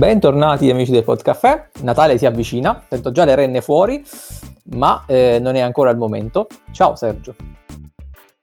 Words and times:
Bentornati 0.00 0.70
amici 0.70 0.92
del 0.92 1.04
Podcaffè, 1.04 1.68
Natale 1.82 2.16
si 2.16 2.24
avvicina, 2.24 2.86
sento 2.88 3.12
già 3.12 3.26
le 3.26 3.34
renne 3.34 3.60
fuori, 3.60 4.02
ma 4.70 5.04
eh, 5.06 5.38
non 5.38 5.56
è 5.56 5.60
ancora 5.60 5.90
il 5.90 5.98
momento. 5.98 6.46
Ciao 6.70 6.96
Sergio. 6.96 7.34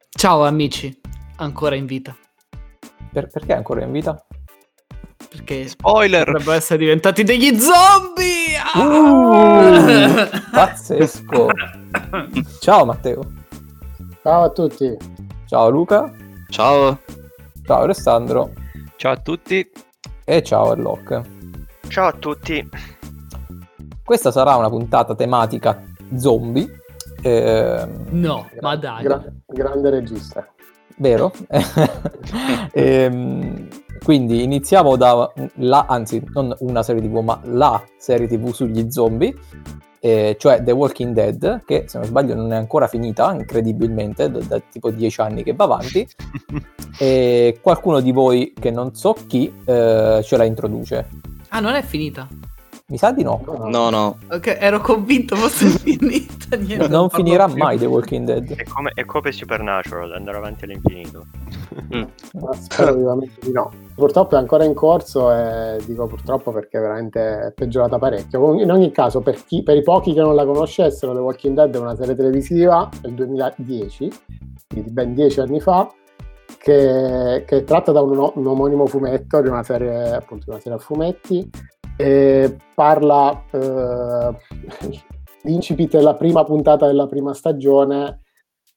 Ciao 0.08 0.46
amici, 0.46 1.02
ancora 1.38 1.74
in 1.74 1.88
vita. 1.88 2.16
Per- 3.12 3.30
perché 3.30 3.54
ancora 3.56 3.84
in 3.84 3.92
vita? 3.92 4.24
Perché 5.30 5.68
Spoiler! 5.68 6.26
potrebbero 6.26 6.52
essere 6.52 6.78
diventati 6.78 7.24
degli 7.24 7.60
zombie! 7.60 8.54
Uh, 8.76 10.30
pazzesco! 10.52 11.48
Ciao 12.62 12.86
Matteo. 12.86 13.32
Ciao 14.22 14.44
a 14.44 14.50
tutti. 14.52 14.96
Ciao 15.48 15.70
Luca. 15.70 16.14
Ciao! 16.50 17.00
Ciao 17.66 17.82
Alessandro. 17.82 18.52
Ciao 18.96 19.14
a 19.14 19.18
tutti! 19.18 19.68
E 20.24 20.44
ciao 20.44 20.74
Erlock. 20.74 21.37
Ciao 21.90 22.08
a 22.08 22.12
tutti. 22.14 22.68
Questa 24.04 24.32
sarà 24.32 24.56
una 24.56 24.70
puntata 24.70 25.16
tematica 25.16 25.82
zombie. 26.16 26.68
ehm, 27.22 28.06
No, 28.12 28.48
ma 28.62 28.76
dai. 28.76 29.04
Gra- 29.04 29.24
grande 29.46 29.90
regista. 29.90 30.48
vero? 30.98 31.32
Ehm, 32.74 33.68
quindi 34.04 34.44
iniziamo 34.44 34.96
da 34.96 35.32
la, 35.56 35.86
anzi, 35.88 36.22
non 36.34 36.54
una 36.60 36.84
serie 36.84 37.02
TV, 37.02 37.20
ma 37.22 37.40
la 37.46 37.82
serie 37.98 38.28
TV 38.28 38.52
sugli 38.54 38.90
zombie, 38.92 39.34
eh, 40.00 40.36
cioè 40.40 40.62
The 40.64 40.72
Walking 40.72 41.14
Dead, 41.14 41.64
che 41.66 41.86
se 41.88 41.98
non 41.98 42.08
sbaglio 42.08 42.36
non 42.36 42.52
è 42.54 42.56
ancora 42.56 42.88
finita, 42.88 43.34
incredibilmente, 43.34 44.30
da, 44.30 44.40
da 44.40 44.60
tipo 44.72 44.92
10 44.92 45.22
anni 45.22 45.44
che 45.44 45.54
va 45.54 45.64
avanti. 45.66 46.08
E 47.00 47.60
qualcuno 47.62 48.00
di 48.00 48.12
voi, 48.12 48.54
che 48.60 48.72
non 48.72 48.96
so 48.96 49.14
chi, 49.28 49.54
eh, 49.66 50.20
ce 50.24 50.36
la 50.38 50.44
introduce. 50.46 51.08
Ah, 51.50 51.60
non 51.60 51.74
è 51.74 51.82
finita. 51.82 52.28
Mi 52.90 52.98
sa 52.98 53.12
di 53.12 53.22
no. 53.22 53.42
No, 53.70 53.90
no. 53.90 54.18
Ok, 54.32 54.56
ero 54.60 54.80
convinto 54.80 55.36
fosse 55.36 55.68
finita. 55.80 56.56
Niente, 56.56 56.88
non 56.88 57.10
parlo 57.10 57.26
finirà 57.26 57.46
più. 57.48 57.58
mai 57.58 57.78
The 57.78 57.86
Walking 57.86 58.26
Dead. 58.26 58.56
È 58.56 58.64
come, 58.64 58.92
è 58.96 59.04
come 59.04 59.32
Supernatural, 59.34 60.14
andare 60.14 60.38
avanti 60.38 60.64
all'infinito. 60.64 61.26
Ma 61.90 62.54
spero 62.54 62.94
vivamente 62.94 63.42
di 63.42 63.52
no. 63.52 63.72
Purtroppo 63.94 64.36
è 64.36 64.38
ancora 64.38 64.64
in 64.64 64.74
corso 64.74 65.34
e 65.34 65.82
dico 65.86 66.08
purtroppo 66.08 66.52
perché 66.52 66.80
veramente 66.80 67.48
è 67.48 67.52
peggiorata 67.52 68.00
parecchio. 68.00 68.54
In 68.62 68.72
ogni 68.72 68.92
caso, 68.92 69.20
per, 69.20 69.44
chi- 69.44 69.64
per 69.64 69.76
i 69.76 69.84
pochi 69.84 70.14
che 70.14 70.22
non 70.22 70.34
la 70.34 70.46
conoscessero, 70.46 71.14
The 71.14 71.20
Walking 71.20 71.56
Dead 71.56 71.76
è 71.76 71.80
una 71.80 71.96
serie 71.96 72.16
televisiva 72.16 72.90
del 73.02 73.12
2010, 73.16 74.12
quindi 74.70 74.90
ben 74.92 75.14
dieci 75.14 75.42
anni 75.42 75.60
fa, 75.60 75.92
che, 76.68 77.46
che 77.48 77.58
è 77.60 77.64
tratta 77.64 77.94
da 77.94 78.02
un, 78.02 78.18
un 78.18 78.46
omonimo 78.46 78.88
fumetto 78.88 79.42
di 79.42 79.48
una 79.48 79.64
serie, 79.64 80.12
appunto, 80.12 80.44
di 80.44 80.50
una 80.50 80.60
serie 80.60 80.78
a 80.78 80.82
fumetti 80.82 81.50
e 81.96 82.58
parla 82.76 83.46
eh, 83.52 84.36
l'incipit 85.44 85.92
della 85.92 86.16
prima 86.16 86.44
puntata 86.44 86.86
della 86.86 87.08
prima 87.08 87.34
stagione 87.34 88.24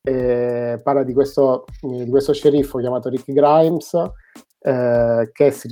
eh, 0.02 0.80
parla 0.80 1.02
di 1.02 1.12
questo, 1.12 1.64
di 1.80 2.08
questo 2.08 2.32
sceriffo 2.32 2.78
chiamato 2.78 3.08
Rick 3.08 3.32
Grimes 3.32 3.92
eh, 4.60 5.28
che 5.32 5.50
si, 5.50 5.68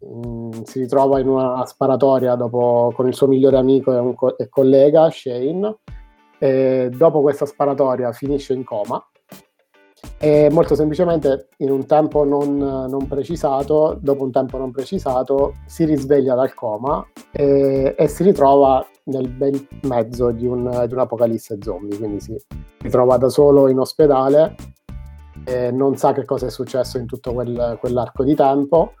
mh, 0.00 0.62
si 0.64 0.80
ritrova 0.80 1.20
in 1.20 1.28
una 1.28 1.64
sparatoria 1.66 2.34
dopo, 2.34 2.92
con 2.96 3.06
il 3.06 3.14
suo 3.14 3.28
migliore 3.28 3.58
amico 3.58 3.96
e, 3.96 4.14
co- 4.16 4.36
e 4.36 4.48
collega 4.48 5.08
Shane 5.08 5.76
e 6.36 6.90
dopo 6.92 7.20
questa 7.20 7.46
sparatoria 7.46 8.10
finisce 8.10 8.54
in 8.54 8.64
coma 8.64 9.00
e 10.18 10.48
molto 10.50 10.74
semplicemente 10.74 11.48
in 11.58 11.70
un 11.70 11.86
tempo 11.86 12.24
non, 12.24 12.56
non 12.56 13.06
precisato, 13.06 13.98
dopo 14.00 14.24
un 14.24 14.30
tempo 14.30 14.58
non 14.58 14.70
precisato, 14.70 15.54
si 15.66 15.84
risveglia 15.84 16.34
dal 16.34 16.54
coma 16.54 17.06
e, 17.32 17.94
e 17.96 18.08
si 18.08 18.22
ritrova 18.22 18.84
nel 19.04 19.28
bel 19.28 19.66
mezzo 19.82 20.30
di, 20.30 20.46
un, 20.46 20.84
di 20.86 20.92
un'apocalisse 20.92 21.58
zombie, 21.60 21.98
quindi 21.98 22.20
si 22.20 22.36
ritrova 22.78 23.16
da 23.16 23.28
solo 23.28 23.68
in 23.68 23.78
ospedale 23.78 24.54
non 25.72 25.96
sa 25.96 26.12
che 26.12 26.24
cosa 26.24 26.46
è 26.46 26.50
successo 26.50 26.98
in 26.98 27.06
tutto 27.06 27.32
quel- 27.32 27.78
quell'arco 27.80 28.24
di 28.24 28.34
tempo. 28.34 28.94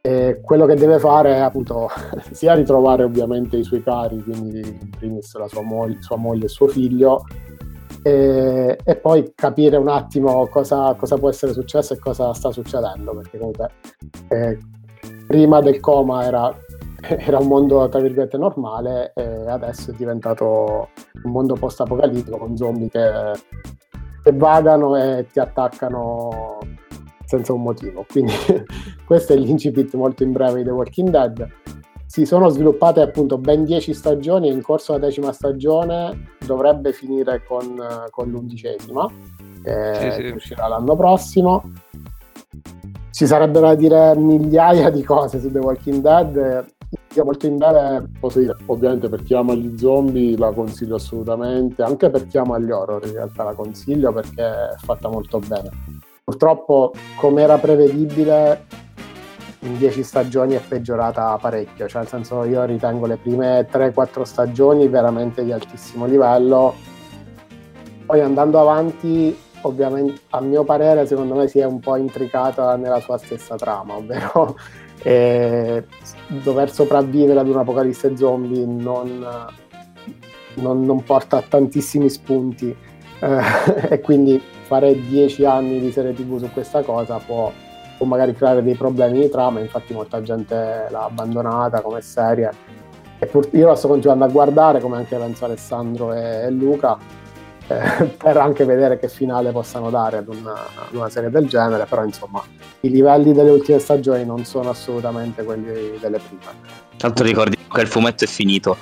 E 0.00 0.40
quello 0.42 0.66
che 0.66 0.74
deve 0.74 0.98
fare 0.98 1.34
è 1.34 1.40
appunto 1.40 1.88
sia 2.30 2.54
ritrovare 2.54 3.04
ovviamente 3.04 3.56
i 3.56 3.64
suoi 3.64 3.82
cari, 3.82 4.22
quindi 4.22 4.60
in 4.60 4.90
primis 4.90 5.34
la 5.36 5.48
sua, 5.48 5.62
moglie- 5.62 6.02
sua 6.02 6.16
moglie 6.16 6.46
e 6.46 6.48
suo 6.48 6.66
figlio, 6.66 7.24
e, 8.04 8.78
e 8.84 8.96
poi 8.96 9.32
capire 9.34 9.78
un 9.78 9.88
attimo 9.88 10.46
cosa, 10.48 10.94
cosa 10.94 11.16
può 11.16 11.30
essere 11.30 11.54
successo 11.54 11.94
e 11.94 11.98
cosa 11.98 12.34
sta 12.34 12.52
succedendo, 12.52 13.16
perché 13.16 13.38
comunque 13.38 13.70
eh, 14.28 14.58
prima 15.26 15.62
del 15.62 15.80
coma 15.80 16.22
era, 16.22 16.54
era 17.00 17.38
un 17.38 17.46
mondo 17.46 17.88
tra 17.88 18.00
virgolette 18.00 18.36
normale 18.36 19.12
e 19.14 19.48
adesso 19.48 19.90
è 19.90 19.94
diventato 19.94 20.90
un 21.22 21.30
mondo 21.30 21.54
post-apocalittico 21.54 22.36
con 22.36 22.54
zombie 22.58 22.90
che, 22.90 23.32
che 24.22 24.32
vagano 24.32 24.96
e 24.96 25.26
ti 25.32 25.38
attaccano 25.38 26.58
senza 27.24 27.54
un 27.54 27.62
motivo. 27.62 28.04
Quindi 28.06 28.34
questo 29.06 29.32
è 29.32 29.36
l'incipit 29.36 29.94
molto 29.94 30.24
in 30.24 30.32
breve 30.32 30.58
di 30.58 30.64
The 30.64 30.70
Walking 30.72 31.08
Dead. 31.08 31.48
Si 32.14 32.26
sono 32.26 32.48
sviluppate 32.48 33.00
appunto 33.00 33.38
ben 33.38 33.64
10 33.64 33.92
stagioni 33.92 34.48
e 34.48 34.52
in 34.52 34.62
corso 34.62 34.92
alla 34.92 35.06
decima 35.06 35.32
stagione 35.32 36.36
dovrebbe 36.46 36.92
finire 36.92 37.42
con, 37.44 37.74
con 38.10 38.30
l'undicesima, 38.30 39.10
che, 39.60 40.12
Sì, 40.12 40.22
sì. 40.22 40.32
uscirà 40.32 40.68
l'anno 40.68 40.94
prossimo. 40.94 41.72
Ci 43.10 43.26
sarebbero 43.26 43.66
da 43.66 43.74
dire 43.74 44.16
migliaia 44.16 44.90
di 44.90 45.02
cose 45.02 45.40
su 45.40 45.50
The 45.50 45.58
Walking 45.58 46.02
Dead. 46.02 46.66
Io 47.14 47.24
molto 47.24 47.46
in 47.48 47.56
breve 47.56 48.08
posso 48.20 48.38
dire, 48.38 48.54
ovviamente 48.66 49.08
per 49.08 49.24
chi 49.24 49.34
ama 49.34 49.54
gli 49.54 49.76
zombie 49.76 50.38
la 50.38 50.52
consiglio 50.52 50.94
assolutamente, 50.94 51.82
anche 51.82 52.10
per 52.10 52.28
chi 52.28 52.38
ama 52.38 52.60
gli 52.60 52.70
horror 52.70 53.04
in 53.06 53.14
realtà 53.14 53.42
la 53.42 53.54
consiglio 53.54 54.12
perché 54.12 54.40
è 54.44 54.74
fatta 54.76 55.08
molto 55.08 55.40
bene. 55.40 55.68
Purtroppo, 56.22 56.92
come 57.16 57.42
era 57.42 57.58
prevedibile, 57.58 58.66
in 59.64 59.78
10 59.78 60.02
stagioni 60.02 60.54
è 60.54 60.60
peggiorata 60.60 61.36
parecchio, 61.40 61.88
cioè 61.88 62.02
nel 62.02 62.10
senso 62.10 62.44
io 62.44 62.64
ritengo 62.64 63.06
le 63.06 63.16
prime 63.16 63.66
3-4 63.70 64.22
stagioni 64.22 64.88
veramente 64.88 65.42
di 65.42 65.52
altissimo 65.52 66.06
livello, 66.06 66.74
poi 68.06 68.20
andando 68.20 68.60
avanti 68.60 69.36
ovviamente 69.62 70.20
a 70.30 70.40
mio 70.40 70.64
parere 70.64 71.06
secondo 71.06 71.34
me 71.34 71.48
si 71.48 71.58
è 71.58 71.64
un 71.64 71.80
po' 71.80 71.96
intricata 71.96 72.76
nella 72.76 73.00
sua 73.00 73.16
stessa 73.16 73.56
trama, 73.56 73.96
ovvero 73.96 74.56
eh, 75.02 75.84
dover 76.28 76.70
sopravvivere 76.70 77.40
ad 77.40 77.48
un'apocalisse 77.48 78.16
zombie 78.16 78.66
non, 78.66 79.26
non- 80.54 80.84
non 80.84 81.02
porta 81.02 81.38
a 81.38 81.42
tantissimi 81.42 82.10
spunti. 82.10 82.76
Eh, 83.20 83.40
e 83.88 84.00
quindi 84.00 84.40
fare 84.64 85.00
10 85.00 85.44
anni 85.44 85.80
di 85.80 85.90
serie 85.90 86.12
tv 86.12 86.38
su 86.38 86.50
questa 86.52 86.82
cosa 86.82 87.18
può, 87.18 87.50
può 88.04 88.16
magari 88.16 88.34
creare 88.34 88.62
dei 88.62 88.74
problemi 88.74 89.20
di 89.20 89.28
trama, 89.28 89.60
infatti 89.60 89.92
molta 89.94 90.22
gente 90.22 90.86
l'ha 90.90 91.04
abbandonata 91.04 91.80
come 91.80 92.00
serie 92.02 92.50
e 93.18 93.26
pur- 93.26 93.48
io 93.52 93.68
la 93.68 93.74
sto 93.74 93.88
continuando 93.88 94.24
a 94.24 94.28
guardare 94.28 94.80
come 94.80 94.96
anche 94.96 95.16
penso 95.16 95.44
Alessandro 95.44 96.12
e, 96.12 96.44
e 96.44 96.50
Luca 96.50 96.98
eh, 97.66 98.04
per 98.16 98.36
anche 98.36 98.64
vedere 98.64 98.98
che 98.98 99.08
finale 99.08 99.50
possano 99.50 99.90
dare 99.90 100.18
ad 100.18 100.28
una, 100.28 100.52
ad 100.52 100.94
una 100.94 101.08
serie 101.08 101.30
del 101.30 101.48
genere, 101.48 101.86
però 101.86 102.04
insomma 102.04 102.42
i 102.80 102.90
livelli 102.90 103.32
delle 103.32 103.50
ultime 103.50 103.78
stagioni 103.78 104.24
non 104.24 104.44
sono 104.44 104.70
assolutamente 104.70 105.42
quelli 105.42 105.98
delle 105.98 106.18
prime. 106.18 106.82
Tanto 106.96 107.22
ricordiamo 107.22 107.72
che 107.72 107.80
il 107.80 107.88
fumetto 107.88 108.24
è 108.24 108.26
finito. 108.26 108.76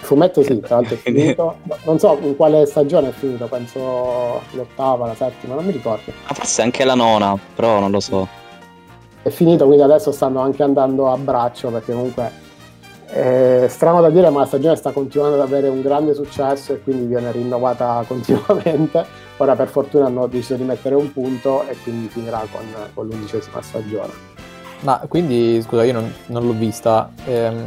Fumetto 0.00 0.42
sì, 0.42 0.58
tra 0.60 0.76
l'altro 0.76 0.94
è 0.94 0.98
finito, 0.98 1.56
non 1.84 1.98
so 1.98 2.18
in 2.22 2.34
quale 2.34 2.66
stagione 2.66 3.10
è 3.10 3.12
finito, 3.12 3.46
penso 3.46 4.40
l'ottava, 4.52 5.06
la 5.06 5.14
settima, 5.14 5.54
non 5.54 5.64
mi 5.64 5.72
ricordo. 5.72 6.10
Ma 6.26 6.34
forse 6.34 6.62
anche 6.62 6.84
la 6.84 6.94
nona, 6.94 7.38
però 7.54 7.78
non 7.78 7.90
lo 7.90 8.00
so. 8.00 8.26
È 9.22 9.28
finito, 9.28 9.66
quindi 9.66 9.82
adesso 9.82 10.10
stanno 10.10 10.40
anche 10.40 10.62
andando 10.62 11.12
a 11.12 11.16
braccio 11.16 11.68
perché 11.68 11.92
comunque 11.92 12.48
è 13.06 13.66
strano 13.68 14.00
da 14.00 14.08
dire, 14.08 14.30
ma 14.30 14.40
la 14.40 14.46
stagione 14.46 14.76
sta 14.76 14.92
continuando 14.92 15.36
ad 15.36 15.42
avere 15.42 15.68
un 15.68 15.82
grande 15.82 16.14
successo 16.14 16.72
e 16.72 16.80
quindi 16.82 17.06
viene 17.06 17.30
rinnovata 17.32 18.04
continuamente. 18.08 19.04
Ora 19.38 19.56
per 19.56 19.68
fortuna 19.68 20.06
hanno 20.06 20.26
deciso 20.26 20.54
di 20.54 20.62
mettere 20.64 20.94
un 20.94 21.12
punto 21.12 21.66
e 21.66 21.76
quindi 21.82 22.08
finirà 22.08 22.46
con, 22.50 22.62
con 22.94 23.06
l'undicesima 23.06 23.60
stagione. 23.62 24.12
Ma 24.80 25.02
quindi, 25.08 25.60
scusa, 25.62 25.84
io 25.84 25.92
non, 25.92 26.12
non 26.26 26.46
l'ho 26.46 26.52
vista. 26.52 27.10
ehm, 27.26 27.64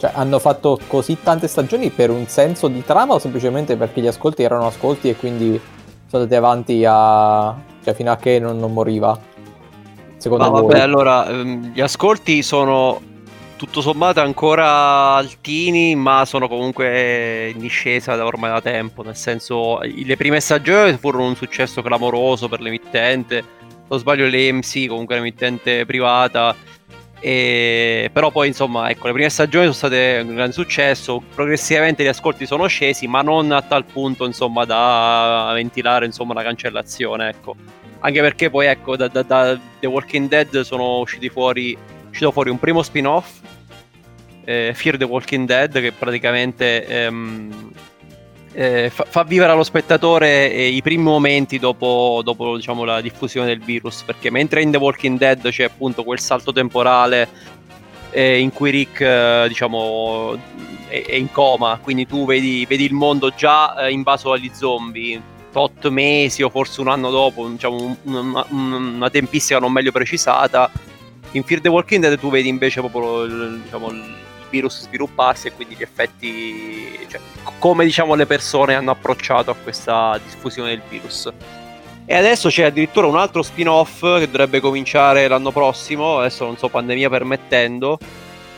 cioè, 0.00 0.12
hanno 0.14 0.38
fatto 0.38 0.80
così 0.86 1.18
tante 1.22 1.46
stagioni 1.46 1.90
per 1.90 2.08
un 2.08 2.26
senso 2.26 2.68
di 2.68 2.82
trama 2.82 3.12
o 3.12 3.18
semplicemente 3.18 3.76
perché 3.76 4.00
gli 4.00 4.06
ascolti 4.06 4.42
erano 4.42 4.66
ascolti 4.66 5.10
e 5.10 5.16
quindi 5.16 5.60
sono 6.06 6.22
andati 6.22 6.34
avanti 6.34 6.84
a... 6.88 7.54
cioè 7.84 7.92
fino 7.92 8.10
a 8.10 8.16
che 8.16 8.38
non, 8.38 8.58
non 8.58 8.72
moriva? 8.72 9.18
Secondo 10.16 10.44
Ma 10.44 10.50
voi? 10.50 10.62
vabbè, 10.62 10.80
allora, 10.80 11.28
ehm, 11.28 11.72
gli 11.74 11.82
ascolti 11.82 12.42
sono 12.42 12.98
tutto 13.56 13.82
sommato 13.82 14.22
ancora 14.22 14.66
altini, 15.16 15.94
ma 15.94 16.24
sono 16.24 16.48
comunque 16.48 17.50
in 17.50 17.58
discesa 17.58 18.16
da 18.16 18.24
ormai 18.24 18.52
da 18.52 18.62
tempo. 18.62 19.02
Nel 19.02 19.16
senso, 19.16 19.80
le 19.80 20.16
prime 20.16 20.40
stagioni 20.40 20.96
furono 20.96 21.26
un 21.26 21.36
successo 21.36 21.82
clamoroso 21.82 22.48
per 22.48 22.62
l'emittente. 22.62 23.44
Se 23.68 23.84
non 23.86 23.98
sbaglio, 23.98 24.26
l'EMC, 24.26 24.86
comunque 24.86 25.16
l'emittente 25.16 25.84
privata, 25.84 26.56
E, 27.20 28.08
però 28.12 28.30
poi 28.30 28.48
insomma 28.48 28.88
ecco 28.88 29.06
le 29.06 29.12
prime 29.12 29.28
stagioni 29.28 29.64
sono 29.64 29.76
state 29.76 30.22
un 30.26 30.34
grande 30.34 30.52
successo 30.52 31.22
progressivamente 31.34 32.02
gli 32.02 32.06
ascolti 32.06 32.46
sono 32.46 32.66
scesi 32.66 33.06
ma 33.06 33.20
non 33.20 33.52
a 33.52 33.60
tal 33.60 33.84
punto 33.84 34.24
insomma 34.24 34.64
da 34.64 35.50
ventilare 35.52 36.06
insomma 36.06 36.32
la 36.32 36.42
cancellazione 36.42 37.28
ecco. 37.28 37.54
Anche 38.02 38.20
perché 38.22 38.48
poi 38.48 38.66
ecco 38.66 38.96
da, 38.96 39.08
da, 39.08 39.22
da 39.22 39.60
The 39.78 39.86
Walking 39.86 40.28
Dead 40.28 40.60
sono 40.60 41.00
usciti 41.00 41.28
fuori 41.28 41.76
uscito 42.08 42.32
fuori 42.32 42.48
un 42.48 42.58
primo 42.58 42.82
spin-off 42.82 43.40
eh, 44.44 44.72
Fear 44.74 44.96
the 44.96 45.04
Walking 45.04 45.46
Dead 45.46 45.72
che 45.72 45.92
praticamente 45.92 46.86
ehm, 46.86 47.70
eh, 48.52 48.90
fa, 48.90 49.04
fa, 49.08 49.22
vivere 49.22 49.52
allo 49.52 49.62
spettatore 49.62 50.52
eh, 50.52 50.68
i 50.68 50.82
primi 50.82 51.04
momenti 51.04 51.58
dopo, 51.58 52.20
dopo 52.24 52.56
diciamo, 52.56 52.84
la 52.84 53.00
diffusione 53.00 53.46
del 53.46 53.60
virus, 53.60 54.02
perché 54.02 54.30
mentre 54.30 54.62
in 54.62 54.70
The 54.70 54.78
Walking 54.78 55.18
Dead 55.18 55.48
c'è 55.48 55.64
appunto 55.64 56.02
quel 56.02 56.18
salto 56.18 56.52
temporale 56.52 57.28
eh, 58.10 58.38
in 58.38 58.52
cui 58.52 58.70
Rick 58.70 59.00
eh, 59.00 59.44
diciamo, 59.48 60.36
è, 60.88 61.04
è, 61.04 61.14
in 61.14 61.30
coma, 61.30 61.78
quindi 61.80 62.06
tu 62.06 62.24
vedi, 62.26 62.66
vedi 62.66 62.84
il 62.84 62.92
mondo 62.92 63.30
già 63.30 63.86
eh, 63.86 63.92
invaso 63.92 64.30
dagli 64.30 64.50
zombie, 64.52 65.20
tot 65.52 65.88
mesi 65.88 66.42
o 66.42 66.50
forse 66.50 66.80
un 66.80 66.88
anno 66.88 67.10
dopo, 67.10 67.46
diciamo, 67.48 67.96
una, 68.02 68.44
una 68.50 69.10
tempistica 69.10 69.60
non 69.60 69.72
meglio 69.72 69.92
precisata. 69.92 70.70
In 71.32 71.44
Fear 71.44 71.60
the 71.60 71.68
Walking 71.68 72.02
Dead 72.02 72.18
tu 72.18 72.28
vedi 72.30 72.48
invece 72.48 72.80
proprio 72.80 73.24
diciamo, 73.56 73.92
virus 74.50 74.82
svilupparsi 74.82 75.46
e 75.46 75.52
quindi 75.52 75.76
gli 75.76 75.82
effetti, 75.82 77.06
cioè, 77.08 77.20
come 77.58 77.84
diciamo 77.84 78.14
le 78.14 78.26
persone 78.26 78.74
hanno 78.74 78.90
approcciato 78.90 79.50
a 79.50 79.54
questa 79.54 80.18
diffusione 80.22 80.70
del 80.70 80.82
virus. 80.88 81.32
E 82.04 82.14
adesso 82.14 82.48
c'è 82.48 82.64
addirittura 82.64 83.06
un 83.06 83.16
altro 83.16 83.42
spin-off 83.42 84.00
che 84.00 84.26
dovrebbe 84.26 84.58
cominciare 84.60 85.28
l'anno 85.28 85.52
prossimo, 85.52 86.18
adesso 86.18 86.44
non 86.44 86.56
so, 86.56 86.68
pandemia 86.68 87.08
permettendo, 87.08 87.98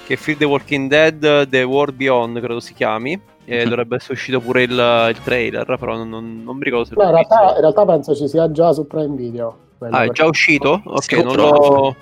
che 0.06 0.14
è 0.14 0.16
Fear 0.16 0.38
the 0.38 0.44
Walking 0.46 0.88
Dead 0.88 1.48
The 1.48 1.62
World 1.62 1.94
Beyond, 1.94 2.40
credo 2.40 2.60
si 2.60 2.72
chiami. 2.72 3.20
E 3.44 3.66
mm. 3.66 3.68
dovrebbe 3.68 3.96
essere 3.96 4.12
uscito 4.14 4.40
pure 4.40 4.62
il, 4.62 4.70
il 4.70 5.22
trailer, 5.22 5.76
però 5.78 5.96
non, 5.96 6.08
non, 6.08 6.42
non 6.44 6.56
mi 6.56 6.62
ricordo 6.62 6.84
se 6.84 6.94
no, 6.96 7.02
in, 7.02 7.10
realtà, 7.10 7.54
in 7.54 7.60
realtà 7.60 7.84
penso 7.84 8.14
ci 8.14 8.28
sia 8.28 8.50
già 8.52 8.72
su 8.72 8.86
Prime 8.86 9.16
Video. 9.16 9.56
Ah, 9.90 10.04
è 10.04 10.10
già 10.10 10.26
uscito? 10.26 10.80
Ok, 10.84 11.12
non 11.24 11.34
l'ho, 11.34 11.96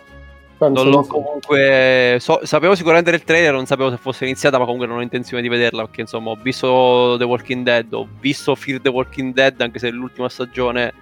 Penso 0.60 0.82
non 0.82 0.92
l'ho 0.92 1.02
comunque. 1.04 2.18
So, 2.20 2.40
sapevo 2.42 2.74
sicuramente 2.74 3.10
del 3.10 3.24
trailer, 3.24 3.54
non 3.54 3.64
sapevo 3.64 3.88
se 3.88 3.96
fosse 3.96 4.26
iniziata, 4.26 4.58
ma 4.58 4.64
comunque 4.64 4.86
non 4.86 4.98
ho 4.98 5.00
intenzione 5.00 5.40
di 5.42 5.48
vederla. 5.48 5.84
Perché 5.84 6.02
insomma, 6.02 6.30
ho 6.30 6.38
visto 6.40 7.16
The 7.16 7.24
Walking 7.24 7.64
Dead, 7.64 7.90
ho 7.94 8.06
visto 8.20 8.54
Fear 8.54 8.82
the 8.82 8.90
Walking 8.90 9.32
Dead, 9.32 9.58
anche 9.58 9.78
se 9.78 9.88
l'ultima 9.88 10.28
stagione 10.28 10.92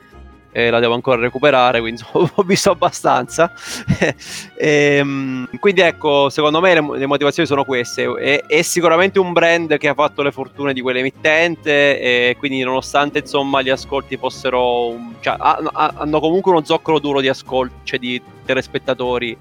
eh, 0.50 0.70
la 0.70 0.80
devo 0.80 0.94
ancora 0.94 1.20
recuperare, 1.20 1.80
quindi 1.80 2.00
insomma, 2.00 2.30
ho 2.34 2.42
visto 2.42 2.70
abbastanza. 2.70 3.52
e, 3.98 4.14
ehm, 4.98 5.48
quindi 5.58 5.82
ecco, 5.82 6.28
secondo 6.30 6.60
me 6.60 6.74
le, 6.74 6.98
le 6.98 7.06
motivazioni 7.06 7.48
sono 7.48 7.64
queste. 7.64 8.04
È, 8.14 8.42
è, 8.46 8.62
sicuramente 8.62 9.18
un 9.18 9.32
brand 9.32 9.76
che 9.76 9.88
ha 9.88 9.94
fatto 9.94 10.22
le 10.22 10.32
fortune 10.32 10.72
di 10.72 10.80
quell'emittente, 10.80 12.00
e 12.00 12.36
quindi 12.38 12.62
nonostante 12.62 13.20
insomma 13.20 13.62
gli 13.62 13.70
ascolti 13.70 14.16
fossero... 14.16 14.96
Cioè, 15.20 15.36
hanno 15.38 16.20
comunque 16.20 16.52
uno 16.52 16.64
zoccolo 16.64 16.98
duro 16.98 17.20
di 17.20 17.28
ascolti, 17.28 17.74
cioè 17.84 17.98
di 17.98 18.20
telespettatori 18.44 19.36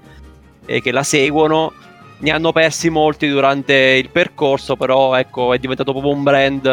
eh, 0.66 0.80
che 0.80 0.92
la 0.92 1.02
seguono. 1.02 1.72
Ne 2.20 2.32
hanno 2.32 2.50
persi 2.50 2.90
molti 2.90 3.28
durante 3.28 3.74
il 3.74 4.10
percorso, 4.10 4.74
però 4.74 5.14
ecco, 5.14 5.54
è 5.54 5.58
diventato 5.58 5.92
proprio 5.92 6.12
un 6.12 6.24
brand 6.24 6.66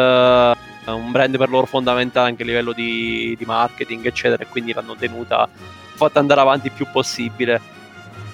un 0.92 1.10
brand 1.10 1.36
per 1.36 1.48
loro 1.48 1.66
fondamentale 1.66 2.28
anche 2.28 2.42
a 2.42 2.46
livello 2.46 2.72
di, 2.72 3.34
di 3.38 3.44
marketing, 3.44 4.06
eccetera, 4.06 4.42
e 4.42 4.46
quindi 4.46 4.72
l'hanno 4.72 4.94
tenuta 4.96 5.48
fatta 5.96 6.20
andare 6.20 6.40
avanti 6.40 6.66
il 6.66 6.72
più 6.72 6.86
possibile. 6.92 7.74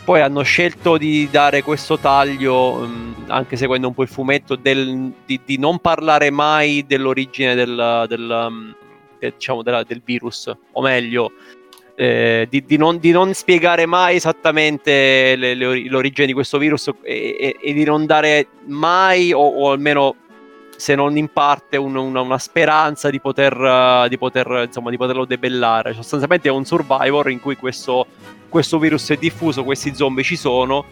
Poi 0.05 0.21
hanno 0.21 0.43
scelto 0.43 0.97
di 0.97 1.29
dare 1.31 1.63
questo 1.63 1.97
taglio, 1.97 2.81
mh, 2.81 3.25
anche 3.29 3.57
seguendo 3.57 3.87
un 3.87 3.95
po' 3.95 4.03
il 4.03 4.09
fumetto, 4.09 4.57
del, 4.57 5.13
di, 5.25 5.41
di, 5.45 5.59
non 5.59 5.79
parlare 5.79 6.31
mai 6.31 6.85
dell'origine 6.87 7.55
del, 7.55 8.07
del, 8.09 8.47
um, 8.49 8.75
del, 9.19 9.33
diciamo, 9.35 9.63
della, 9.63 9.85
del 9.85 10.03
virus, 10.05 10.53
o 10.73 10.81
meglio, 10.83 11.31
eh, 11.95 12.49
di, 12.51 12.65
di, 12.65 12.77
non, 12.77 12.99
di, 12.99 13.13
non, 13.13 13.33
spiegare 13.33 13.87
mai 13.87 14.17
esattamente 14.17 15.37
le, 15.37 15.55
le, 15.55 15.89
l'origine 15.89 16.27
di 16.27 16.33
questo 16.33 16.59
virus 16.59 16.89
e, 17.03 17.37
e, 17.39 17.57
e, 17.61 17.73
di 17.73 17.85
non 17.85 18.05
dare 18.05 18.49
mai, 18.67 19.33
o, 19.33 19.41
o 19.41 19.71
almeno 19.71 20.17
se 20.83 20.97
non 20.97 21.17
in 21.17 21.29
parte 21.29 21.77
un, 21.77 21.95
una, 21.95 22.23
una, 22.23 22.39
speranza 22.39 23.09
di, 23.09 23.21
poter, 23.21 23.57
uh, 23.57 24.09
di, 24.09 24.19
poter, 24.19 24.65
insomma, 24.67 24.91
di 24.91 24.97
poterlo 24.97 25.25
debellare. 25.25 25.95
Sostanzialmente 25.95 26.49
è 26.49 26.51
un 26.51 26.65
survivor 26.65 27.31
in 27.31 27.41
cui 27.41 27.55
questo, 27.55 28.05
questo 28.49 28.81
virus 28.81 29.09
è 29.11 29.17
diffuso, 29.17 29.63
questi 29.63 29.95
zombie 29.95 30.25
ci 30.25 30.35
sono 30.35 30.85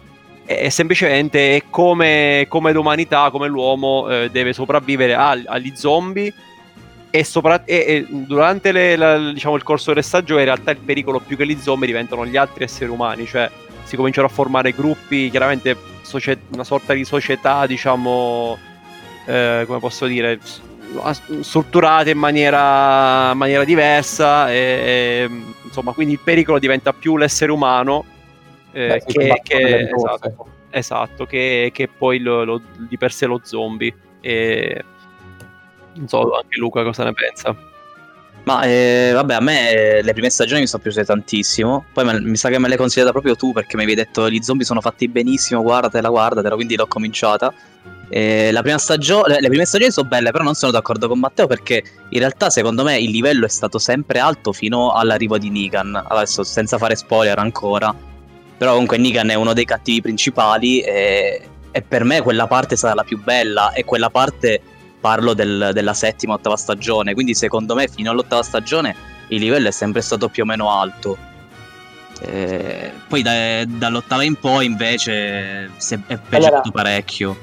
e 0.45 0.69
semplicemente 0.69 1.63
come, 1.69 2.45
come 2.47 2.71
l'umanità, 2.71 3.29
come 3.31 3.49
l'uomo 3.49 4.07
eh, 4.07 4.29
deve 4.31 4.53
sopravvivere 4.53 5.13
agli 5.13 5.73
zombie 5.75 6.33
e, 7.09 7.23
sopra- 7.25 7.65
e, 7.65 7.75
e 7.75 8.05
durante 8.09 8.71
le, 8.71 8.95
la, 8.95 9.31
diciamo, 9.33 9.57
il 9.57 9.63
corso 9.63 9.89
delle 9.89 10.03
stagioni 10.03 10.39
in 10.39 10.45
realtà 10.45 10.71
il 10.71 10.77
pericolo 10.77 11.19
più 11.19 11.35
che 11.35 11.45
gli 11.45 11.57
zombie 11.59 11.87
diventano 11.87 12.25
gli 12.25 12.37
altri 12.37 12.63
esseri 12.63 12.89
umani, 12.89 13.25
cioè 13.25 13.51
si 13.83 13.97
cominciano 13.97 14.27
a 14.27 14.29
formare 14.29 14.71
gruppi, 14.71 15.29
chiaramente 15.29 15.75
socie- 16.01 16.43
una 16.53 16.63
sorta 16.63 16.93
di 16.93 17.03
società, 17.03 17.65
diciamo, 17.65 18.57
eh, 19.25 19.63
come 19.65 19.79
posso 19.79 20.05
dire, 20.05 20.39
strutturate 21.41 22.11
in 22.11 22.17
maniera, 22.17 23.33
maniera 23.33 23.63
diversa 23.63 24.51
e, 24.51 24.55
e, 24.55 25.29
insomma 25.63 25.93
quindi 25.93 26.13
il 26.13 26.19
pericolo 26.21 26.59
diventa 26.59 26.91
più 26.91 27.15
l'essere 27.17 27.51
umano 27.51 28.05
eh, 28.71 28.87
Beh, 28.87 29.03
che, 29.05 29.41
che, 29.43 29.89
esatto, 29.89 30.47
esatto, 30.69 31.25
che, 31.25 31.71
che 31.73 31.87
poi 31.87 32.19
lo, 32.19 32.43
lo, 32.43 32.61
di 32.77 32.97
per 32.97 33.11
sé 33.11 33.25
lo 33.25 33.41
zombie. 33.43 33.93
E 34.21 34.83
non 35.93 36.07
so 36.07 36.35
anche 36.35 36.57
Luca 36.57 36.83
cosa 36.83 37.03
ne 37.03 37.13
pensa 37.13 37.69
ma 38.43 38.63
eh, 38.63 39.11
vabbè, 39.13 39.35
a 39.35 39.39
me 39.39 40.01
le 40.01 40.13
prime 40.13 40.29
stagioni 40.29 40.61
mi 40.61 40.67
sono 40.67 40.81
piaciute 40.81 41.05
tantissimo. 41.05 41.85
Poi 41.93 42.05
me, 42.05 42.19
mi 42.21 42.35
sa 42.35 42.49
che 42.49 42.57
me 42.57 42.67
le 42.67 42.77
consigliata 42.77 43.11
proprio 43.11 43.35
tu 43.35 43.51
perché 43.53 43.75
mi 43.75 43.83
avevi 43.83 44.01
detto 44.01 44.29
gli 44.29 44.41
zombie 44.41 44.65
sono 44.65 44.81
fatti 44.81 45.07
benissimo, 45.07 45.61
guardatela, 45.61 46.09
guardatela, 46.09 46.55
quindi 46.55 46.75
l'ho 46.75 46.87
cominciata. 46.87 47.53
Eh, 48.13 48.51
stagione, 48.75 49.39
le 49.39 49.47
prime 49.47 49.63
stagioni 49.63 49.91
sono 49.91 50.09
belle, 50.09 50.31
però 50.31 50.43
non 50.43 50.55
sono 50.55 50.71
d'accordo 50.71 51.07
con 51.07 51.19
Matteo 51.19 51.47
perché 51.47 51.81
in 52.09 52.19
realtà 52.19 52.49
secondo 52.49 52.83
me 52.83 52.99
il 52.99 53.09
livello 53.09 53.45
è 53.45 53.49
stato 53.49 53.79
sempre 53.79 54.19
alto 54.19 54.51
fino 54.51 54.91
all'arrivo 54.91 55.37
di 55.37 55.49
Negan. 55.49 56.03
Adesso 56.07 56.43
senza 56.43 56.77
fare 56.77 56.95
spoiler 56.95 57.37
ancora, 57.37 57.93
però 58.57 58.71
comunque 58.71 58.97
Negan 58.97 59.29
è 59.29 59.35
uno 59.35 59.53
dei 59.53 59.65
cattivi 59.65 60.01
principali 60.01 60.81
e, 60.81 61.41
e 61.71 61.81
per 61.83 62.03
me 62.03 62.21
quella 62.21 62.47
parte 62.47 62.75
stata 62.75 62.95
la 62.95 63.03
più 63.03 63.21
bella 63.21 63.71
e 63.71 63.85
quella 63.85 64.09
parte 64.09 64.61
parlo 65.01 65.33
del, 65.33 65.71
della 65.73 65.93
settima, 65.93 66.35
ottava 66.35 66.55
stagione, 66.55 67.13
quindi 67.13 67.33
secondo 67.33 67.75
me 67.75 67.87
fino 67.87 68.11
all'ottava 68.11 68.43
stagione 68.43 68.95
il 69.29 69.39
livello 69.39 69.67
è 69.67 69.71
sempre 69.71 70.01
stato 70.01 70.29
più 70.29 70.43
o 70.43 70.45
meno 70.45 70.69
alto. 70.71 71.17
Eh, 72.21 72.91
poi 73.07 73.23
da, 73.23 73.65
dall'ottava 73.65 74.23
in 74.23 74.35
poi 74.35 74.67
invece 74.67 75.65
è 75.65 76.17
peggiorato 76.17 76.69
allora, 76.69 76.71
parecchio. 76.71 77.35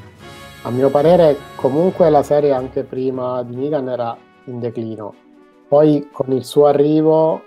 A 0.62 0.70
mio 0.70 0.88
parere, 0.88 1.36
comunque 1.56 2.08
la 2.10 2.22
serie 2.22 2.52
anche 2.52 2.84
prima 2.84 3.42
di 3.42 3.56
Negan 3.56 3.88
era 3.88 4.16
in 4.44 4.60
declino. 4.60 5.14
Poi 5.66 6.08
con 6.12 6.32
il 6.32 6.44
suo 6.44 6.66
arrivo 6.66 7.42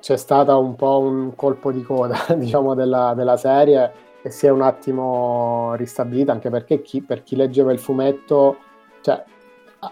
c'è 0.00 0.16
stato 0.16 0.58
un 0.58 0.76
po' 0.76 1.00
un 1.00 1.34
colpo 1.34 1.72
di 1.72 1.82
coda, 1.82 2.26
diciamo, 2.36 2.74
della, 2.74 3.14
della 3.14 3.36
serie 3.36 3.92
e 4.22 4.30
si 4.30 4.46
è 4.46 4.50
un 4.50 4.62
attimo 4.62 5.74
ristabilita, 5.76 6.32
anche 6.32 6.50
perché 6.50 6.82
chi, 6.82 7.00
per 7.00 7.22
chi 7.22 7.36
leggeva 7.36 7.72
il 7.72 7.78
fumetto, 7.78 8.58
cioè, 9.00 9.22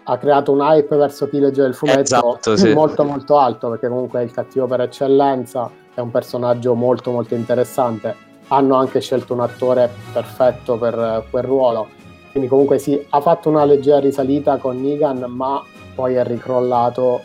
ha 0.05 0.19
creato 0.19 0.53
un 0.53 0.61
hype 0.61 0.97
verso 0.97 1.29
leggeva 1.33 1.67
il 1.67 1.75
fumetto 1.75 2.00
esatto, 2.00 2.57
sì. 2.57 2.73
molto 2.73 3.05
molto 3.05 3.38
alto, 3.38 3.71
perché 3.71 3.88
comunque 3.88 4.21
è 4.21 4.25
il 4.25 4.33
cattivo 4.33 4.67
per 4.67 4.83
eccellenza, 4.83 5.71
è 5.95 6.00
un 6.00 6.11
personaggio 6.11 6.75
molto 6.75 7.11
molto 7.11 7.35
interessante. 7.35 8.27
Hanno 8.49 8.77
anche 8.77 9.00
scelto 9.00 9.35
un 9.35 9.41
attore 9.41 9.91
perfetto 10.12 10.77
per 10.77 11.25
quel 11.31 11.43
ruolo 11.43 11.88
quindi 12.31 12.49
comunque 12.49 12.79
sì, 12.79 13.05
ha 13.11 13.21
fatto 13.21 13.49
una 13.49 13.65
leggera 13.65 13.99
risalita 13.99 14.59
con 14.59 14.81
Negan, 14.81 15.25
ma 15.29 15.61
poi 15.95 16.15
è 16.15 16.25
ricrollato 16.25 17.23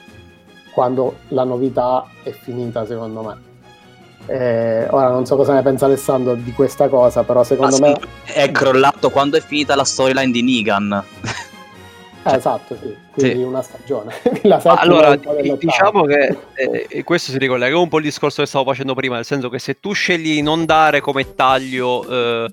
quando 0.74 1.18
la 1.30 1.44
novità 1.44 2.08
è 2.24 2.32
finita, 2.32 2.86
secondo 2.86 3.22
me. 3.22 3.52
Eh, 4.26 4.88
ora 4.90 5.10
non 5.10 5.26
so 5.26 5.36
cosa 5.36 5.54
ne 5.54 5.62
pensa 5.62 5.86
Alessandro 5.86 6.34
di 6.36 6.52
questa 6.54 6.88
cosa, 6.88 7.24
però 7.24 7.44
secondo 7.44 7.78
me 7.80 8.00
è 8.24 8.50
crollato 8.52 9.10
quando 9.10 9.36
è 9.36 9.42
finita 9.42 9.76
la 9.76 9.84
storyline 9.84 10.32
di 10.32 10.42
Negan. 10.42 11.04
Eh, 12.26 12.36
esatto, 12.36 12.76
sì, 12.76 12.96
quindi 13.12 13.40
sì. 13.40 13.42
una 13.42 13.62
stagione. 13.62 14.14
allora, 14.64 15.16
diciamo 15.16 16.04
che 16.06 16.38
eh, 16.56 17.04
questo 17.04 17.32
si 17.32 17.38
ricollega 17.38 17.78
un 17.78 17.90
po' 17.90 17.98
al 17.98 18.04
discorso 18.04 18.42
che 18.42 18.48
stavo 18.48 18.66
facendo 18.66 18.94
prima, 18.94 19.16
nel 19.16 19.26
senso 19.26 19.50
che 19.50 19.60
se 19.60 19.80
tu 19.80 19.92
scegli 19.92 20.42
non 20.42 20.66
dare 20.66 21.02
come 21.02 21.36
taglio 21.36 22.08
eh, 22.08 22.52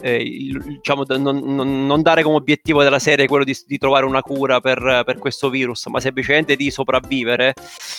eh, 0.00 0.58
diciamo, 0.64 1.04
non, 1.06 1.38
non, 1.38 1.86
non, 1.86 2.02
dare 2.02 2.22
come 2.22 2.36
obiettivo 2.36 2.82
della 2.82 2.98
serie 2.98 3.26
quello 3.26 3.44
di, 3.44 3.54
di 3.66 3.76
trovare 3.76 4.06
una 4.06 4.22
cura 4.22 4.60
per, 4.60 5.02
per, 5.04 5.18
questo 5.18 5.50
virus, 5.50 5.86
ma 5.86 6.00
semplicemente 6.00 6.56
di 6.56 6.70
sopravvivere, 6.70 7.52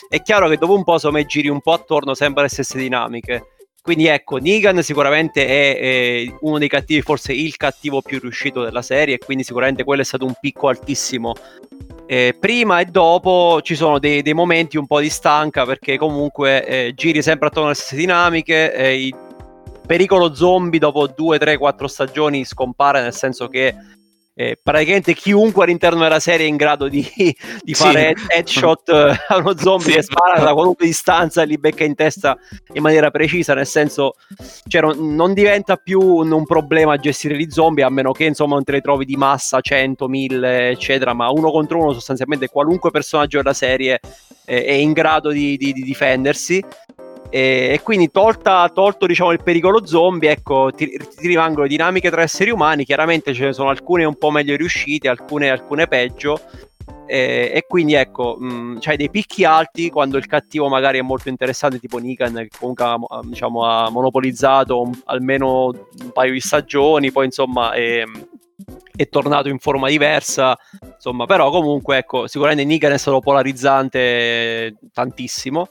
è 0.09 0.21
chiaro 0.23 0.49
che 0.49 0.57
dopo 0.57 0.73
un 0.73 0.83
po' 0.83 0.97
me 1.11 1.25
giri 1.25 1.49
un 1.49 1.61
po' 1.61 1.73
attorno 1.73 2.13
sempre 2.15 2.43
le 2.43 2.49
stesse 2.49 2.77
dinamiche. 2.77 3.45
Quindi 3.81 4.05
ecco, 4.05 4.37
Negan 4.37 4.83
sicuramente 4.83 5.47
è, 5.47 5.79
è, 5.79 6.35
uno 6.41 6.59
dei 6.59 6.67
cattivi, 6.67 7.01
forse 7.01 7.33
il 7.33 7.57
cattivo 7.57 8.01
più 8.01 8.19
riuscito 8.19 8.63
della 8.63 8.83
serie, 8.83 9.17
quindi 9.17 9.43
sicuramente 9.43 9.83
quello 9.83 10.03
è 10.03 10.05
stato 10.05 10.25
un 10.25 10.33
picco 10.39 10.67
altissimo. 10.67 11.33
Eh, 12.05 12.35
prima 12.37 12.79
e 12.79 12.85
dopo 12.85 13.59
ci 13.63 13.75
sono 13.75 13.97
dei, 13.97 14.21
dei, 14.21 14.33
momenti 14.33 14.77
un 14.77 14.85
po' 14.85 14.99
di 14.99 15.09
stanca 15.09 15.65
perché 15.65 15.97
comunque 15.97 16.65
eh, 16.65 16.93
giri 16.93 17.23
sempre 17.23 17.47
attorno 17.47 17.69
alle 17.69 17.75
stesse 17.75 17.95
dinamiche. 17.95 18.73
Eh, 18.73 19.05
il 19.05 19.15
pericolo 19.87 20.35
zombie 20.35 20.79
dopo 20.79 21.07
2, 21.07 21.39
3, 21.39 21.57
4 21.57 21.87
stagioni 21.87 22.45
scompare, 22.45 23.01
nel 23.01 23.13
senso 23.13 23.47
che 23.47 23.75
eh, 24.33 24.57
praticamente 24.61 25.13
chiunque 25.13 25.65
all'interno 25.65 26.01
della 26.01 26.19
serie 26.19 26.45
è 26.45 26.49
in 26.49 26.55
grado 26.55 26.87
di, 26.87 27.05
di 27.61 27.73
fare 27.73 28.13
sì. 28.15 28.25
headshot 28.29 28.89
eh, 28.89 29.15
a 29.27 29.37
uno 29.37 29.57
zombie 29.57 29.91
sì. 29.91 29.95
che 29.95 30.01
spara 30.03 30.41
da 30.41 30.53
qualunque 30.53 30.85
distanza 30.85 31.41
e 31.41 31.45
li 31.45 31.57
becca 31.57 31.83
in 31.83 31.95
testa 31.95 32.37
in 32.73 32.81
maniera 32.81 33.11
precisa, 33.11 33.53
nel 33.53 33.67
senso 33.67 34.13
cioè, 34.67 34.81
non, 34.81 35.15
non, 35.15 35.33
diventa 35.33 35.75
più 35.75 35.99
un, 36.01 36.31
un, 36.31 36.45
problema 36.45 36.97
gestire 36.97 37.35
gli 37.35 37.49
zombie 37.49 37.83
a 37.83 37.89
meno 37.89 38.11
che 38.13 38.23
insomma 38.23 38.55
non 38.55 38.63
te 38.63 38.71
le 38.71 38.81
trovi 38.81 39.05
di 39.05 39.15
massa 39.15 39.59
100, 39.59 40.07
1000 40.07 40.69
eccetera, 40.69 41.13
ma 41.13 41.29
uno 41.29 41.51
contro 41.51 41.79
uno 41.79 41.93
sostanzialmente 41.93 42.47
qualunque 42.47 42.89
personaggio 42.89 43.37
della 43.37 43.53
serie 43.53 43.99
eh, 44.45 44.65
è 44.65 44.73
in 44.73 44.93
grado 44.93 45.29
di, 45.31 45.57
di, 45.57 45.73
di 45.73 45.83
difendersi 45.83 46.63
e, 47.33 47.69
e 47.71 47.81
quindi 47.81 48.11
tolta, 48.11 48.69
tolto 48.73 49.05
diciamo, 49.05 49.31
il 49.31 49.41
pericolo 49.41 49.85
zombie, 49.85 50.31
ecco, 50.31 50.69
ti, 50.75 50.89
ti, 50.89 51.27
rimangono 51.27 51.65
dinamiche 51.65 52.09
tra 52.09 52.21
esseri 52.21 52.49
umani, 52.49 52.83
chiaramente 52.83 53.33
ce 53.33 53.45
ne 53.45 53.53
sono 53.53 53.69
alcune 53.69 54.03
un 54.03 54.17
po' 54.17 54.31
meglio 54.31 54.57
riuscite, 54.57 55.07
alcune, 55.07 55.49
alcune 55.49 55.87
peggio. 55.87 56.41
E, 57.05 57.51
e, 57.53 57.65
quindi 57.69 57.93
ecco, 57.93 58.35
mh, 58.37 58.79
c'hai 58.81 58.97
dei 58.97 59.09
picchi 59.09 59.45
alti 59.45 59.89
quando 59.89 60.17
il 60.17 60.25
cattivo 60.25 60.67
magari 60.67 60.99
è 60.99 61.01
molto 61.01 61.29
interessante, 61.29 61.79
tipo 61.79 61.99
Nikan, 61.99 62.33
che 62.33 62.49
comunque 62.59 62.83
ha, 62.83 62.97
diciamo, 63.23 63.65
ha 63.65 63.89
monopolizzato 63.89 64.81
un, 64.81 64.91
almeno 65.05 65.67
un 65.67 66.11
paio 66.11 66.33
di 66.33 66.41
stagioni, 66.41 67.13
poi 67.13 67.25
insomma 67.25 67.71
è, 67.71 68.03
è 68.93 69.07
tornato 69.07 69.47
in 69.47 69.59
forma 69.59 69.87
diversa, 69.87 70.57
insomma, 70.81 71.25
però 71.25 71.49
comunque 71.49 71.97
ecco, 71.97 72.27
sicuramente 72.27 72.65
Nikan 72.65 72.91
è 72.91 72.97
stato 72.97 73.21
polarizzante 73.21 74.75
tantissimo. 74.91 75.69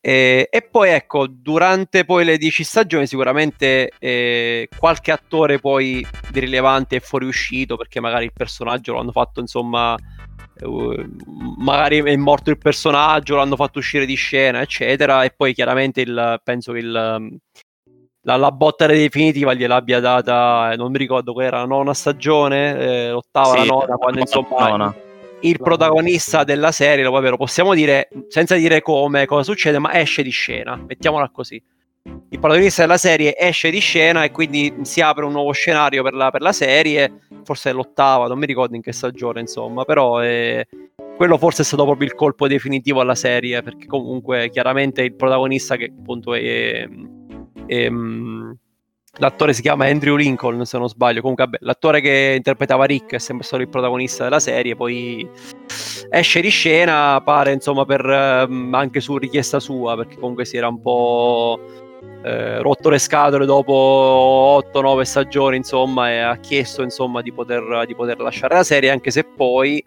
E, 0.00 0.48
e, 0.50 0.62
poi 0.62 0.90
ecco, 0.90 1.26
durante 1.26 2.04
poi 2.04 2.24
le 2.24 2.38
10 2.38 2.62
stagioni 2.62 3.06
sicuramente 3.06 3.90
eh, 3.98 4.68
qualche 4.78 5.10
attore 5.10 5.58
poi 5.58 6.06
di 6.30 6.40
rilevante 6.40 6.96
è 6.96 7.00
fuoriuscito 7.00 7.76
perché 7.76 7.98
magari 7.98 8.26
il 8.26 8.32
personaggio 8.32 8.92
lo 8.92 9.00
hanno 9.00 9.10
fatto 9.10 9.40
insomma, 9.40 9.96
eh, 9.96 11.08
magari 11.56 11.98
è 11.98 12.16
morto 12.16 12.50
il 12.50 12.58
personaggio, 12.58 13.34
l'hanno 13.34 13.56
fatto 13.56 13.80
uscire 13.80 14.06
di 14.06 14.14
scena 14.14 14.60
eccetera 14.60 15.24
e 15.24 15.32
poi 15.36 15.52
chiaramente 15.52 16.00
il, 16.00 16.40
penso 16.44 16.72
che 16.72 16.78
il, 16.78 16.90
la, 16.90 18.36
la 18.36 18.52
botta 18.52 18.86
definitiva 18.86 19.52
gliel'abbia 19.52 19.98
data, 19.98 20.74
non 20.76 20.92
mi 20.92 20.98
ricordo 20.98 21.32
qual 21.32 21.46
era, 21.46 21.58
la 21.58 21.66
nona 21.66 21.92
stagione, 21.92 22.78
eh, 22.78 23.10
l'ottava, 23.10 23.50
sì, 23.50 23.58
la 23.58 23.64
nona, 23.64 23.96
quando 23.96 24.20
insomma... 24.20 24.68
Nona 24.68 25.06
il 25.40 25.58
protagonista 25.58 26.44
della 26.44 26.72
serie, 26.72 27.04
lo, 27.04 27.18
lo 27.18 27.36
possiamo 27.36 27.74
dire 27.74 28.08
senza 28.28 28.56
dire 28.56 28.80
come, 28.80 29.26
cosa 29.26 29.42
succede, 29.42 29.78
ma 29.78 29.98
esce 29.98 30.22
di 30.22 30.30
scena, 30.30 30.76
mettiamola 30.76 31.30
così. 31.30 31.62
Il 32.30 32.38
protagonista 32.38 32.82
della 32.82 32.96
serie 32.96 33.36
esce 33.38 33.70
di 33.70 33.80
scena 33.80 34.24
e 34.24 34.30
quindi 34.30 34.74
si 34.82 35.00
apre 35.00 35.24
un 35.24 35.32
nuovo 35.32 35.52
scenario 35.52 36.02
per 36.02 36.14
la, 36.14 36.30
per 36.30 36.40
la 36.40 36.52
serie, 36.52 37.20
forse 37.44 37.70
è 37.70 37.72
l'ottava, 37.72 38.26
non 38.26 38.38
mi 38.38 38.46
ricordo 38.46 38.76
in 38.76 38.82
che 38.82 38.92
stagione, 38.92 39.40
insomma, 39.40 39.84
però 39.84 40.18
è... 40.18 40.66
quello 41.16 41.36
forse 41.36 41.62
è 41.62 41.64
stato 41.64 41.84
proprio 41.84 42.06
il 42.06 42.14
colpo 42.14 42.48
definitivo 42.48 43.00
alla 43.00 43.14
serie, 43.14 43.62
perché 43.62 43.86
comunque 43.86 44.48
chiaramente 44.50 45.02
il 45.02 45.14
protagonista 45.14 45.76
che 45.76 45.92
appunto 45.96 46.34
è, 46.34 46.40
è, 46.40 46.88
è 47.66 47.88
L'attore 49.20 49.52
si 49.52 49.62
chiama 49.62 49.86
Andrew 49.86 50.14
Lincoln, 50.14 50.64
se 50.64 50.78
non 50.78 50.88
sbaglio. 50.88 51.20
Comunque, 51.20 51.44
vabbè, 51.44 51.58
l'attore 51.62 52.00
che 52.00 52.34
interpretava 52.36 52.84
Rick 52.84 53.14
è 53.14 53.18
sempre 53.18 53.44
stato 53.44 53.62
il 53.62 53.68
protagonista 53.68 54.24
della 54.24 54.38
serie. 54.38 54.76
Poi 54.76 55.28
esce 56.10 56.40
di 56.40 56.48
scena, 56.48 57.20
pare 57.24 57.52
insomma, 57.52 57.84
per, 57.84 58.04
um, 58.48 58.72
anche 58.74 59.00
su 59.00 59.18
richiesta 59.18 59.58
sua, 59.58 59.96
perché 59.96 60.16
comunque 60.16 60.44
si 60.44 60.56
era 60.56 60.68
un 60.68 60.80
po' 60.80 61.58
eh, 62.22 62.62
rotto 62.62 62.90
le 62.90 62.98
scatole 62.98 63.44
dopo 63.44 64.62
8-9 64.72 65.02
stagioni, 65.02 65.56
insomma, 65.56 66.10
e 66.10 66.18
ha 66.18 66.36
chiesto 66.36 66.82
insomma 66.82 67.20
di 67.20 67.32
poter, 67.32 67.84
di 67.86 67.96
poter 67.96 68.20
lasciare 68.20 68.54
la 68.54 68.62
serie, 68.62 68.90
anche 68.90 69.10
se 69.10 69.24
poi 69.24 69.84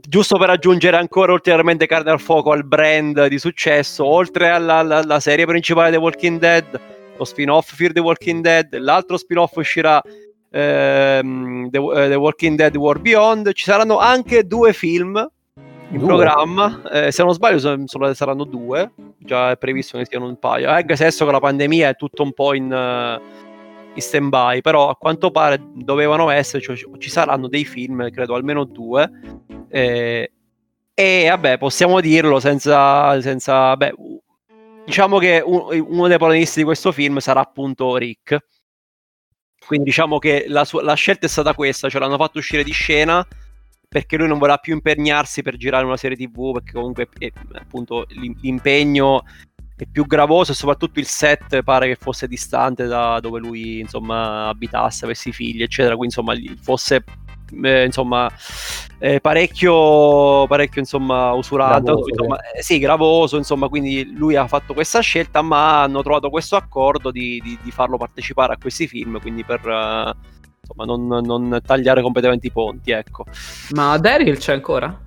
giusto 0.00 0.38
per 0.38 0.48
aggiungere 0.48 0.96
ancora 0.96 1.32
ulteriormente 1.32 1.86
carne 1.86 2.10
al 2.10 2.20
fuoco 2.20 2.52
al 2.52 2.64
brand 2.64 3.26
di 3.26 3.38
successo, 3.38 4.06
oltre 4.06 4.48
alla, 4.48 4.76
alla, 4.76 4.96
alla 4.98 5.20
serie 5.20 5.44
principale 5.44 5.90
The 5.90 5.98
Walking 5.98 6.38
Dead 6.38 6.94
lo 7.16 7.24
spin-off 7.24 7.74
Fear 7.74 7.92
the 7.92 8.00
Walking 8.00 8.42
Dead, 8.42 8.76
l'altro 8.78 9.16
spin-off 9.16 9.56
uscirà 9.56 10.00
ehm, 10.50 11.70
the, 11.70 11.78
uh, 11.78 12.08
the, 12.08 12.14
Walking 12.14 12.56
Dead 12.56 12.74
War 12.76 13.00
Beyond, 13.00 13.52
ci 13.52 13.64
saranno 13.64 13.98
anche 13.98 14.46
due 14.46 14.72
film 14.72 15.16
in 15.90 15.98
due. 15.98 16.06
programma, 16.06 16.82
eh, 16.90 17.12
se 17.12 17.22
non 17.22 17.32
sbaglio 17.32 17.58
sono, 17.58 18.14
saranno 18.14 18.44
due, 18.44 18.92
già 19.18 19.52
è 19.52 19.56
previsto 19.56 19.98
che 19.98 20.06
siano 20.06 20.26
un 20.26 20.38
paio, 20.38 20.70
anche 20.70 20.96
se 20.96 21.04
adesso 21.04 21.24
con 21.24 21.32
la 21.32 21.40
pandemia 21.40 21.90
è 21.90 21.96
tutto 21.96 22.22
un 22.22 22.32
po' 22.32 22.54
in... 22.54 22.72
Uh, 22.72 23.44
in 23.96 24.02
stand 24.02 24.28
by, 24.28 24.60
però 24.60 24.90
a 24.90 24.94
quanto 24.96 25.30
pare 25.30 25.58
dovevano 25.72 26.28
esserci, 26.28 26.76
cioè, 26.76 26.98
ci 26.98 27.08
saranno 27.08 27.48
dei 27.48 27.64
film, 27.64 28.10
credo 28.10 28.34
almeno 28.34 28.64
due. 28.64 29.10
Eh, 29.70 30.30
e 30.94 31.26
vabbè, 31.28 31.58
possiamo 31.58 32.00
dirlo 32.00 32.40
senza, 32.40 33.20
senza 33.20 33.76
beh, 33.76 33.94
diciamo 34.86 35.18
che 35.18 35.42
uno 35.44 36.06
dei 36.06 36.16
protagonisti 36.16 36.60
di 36.60 36.64
questo 36.64 36.92
film 36.92 37.18
sarà 37.18 37.40
appunto 37.40 37.96
Rick. 37.96 38.38
Quindi 39.66 39.86
diciamo 39.86 40.18
che 40.18 40.44
la, 40.48 40.64
sua, 40.64 40.82
la 40.82 40.94
scelta 40.94 41.26
è 41.26 41.28
stata 41.28 41.52
questa, 41.54 41.88
cioè 41.88 42.00
l'hanno 42.00 42.16
fatto 42.16 42.38
uscire 42.38 42.62
di 42.62 42.70
scena 42.70 43.26
perché 43.88 44.16
lui 44.16 44.28
non 44.28 44.38
vorrà 44.38 44.58
più 44.58 44.74
impegnarsi 44.74 45.42
per 45.42 45.56
girare 45.56 45.84
una 45.84 45.96
serie 45.96 46.16
tv 46.16 46.52
perché 46.52 46.72
comunque 46.72 47.08
è, 47.18 47.32
appunto 47.54 48.06
l'impegno 48.40 49.22
è 49.76 49.86
più 49.90 50.06
gravoso 50.06 50.52
e 50.52 50.54
soprattutto 50.54 50.98
il 50.98 51.06
set 51.06 51.62
pare 51.62 51.88
che 51.88 51.96
fosse 51.96 52.28
distante 52.28 52.86
da 52.86 53.20
dove 53.20 53.40
lui 53.40 53.80
insomma 53.80 54.48
abitasse, 54.48 55.04
avesse 55.04 55.32
figli 55.32 55.62
eccetera, 55.62 55.96
quindi 55.96 56.14
insomma 56.14 56.34
fosse 56.62 57.04
eh, 57.62 57.84
insomma 57.84 58.30
eh, 58.98 59.20
parecchio, 59.20 60.46
parecchio 60.46 60.80
insomma 60.80 61.32
usurato 61.32 61.82
gravoso, 61.82 62.08
insomma, 62.08 62.40
eh, 62.40 62.62
sì 62.62 62.78
gravoso 62.78 63.36
insomma 63.36 63.68
quindi 63.68 64.12
lui 64.14 64.36
ha 64.36 64.46
fatto 64.46 64.72
questa 64.72 65.00
scelta 65.00 65.42
ma 65.42 65.82
hanno 65.82 66.02
trovato 66.02 66.30
questo 66.30 66.56
accordo 66.56 67.10
di, 67.10 67.40
di, 67.42 67.58
di 67.62 67.70
farlo 67.70 67.98
partecipare 67.98 68.54
a 68.54 68.58
questi 68.58 68.86
film 68.86 69.20
quindi 69.20 69.44
per 69.44 69.60
uh, 69.66 70.12
insomma 70.60 70.84
non, 70.84 71.06
non, 71.06 71.60
tagliare 71.64 72.00
completamente 72.02 72.46
i 72.46 72.50
ponti 72.50 72.90
ecco 72.90 73.24
ma 73.74 73.98
Daryl 73.98 74.38
c'è 74.38 74.54
ancora? 74.54 75.04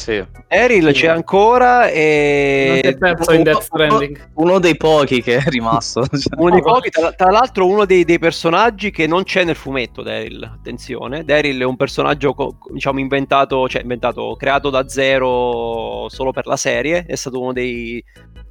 Sì. 0.00 0.24
Eril 0.48 0.86
sì. 0.86 0.92
c'è 0.92 1.08
ancora 1.08 1.90
e... 1.90 2.96
uno, 2.98 4.08
uno, 4.34 4.58
dei 4.58 4.74
pochi 4.78 5.20
che 5.20 5.36
è 5.36 5.42
rimasto. 5.48 6.06
uno 6.38 6.50
dei 6.50 6.62
pochi, 6.62 6.88
tra, 6.88 7.12
tra 7.12 7.30
l'altro 7.30 7.66
uno 7.66 7.84
dei, 7.84 8.04
dei, 8.04 8.18
personaggi 8.18 8.90
che 8.90 9.06
non 9.06 9.24
c'è 9.24 9.44
nel 9.44 9.56
fumetto 9.56 10.02
Daryl, 10.02 10.42
attenzione. 10.42 11.22
Daryl 11.22 11.60
è 11.60 11.64
un 11.64 11.76
personaggio 11.76 12.34
diciamo 12.72 12.98
inventato, 12.98 13.68
cioè 13.68 13.82
inventato, 13.82 14.34
creato 14.36 14.70
da 14.70 14.88
zero 14.88 16.06
solo 16.08 16.32
per 16.32 16.46
la 16.46 16.56
serie, 16.56 17.04
è 17.06 17.14
stato 17.14 17.38
uno 17.38 17.52
dei, 17.52 18.02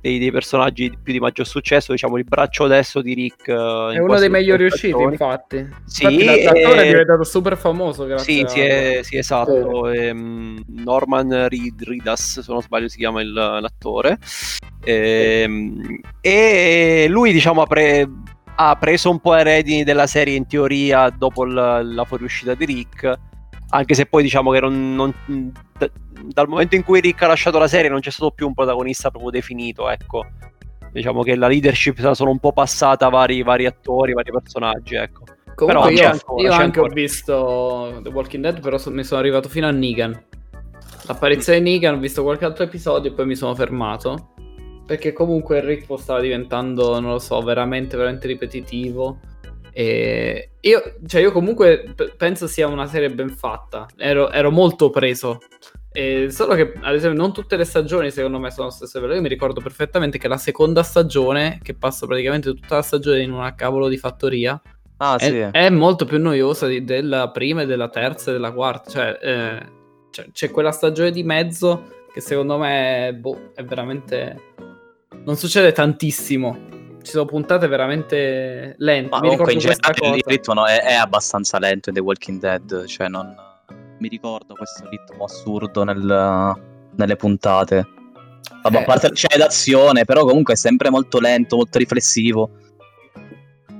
dei, 0.02 0.20
dei 0.20 0.32
personaggi 0.32 0.96
più 1.02 1.14
di 1.14 1.20
maggior 1.20 1.48
successo, 1.48 1.92
diciamo 1.92 2.18
il 2.18 2.26
braccio 2.26 2.68
destro 2.68 3.02
di 3.02 3.14
Rick. 3.16 3.50
È 3.50 3.98
uno 3.98 4.20
dei 4.20 4.30
meglio 4.30 4.56
riusciti 4.56 5.02
infatti. 5.02 5.68
Sì, 5.86 6.04
infatti, 6.04 6.44
l'attore 6.44 6.82
e... 6.82 6.84
è 6.84 6.88
diventato 6.90 7.24
super 7.24 7.58
famoso 7.58 8.06
grazie 8.06 8.34
sì, 8.34 8.42
a... 8.42 8.48
sì, 8.48 8.60
è, 8.60 9.00
sì, 9.02 9.18
esatto. 9.18 9.92
Sì. 9.92 9.98
Ehm, 9.98 10.64
Norman 10.68 11.39
Reed, 11.48 11.84
Ridas, 11.84 12.42
se 12.42 12.52
non 12.52 12.62
sbaglio 12.62 12.88
si 12.88 12.98
chiama 12.98 13.22
il, 13.22 13.32
l'attore. 13.32 14.18
E, 14.84 15.42
ehm, 15.44 16.00
e 16.22 17.08
lui, 17.10 17.32
diciamo, 17.32 17.62
ha, 17.62 17.66
pre- 17.66 18.10
ha, 18.56 18.76
preso 18.76 19.10
un 19.10 19.20
po' 19.20 19.36
le 19.36 19.44
redini 19.44 19.84
della 19.84 20.08
serie 20.08 20.36
in 20.36 20.48
teoria 20.48 21.10
dopo 21.10 21.46
la, 21.46 21.82
la 21.82 22.04
fuoriuscita 22.06 22.54
di 22.54 22.66
Rick. 22.66 23.20
Anche 23.72 23.94
se 23.94 24.08
poi 24.08 24.24
diciamo 24.24 24.52
che 24.52 24.60
non, 24.60 24.96
non, 24.96 25.14
d- 25.28 25.92
dal 26.26 26.48
momento 26.48 26.76
in 26.76 26.84
cui 26.84 27.02
Rick 27.02 27.22
ha 27.22 27.28
lasciato 27.28 27.60
la 27.60 27.68
serie 27.68 27.90
non 27.90 28.00
c'è 28.00 28.10
stato 28.10 28.32
più 28.32 28.48
un 28.48 28.54
protagonista 28.54 29.10
proprio 29.10 29.32
definito, 29.32 29.90
ecco. 29.90 30.26
Diciamo 30.92 31.22
che 31.22 31.36
la 31.36 31.48
leadership 31.48 32.02
è 32.02 32.16
solo 32.16 32.32
un 32.32 32.40
po' 32.40 32.52
passata 32.52 33.06
a 33.06 33.10
vari, 33.10 33.44
vari 33.44 33.68
attori, 33.68 34.14
vari 34.14 34.32
personaggi, 34.32 34.96
ecco. 34.96 35.24
Comunque 35.54 35.94
però 35.94 36.04
io, 36.04 36.10
ancora, 36.10 36.42
io 36.42 36.52
anche 36.52 36.64
ancora. 36.64 36.88
ho 36.88 36.94
visto 36.94 38.00
The 38.02 38.10
Walking 38.10 38.44
Dead, 38.44 38.62
però 38.62 38.78
so, 38.78 38.92
mi 38.92 39.04
sono 39.04 39.20
arrivato 39.20 39.50
fino 39.50 39.68
a 39.68 39.72
Negan. 39.72 40.24
L'apparizione 41.10 41.60
di 41.60 41.72
Negan, 41.72 41.96
ho 41.96 42.00
visto 42.00 42.22
qualche 42.22 42.46
altro 42.46 42.64
episodio 42.64 43.10
e 43.10 43.14
poi 43.16 43.26
mi 43.26 43.36
sono 43.36 43.56
fermato. 43.56 44.34
Perché 44.86 45.12
comunque 45.12 45.58
il 45.58 45.64
ritmo 45.64 45.98
stava 45.98 46.20
diventando, 46.20 47.00
non 47.00 47.10
lo 47.10 47.20
so, 47.20 47.42
veramente, 47.42 47.98
veramente 47.98 48.28
ripetitivo. 48.28 49.20
E 49.72 50.52
io, 50.62 50.96
cioè 51.08 51.22
io 51.22 51.32
comunque 51.32 51.96
penso 52.16 52.46
sia 52.46 52.68
una 52.68 52.86
serie 52.86 53.10
ben 53.10 53.30
fatta. 53.30 53.88
Ero, 53.98 54.32
ero 54.32 54.52
molto 54.52 54.90
preso 54.90 55.40
E 55.92 56.28
solo 56.30 56.54
che, 56.54 56.74
ad 56.80 56.94
esempio, 56.94 57.20
non 57.20 57.34
tutte 57.34 57.56
le 57.56 57.66
stagioni 57.66 58.12
secondo 58.12 58.38
me 58.40 58.52
sono 58.52 58.68
lo 58.68 58.74
stesso 58.74 58.98
livello. 59.00 59.16
Io 59.16 59.22
mi 59.24 59.30
ricordo 59.30 59.62
perfettamente 59.62 60.20
che 60.20 60.28
la 60.28 60.38
seconda 60.38 60.84
stagione, 60.84 61.60
che 61.64 61.74
passa 61.74 62.06
praticamente 62.06 62.54
tutta 62.54 62.76
la 62.76 62.82
stagione 62.84 63.24
in 63.24 63.32
una 63.32 63.56
cavolo 63.56 63.88
di 63.88 63.98
fattoria, 63.98 64.62
Ah, 65.02 65.16
è, 65.16 65.24
sì. 65.24 65.38
è 65.38 65.70
molto 65.70 66.06
più 66.06 66.20
noiosa 66.20 66.68
di- 66.68 66.84
della 66.84 67.30
prima 67.32 67.64
della 67.64 67.88
terza 67.88 68.30
e 68.30 68.34
della 68.34 68.52
quarta. 68.52 68.90
Cioè, 68.92 69.18
eh, 69.22 69.78
cioè, 70.12 70.28
c'è 70.32 70.52
quella 70.52 70.72
stagione 70.72 71.12
di 71.12 71.24
mezzo 71.24 71.98
che 72.12 72.22
secondo 72.22 72.58
me 72.58 73.16
boh, 73.20 73.52
è 73.54 73.64
veramente. 73.64 74.54
Non 75.24 75.36
succede 75.36 75.72
tantissimo. 75.72 76.78
Ci 77.02 77.12
sono 77.12 77.26
puntate 77.26 77.68
veramente 77.68 78.76
lente. 78.78 79.10
Ma 79.10 79.20
mi 79.20 79.30
comunque 79.30 79.54
in 79.54 79.60
generale 79.60 80.18
il 80.18 80.24
ritmo 80.26 80.54
no, 80.54 80.66
è, 80.66 80.82
è 80.82 80.94
abbastanza 80.94 81.58
lento 81.60 81.90
in 81.90 81.96
The 81.96 82.02
Walking 82.02 82.40
Dead, 82.40 82.86
cioè 82.86 83.08
non 83.08 83.34
mi 84.00 84.08
ricordo 84.08 84.54
questo 84.56 84.88
ritmo 84.90 85.24
assurdo 85.24 85.84
nel- 85.84 86.56
nelle 86.96 87.16
puntate. 87.16 87.88
Vabbè, 88.64 88.78
Eh. 88.78 88.82
a 88.82 88.86
parte 88.86 89.16
scene 89.16 89.38
d'azione, 89.38 90.06
però 90.06 90.26
comunque 90.26 90.54
è 90.54 90.58
sempre 90.58 90.90
molto 90.90 91.20
lento, 91.20 91.56
molto 91.56 91.78
riflessivo. 91.78 92.50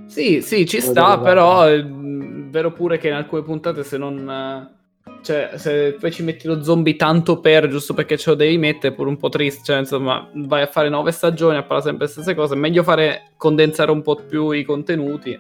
Sì, 0.08 0.42
sì, 0.42 0.66
ci 0.66 0.82
sta, 0.82 1.20
però 1.20 1.64
è 1.64 1.86
vero 1.86 2.72
pure 2.72 2.98
che 2.98 3.10
in 3.10 3.14
alcune 3.14 3.44
puntate 3.44 3.84
se 3.84 3.98
non... 3.98 4.78
Cioè, 5.22 5.52
se 5.56 5.98
poi 6.00 6.12
ci 6.12 6.24
metti 6.24 6.48
lo 6.48 6.64
zombie 6.64 6.96
tanto 6.96 7.40
per, 7.40 7.68
giusto 7.68 7.94
perché 7.94 8.18
ce 8.18 8.30
lo 8.32 8.36
devi 8.36 8.58
mettere, 8.58 8.94
pure 8.94 9.10
un 9.10 9.18
po' 9.18 9.30
triste. 9.30 9.62
Cioè, 9.64 9.80
insomma, 9.80 10.30
vai 10.34 10.62
a 10.62 10.68
fare 10.68 10.90
nove 10.90 11.12
stagioni 11.12 11.58
a 11.58 11.62
parlare 11.62 11.84
sempre 11.84 12.06
le 12.06 12.12
stesse 12.12 12.36
cose. 12.36 12.56
Meglio 12.56 12.84
fare, 12.84 13.32
condensare 13.38 13.92
un 13.92 14.02
po' 14.02 14.16
più 14.16 14.52
i 14.52 14.64
contenuti 14.64 15.38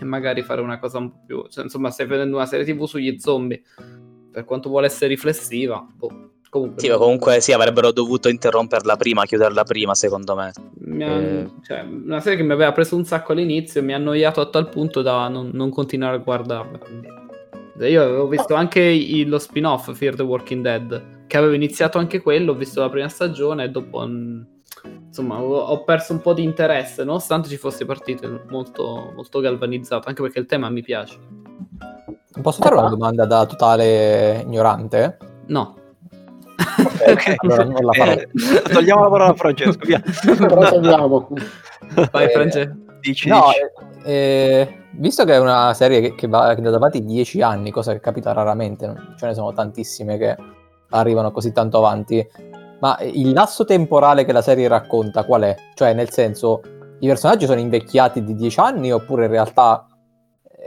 e 0.00 0.04
magari 0.04 0.42
fare 0.42 0.60
una 0.60 0.78
cosa 0.78 0.98
un 0.98 1.10
po' 1.10 1.22
più... 1.26 1.46
Cioè, 1.48 1.64
insomma, 1.64 1.90
stai 1.90 2.06
vedendo 2.06 2.36
una 2.36 2.46
serie 2.46 2.66
tv 2.66 2.84
sugli 2.84 3.18
zombie, 3.18 3.62
per 4.30 4.44
quanto 4.44 4.68
vuole 4.68 4.86
essere 4.86 5.08
riflessiva, 5.08 5.84
boh, 5.96 6.32
comunque... 6.50 6.80
Sì, 6.80 6.88
ma 6.88 6.96
comunque 6.96 7.40
sì, 7.40 7.52
avrebbero 7.52 7.90
dovuto 7.90 8.28
interromperla 8.28 8.96
prima, 8.96 9.24
chiuderla 9.24 9.64
prima, 9.64 9.94
secondo 9.94 10.36
me. 10.36 10.52
Ha- 11.04 11.06
Eh. 11.06 11.50
cioè, 11.62 11.80
una 11.80 12.20
serie 12.20 12.38
che 12.38 12.44
mi 12.44 12.52
aveva 12.52 12.72
preso 12.72 12.94
un 12.94 13.04
sacco 13.04 13.32
all'inizio 13.32 13.82
mi 13.82 13.94
ha 13.94 13.96
annoiato 13.96 14.40
a 14.40 14.46
tal 14.46 14.68
punto 14.68 15.02
da 15.02 15.28
non, 15.28 15.50
non 15.52 15.70
continuare 15.70 16.16
a 16.16 16.18
guardarla. 16.18 16.78
Io 17.80 18.02
avevo 18.02 18.26
visto 18.28 18.54
anche 18.54 18.80
i- 18.80 19.24
lo 19.24 19.38
spin-off 19.38 19.92
Fear 19.94 20.14
the 20.16 20.22
Walking 20.22 20.62
Dead, 20.62 21.26
che 21.26 21.36
avevo 21.36 21.52
iniziato 21.54 21.98
anche 21.98 22.20
quello, 22.20 22.52
ho 22.52 22.56
visto 22.56 22.80
la 22.80 22.88
prima 22.90 23.08
stagione 23.08 23.64
e 23.64 23.70
dopo 23.70 24.04
mm, 24.06 24.40
insomma 25.06 25.40
ho, 25.40 25.56
ho 25.56 25.84
perso 25.84 26.12
un 26.12 26.20
po' 26.20 26.32
di 26.34 26.42
interesse, 26.42 27.04
nonostante 27.04 27.48
ci 27.48 27.56
fosse 27.56 27.84
partito 27.84 28.42
molto, 28.50 29.12
molto 29.14 29.40
galvanizzato, 29.40 30.08
anche 30.08 30.22
perché 30.22 30.38
il 30.40 30.46
tema 30.46 30.68
mi 30.70 30.82
piace. 30.82 31.18
Posso 32.42 32.62
fare 32.62 32.74
una 32.76 32.88
domanda 32.88 33.24
da 33.26 33.46
totale 33.46 34.42
ignorante? 34.44 35.16
No. 35.46 35.76
Ok. 37.06 37.34
Allora 37.42 37.64
non 37.64 37.84
la 37.84 37.92
farò. 37.92 38.12
Eh, 38.12 38.28
togliamo 38.72 39.02
la 39.02 39.08
parola 39.08 39.30
a 39.30 39.34
Francesco, 39.34 39.84
via. 39.86 40.00
Proseguiamo. 40.24 41.28
Vai 42.10 42.24
Eh, 42.26 42.28
Francesco. 42.30 42.76
Dici, 43.00 43.28
No, 43.28 43.44
dici. 43.46 44.08
eh, 44.08 44.12
eh, 44.12 44.82
visto 44.92 45.24
che 45.24 45.34
è 45.34 45.38
una 45.38 45.74
serie 45.74 46.00
che, 46.00 46.14
che 46.14 46.26
va 46.26 46.48
che 46.48 46.54
è 46.54 46.56
andata 46.56 46.76
avanti 46.76 47.04
10 47.04 47.42
anni, 47.42 47.70
cosa 47.70 47.92
che 47.92 48.00
capita 48.00 48.32
raramente, 48.32 48.92
ce 49.16 49.26
ne 49.26 49.34
sono 49.34 49.52
tantissime 49.52 50.18
che 50.18 50.36
arrivano 50.90 51.30
così 51.30 51.52
tanto 51.52 51.78
avanti, 51.78 52.26
ma 52.80 52.98
il 53.00 53.32
lasso 53.32 53.64
temporale 53.64 54.24
che 54.24 54.32
la 54.32 54.42
serie 54.42 54.68
racconta 54.68 55.24
qual 55.24 55.42
è? 55.42 55.56
Cioè, 55.74 55.94
nel 55.94 56.10
senso, 56.10 56.60
i 57.00 57.06
personaggi 57.06 57.46
sono 57.46 57.60
invecchiati 57.60 58.22
di 58.24 58.34
10 58.34 58.60
anni 58.60 58.92
oppure 58.92 59.26
in 59.26 59.30
realtà 59.30 59.86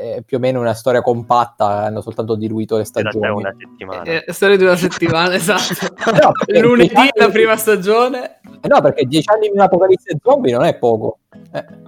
è 0.01 0.21
più 0.25 0.37
o 0.37 0.39
meno 0.39 0.59
una 0.59 0.73
storia 0.73 1.01
compatta, 1.01 1.83
hanno 1.83 2.01
soltanto 2.01 2.35
diluito 2.35 2.77
le 2.77 2.81
realtà 2.83 2.99
è 2.99 3.11
stagioni? 3.11 3.39
una 3.41 3.55
settimana. 3.57 4.03
Eh, 4.03 4.33
storia 4.33 4.57
di 4.57 4.63
una 4.63 4.75
settimana, 4.75 5.33
esatto. 5.35 5.93
No, 6.11 6.31
Lunedì 6.61 6.89
10 6.89 6.95
anni- 6.95 7.09
la 7.15 7.29
prima 7.29 7.55
stagione. 7.57 8.39
Eh 8.61 8.67
no, 8.67 8.81
perché 8.81 9.05
10 9.05 9.29
anni 9.29 9.47
in 9.47 9.53
un'apocalisse 9.53 10.17
zombie 10.21 10.53
non 10.53 10.63
è 10.63 10.77
poco. 10.77 11.19
Eh. 11.51 11.80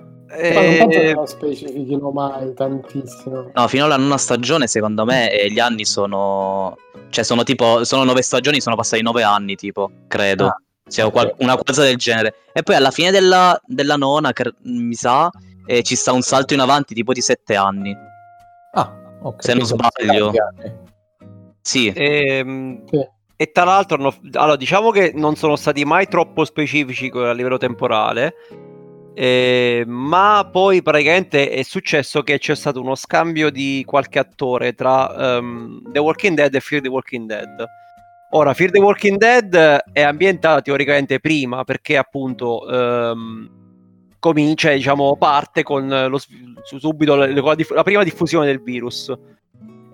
Ma 0.54 0.62
non 0.62 0.78
penso 0.78 0.88
che 1.00 1.10
Eh, 1.10 1.14
lo 1.14 1.26
specifichino 1.26 2.10
mai 2.12 2.54
tantissimo. 2.54 3.52
No, 3.54 3.68
fino 3.68 3.86
alla 3.86 3.98
nona 3.98 4.18
stagione, 4.18 4.68
secondo 4.68 5.06
me, 5.06 5.32
eh, 5.32 5.52
gli 5.52 5.60
anni 5.60 5.86
sono. 5.86 6.76
Cioè, 7.10 7.24
sono 7.24 7.44
tipo. 7.44 7.84
Sono 7.84 8.04
nove 8.04 8.22
stagioni, 8.22 8.60
sono 8.62 8.76
passati 8.76 9.02
nove 9.02 9.24
anni, 9.24 9.56
tipo, 9.56 9.92
credo. 10.08 10.48
Ah, 10.48 10.58
Cioè, 10.90 11.10
qual- 11.12 11.34
una 11.40 11.56
cosa 11.58 11.84
del 11.84 11.96
genere. 11.98 12.36
E 12.52 12.64
poi 12.64 12.76
alla 12.76 12.92
fine 12.92 13.12
della, 13.12 13.60
della 13.66 13.96
nona, 13.96 14.32
mi 14.64 14.94
sa, 14.96 15.30
eh, 15.66 15.82
ci 15.84 15.96
sta 15.96 16.12
un 16.12 16.22
salto 16.22 16.54
in 16.54 16.60
avanti, 16.60 16.94
tipo 16.94 17.14
di 17.14 17.22
sette 17.22 17.56
anni. 17.56 17.96
Ah, 18.74 18.92
ok. 19.22 19.44
Se 19.44 19.54
non 19.54 19.66
sbaglio. 19.66 20.32
Sì. 21.62 21.92
ehm, 21.96 22.84
Sì. 22.90 23.08
E 23.36 23.52
tra 23.52 23.64
l'altro, 23.64 23.98
hanno- 23.98 24.16
allora, 24.34 24.56
diciamo 24.56 24.92
che 24.92 25.12
non 25.16 25.36
sono 25.36 25.56
stati 25.56 25.84
mai 25.86 26.08
troppo 26.08 26.46
specifici 26.46 27.12
a 27.14 27.34
livello 27.34 27.58
temporale, 27.58 28.36
eh, 29.16 29.84
ma 29.86 30.50
poi 30.52 30.82
praticamente 30.82 31.50
è 31.50 31.64
successo 31.64 32.24
che 32.24 32.40
c'è 32.40 32.56
stato 32.56 32.82
uno 32.82 32.96
scambio 32.96 33.50
di 33.50 33.84
qualche 33.86 34.20
attore 34.20 34.74
tra 34.74 35.38
ehm, 35.38 35.92
The 35.92 36.00
Walking 36.00 36.36
Dead 36.36 36.54
e 36.54 36.60
Fear 36.60 36.82
the 36.82 36.90
Walking 36.90 37.28
Dead. 37.28 37.66
Ora, 38.32 38.54
Fear 38.54 38.72
the 38.72 38.80
Walking 38.80 39.18
Dead 39.18 39.56
è 39.92 40.02
ambientata 40.02 40.62
teoricamente 40.62 41.20
prima 41.20 41.64
perché 41.64 41.98
appunto 41.98 42.68
ehm, 42.68 43.50
comincia, 44.18 44.72
diciamo, 44.72 45.16
parte 45.18 45.62
con 45.62 45.88
lo, 45.88 46.20
subito 46.64 47.16
la, 47.16 47.28
la 47.28 47.84
prima 47.84 48.04
diffusione 48.04 48.48
del 48.48 48.62
virus. 48.62 49.14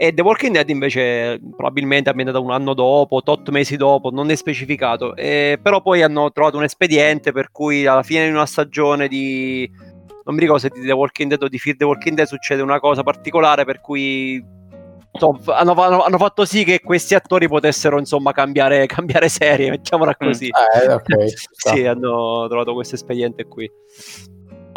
E 0.01 0.13
The 0.13 0.21
Walking 0.21 0.53
Dead 0.53 0.69
invece 0.69 1.41
probabilmente 1.57 2.07
è 2.07 2.11
ambientata 2.11 2.39
un 2.39 2.51
anno 2.51 2.73
dopo, 2.73 3.21
tot 3.21 3.49
mesi 3.49 3.75
dopo, 3.75 4.11
non 4.11 4.31
è 4.31 4.35
specificato. 4.35 5.13
Eh, 5.13 5.59
però 5.61 5.81
poi 5.81 6.01
hanno 6.01 6.31
trovato 6.31 6.55
un 6.55 6.63
espediente 6.63 7.33
per 7.33 7.51
cui 7.51 7.85
alla 7.85 8.01
fine 8.01 8.23
di 8.23 8.31
una 8.31 8.45
stagione 8.45 9.09
di... 9.09 9.69
Non 10.23 10.35
mi 10.35 10.39
ricordo 10.39 10.61
se 10.61 10.69
di 10.69 10.85
The 10.85 10.93
Walking 10.93 11.27
Dead 11.27 11.43
o 11.43 11.49
di 11.49 11.59
Fear 11.59 11.75
the 11.75 11.83
Walking 11.83 12.15
Dead 12.15 12.27
succede 12.27 12.61
una 12.61 12.79
cosa 12.79 13.03
particolare 13.03 13.65
per 13.65 13.81
cui 13.81 14.41
insomma, 15.11 15.57
hanno, 15.57 15.73
hanno- 15.73 16.17
fatto 16.17 16.45
sì 16.45 16.63
che 16.63 16.79
questi 16.79 17.13
attori 17.13 17.49
potessero 17.49 17.99
insomma 17.99 18.31
cambiare, 18.31 18.85
cambiare 18.87 19.27
serie, 19.27 19.69
mettiamola 19.69 20.15
così. 20.15 20.47
Eh, 20.47 20.93
ok, 20.93 21.27
ci 21.27 21.35
sta. 21.35 21.73
sì, 21.73 21.85
hanno 21.85 22.47
trovato 22.47 22.73
questo 22.73 22.95
espediente 22.95 23.43
qui. 23.43 23.69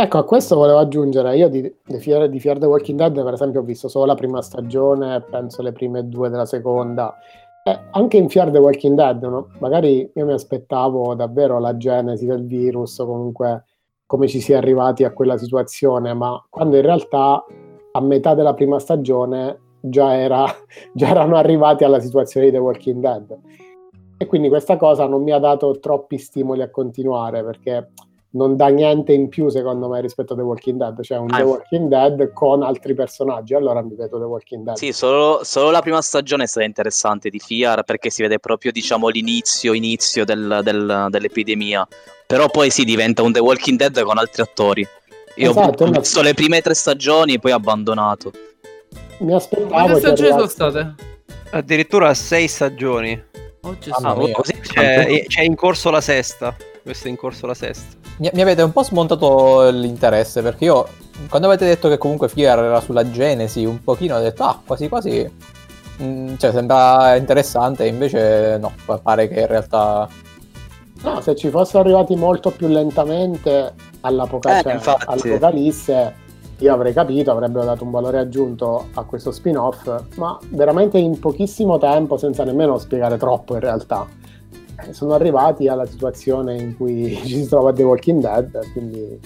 Ecco, 0.03 0.19
a 0.19 0.25
questo 0.25 0.57
volevo 0.57 0.81
aggiungere, 0.81 1.37
io 1.37 1.49
di, 1.49 1.61
di, 1.61 1.99
Fear, 2.01 2.29
di 2.29 2.41
Fear 2.41 2.59
the 2.59 2.67
Walking 2.67 2.99
Dead 2.99 3.23
per 3.23 3.35
esempio 3.35 3.61
ho 3.61 3.63
visto 3.63 3.87
solo 3.87 4.07
la 4.07 4.17
prima 4.17 4.43
stagione, 4.43 5.21
penso 5.31 5.63
le 5.63 5.71
prime 5.71 6.09
due 6.09 6.29
della 6.29 6.45
seconda. 6.45 7.15
Eh, 7.63 7.79
anche 7.93 8.17
in 8.17 8.29
Fear 8.29 8.51
the 8.51 8.59
Walking 8.59 8.97
Dead, 8.97 9.23
no? 9.23 9.51
magari 9.61 10.11
io 10.13 10.25
mi 10.27 10.33
aspettavo 10.33 11.15
davvero 11.15 11.61
la 11.61 11.77
genesi 11.77 12.27
del 12.27 12.45
virus, 12.45 12.99
o 12.99 13.07
comunque 13.07 13.65
come 14.05 14.27
ci 14.27 14.41
si 14.41 14.51
è 14.51 14.57
arrivati 14.57 15.05
a 15.05 15.13
quella 15.13 15.39
situazione, 15.39 16.13
ma 16.15 16.45
quando 16.51 16.75
in 16.75 16.83
realtà 16.83 17.45
a 17.93 18.01
metà 18.01 18.35
della 18.35 18.55
prima 18.55 18.81
stagione 18.81 19.61
già, 19.79 20.17
era, 20.17 20.45
già 20.93 21.11
erano 21.11 21.37
arrivati 21.37 21.85
alla 21.85 22.01
situazione 22.01 22.47
di 22.47 22.53
The 22.53 22.59
Walking 22.59 23.01
Dead. 23.01 23.39
E 24.17 24.27
quindi 24.27 24.49
questa 24.49 24.77
cosa 24.77 25.07
non 25.07 25.23
mi 25.23 25.31
ha 25.31 25.39
dato 25.39 25.79
troppi 25.79 26.19
stimoli 26.19 26.61
a 26.61 26.71
continuare 26.71 27.45
perché 27.45 27.89
non 28.35 28.57
dà 28.57 28.69
niente 28.69 29.13
in 29.13 29.29
più 29.29 29.49
secondo 29.51 29.89
me 29.89 30.01
rispetto 30.01 30.33
a 30.33 30.37
The 30.37 30.43
Walking 30.43 30.79
Dead, 30.79 31.03
cioè 31.03 31.19
un 31.19 31.31
Ah, 31.33 31.39
The 31.39 31.43
Walking 31.43 31.89
Dead 31.89 32.33
con 32.33 32.63
altri 32.63 32.95
personaggi, 32.95 33.55
allora 33.55 33.83
mi 33.83 33.95
vedo 33.95 34.19
The 34.19 34.25
Walking 34.25 34.65
Dead. 34.65 34.77
Sì, 34.77 34.93
solo, 34.93 35.41
solo 35.45 35.71
la 35.71 35.81
prima 35.83 36.01
stagione 36.01 36.45
è 36.45 36.47
stata 36.47 36.65
interessante 36.65 37.29
di 37.29 37.39
Fiar 37.39 37.83
perché 37.85 38.09
si 38.11 38.23
vede 38.23 38.39
proprio, 38.39 38.73
diciamo, 38.73 39.09
l'inizio, 39.09 39.75
inizio 39.75 40.25
del- 40.25 40.61
del- 40.63 41.07
dell'epidemia. 41.11 41.87
Però 42.27 42.49
poi 42.49 42.71
si 42.71 42.85
diventa 42.85 43.23
un 43.23 43.33
The 43.33 43.41
Walking 43.41 43.77
Dead 43.79 44.03
con 44.03 44.17
altri 44.17 44.41
attori. 44.43 44.87
Io 45.37 45.51
Esatto, 45.51 45.85
ho 45.85 45.91
ma- 45.91 45.99
visto 45.99 46.23
le 46.23 46.33
prime 46.35 46.61
tre 46.63 46.75
stagioni, 46.75 47.39
poi 47.39 47.53
ho 47.53 47.57
abbandonato. 47.57 48.33
Mi 49.19 49.35
aspettavo 49.35 49.69
Quante 49.69 49.99
stagioni 49.99 50.31
sono 50.31 50.47
state? 50.47 50.95
Addirittura 51.51 52.15
sei 52.15 52.49
stagioni. 52.49 53.23
Oh, 53.61 53.77
Gesù. 53.79 54.01
Mamma 54.01 54.23
mia. 54.25 54.33
così 54.33 54.53
C'è, 54.59 55.07
e- 55.07 55.25
c'è 55.29 55.43
in 55.43 55.55
corso 55.55 55.91
la 55.91 56.01
sesta. 56.01 56.57
Questo 56.83 57.07
è 57.07 57.11
in 57.11 57.17
corso 57.17 57.47
la 57.47 57.55
sesta. 57.55 58.01
Mi, 58.23 58.31
mi 58.35 58.41
avete 58.43 58.63
un 58.63 58.71
po' 58.71 58.85
smontato 58.85 59.69
l'interesse 59.71 60.43
perché 60.43 60.67
io, 60.67 60.87
quando 61.29 61.49
avete 61.49 61.65
detto 61.65 61.89
che 61.89 61.99
comunque 61.99 62.29
Fear 62.29 62.57
era 62.63 62.81
sulla 62.81 63.11
Genesi, 63.11 63.65
un 63.65 63.83
pochino 63.83 64.15
ho 64.15 64.21
detto, 64.21 64.45
ah, 64.45 64.61
quasi 64.65 64.89
quasi, 64.89 65.29
mm, 66.01 66.37
cioè 66.37 66.53
sembra 66.53 67.17
interessante, 67.17 67.85
invece 67.89 68.59
no, 68.61 68.71
pa- 68.87 68.99
pare 68.99 69.27
che 69.27 69.41
in 69.41 69.47
realtà... 69.49 70.09
No, 71.03 71.21
se 71.21 71.35
ci 71.35 71.51
fossero 71.51 71.81
arrivati 71.81 72.15
molto 72.15 72.51
più 72.51 72.69
lentamente 72.69 73.73
all'apoca- 74.03 74.61
Eh, 74.61 74.63
cioè, 74.63 74.97
all'Apocalisse, 75.05 76.15
io 76.59 76.73
avrei 76.73 76.93
capito, 76.93 77.33
avrebbero 77.33 77.65
dato 77.65 77.83
un 77.83 77.91
valore 77.91 78.19
aggiunto 78.21 78.87
a 78.95 79.03
questo 79.03 79.33
spin-off, 79.33 80.01
ma 80.15 80.39
veramente 80.51 80.97
in 80.97 81.19
pochissimo 81.19 81.77
tempo, 81.79 82.17
senza 82.17 82.45
nemmeno 82.45 82.79
spiegare 82.79 83.17
troppo 83.17 83.55
in 83.55 83.61
realtà. 83.61 84.07
Eh, 84.87 84.93
Sono 84.93 85.15
arrivati 85.15 85.69
alla 85.69 85.87
situazione 85.87 86.57
in 86.57 86.77
cui 86.77 87.15
ci 87.25 87.43
si 87.43 87.49
trova 87.49 87.73
The 87.73 87.83
Walking 87.83 88.21
Dead, 88.21 88.73
quindi 88.73 89.19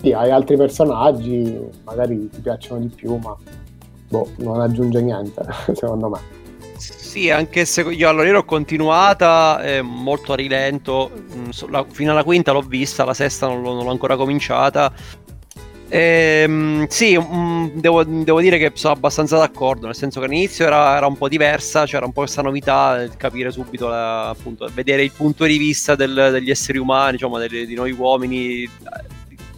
sì, 0.00 0.12
hai 0.12 0.30
altri 0.30 0.56
personaggi, 0.56 1.58
magari 1.84 2.28
ti 2.28 2.40
piacciono 2.40 2.80
di 2.80 2.88
più, 2.88 3.16
ma 3.16 3.36
boh, 4.08 4.28
non 4.38 4.60
aggiunge 4.60 5.00
niente, 5.00 5.42
secondo 5.74 6.08
me. 6.08 6.36
Sì, 6.76 7.30
anche 7.30 7.64
se 7.64 7.82
io 7.82 8.08
allora 8.08 8.26
io 8.26 8.34
l'ho 8.34 8.44
continuata 8.44 9.60
eh, 9.62 9.82
molto 9.82 10.34
a 10.34 10.36
rilento, 10.36 11.10
mm, 11.34 11.48
la, 11.70 11.84
fino 11.88 12.12
alla 12.12 12.22
quinta 12.22 12.52
l'ho 12.52 12.60
vista, 12.60 13.04
la 13.04 13.14
sesta 13.14 13.48
non 13.48 13.62
l'ho, 13.62 13.74
non 13.74 13.84
l'ho 13.84 13.90
ancora 13.90 14.16
cominciata. 14.16 14.92
Ehm, 15.90 16.86
sì, 16.88 17.16
um, 17.16 17.70
devo, 17.72 18.04
devo, 18.04 18.40
dire 18.42 18.58
che 18.58 18.72
sono 18.74 18.92
abbastanza 18.92 19.38
d'accordo, 19.38 19.86
nel 19.86 19.94
senso 19.94 20.20
che 20.20 20.26
all'inizio 20.26 20.66
era, 20.66 20.94
era 20.96 21.06
un 21.06 21.16
po' 21.16 21.28
diversa, 21.28 21.86
c'era 21.86 22.04
un 22.04 22.12
po' 22.12 22.20
questa 22.20 22.42
novità, 22.42 23.06
capire 23.16 23.50
subito, 23.50 23.88
la, 23.88 24.28
appunto, 24.28 24.68
vedere 24.74 25.02
il 25.02 25.12
punto 25.12 25.44
di 25.44 25.56
vista 25.56 25.94
del, 25.94 26.28
degli 26.32 26.50
esseri 26.50 26.76
umani, 26.76 27.12
diciamo, 27.12 27.38
delle, 27.38 27.64
di 27.64 27.74
noi 27.74 27.92
uomini, 27.92 28.68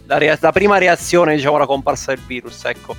la, 0.05 0.17
rea- 0.17 0.37
la, 0.39 0.51
prima 0.53 0.77
reazione, 0.77 1.35
diciamo, 1.35 1.57
alla 1.57 1.65
comparsa 1.65 2.13
del 2.13 2.23
virus, 2.25 2.63
ecco. 2.63 2.95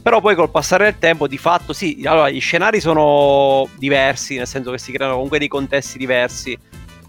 Però 0.00 0.20
poi 0.20 0.34
col 0.34 0.50
passare 0.50 0.84
del 0.84 0.98
tempo, 0.98 1.26
di 1.26 1.38
fatto, 1.38 1.74
sì, 1.74 2.02
allora, 2.04 2.30
gli 2.30 2.40
scenari 2.40 2.80
sono 2.80 3.68
diversi, 3.76 4.36
nel 4.36 4.46
senso 4.46 4.70
che 4.70 4.78
si 4.78 4.92
creano 4.92 5.14
comunque 5.14 5.38
dei 5.38 5.48
contesti 5.48 5.98
diversi. 5.98 6.58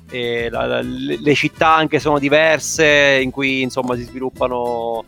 La, 0.07 0.65
la, 0.65 0.81
le 0.81 1.33
città 1.33 1.75
anche 1.75 1.99
sono 1.99 2.19
diverse 2.19 3.19
in 3.21 3.31
cui 3.31 3.63
insomma 3.63 3.95
si 3.95 4.03
sviluppano 4.03 5.03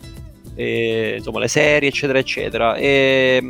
e, 0.57 1.15
insomma, 1.17 1.39
le 1.39 1.47
serie, 1.47 1.89
eccetera, 1.89 2.17
eccetera. 2.17 2.75
E, 2.75 3.41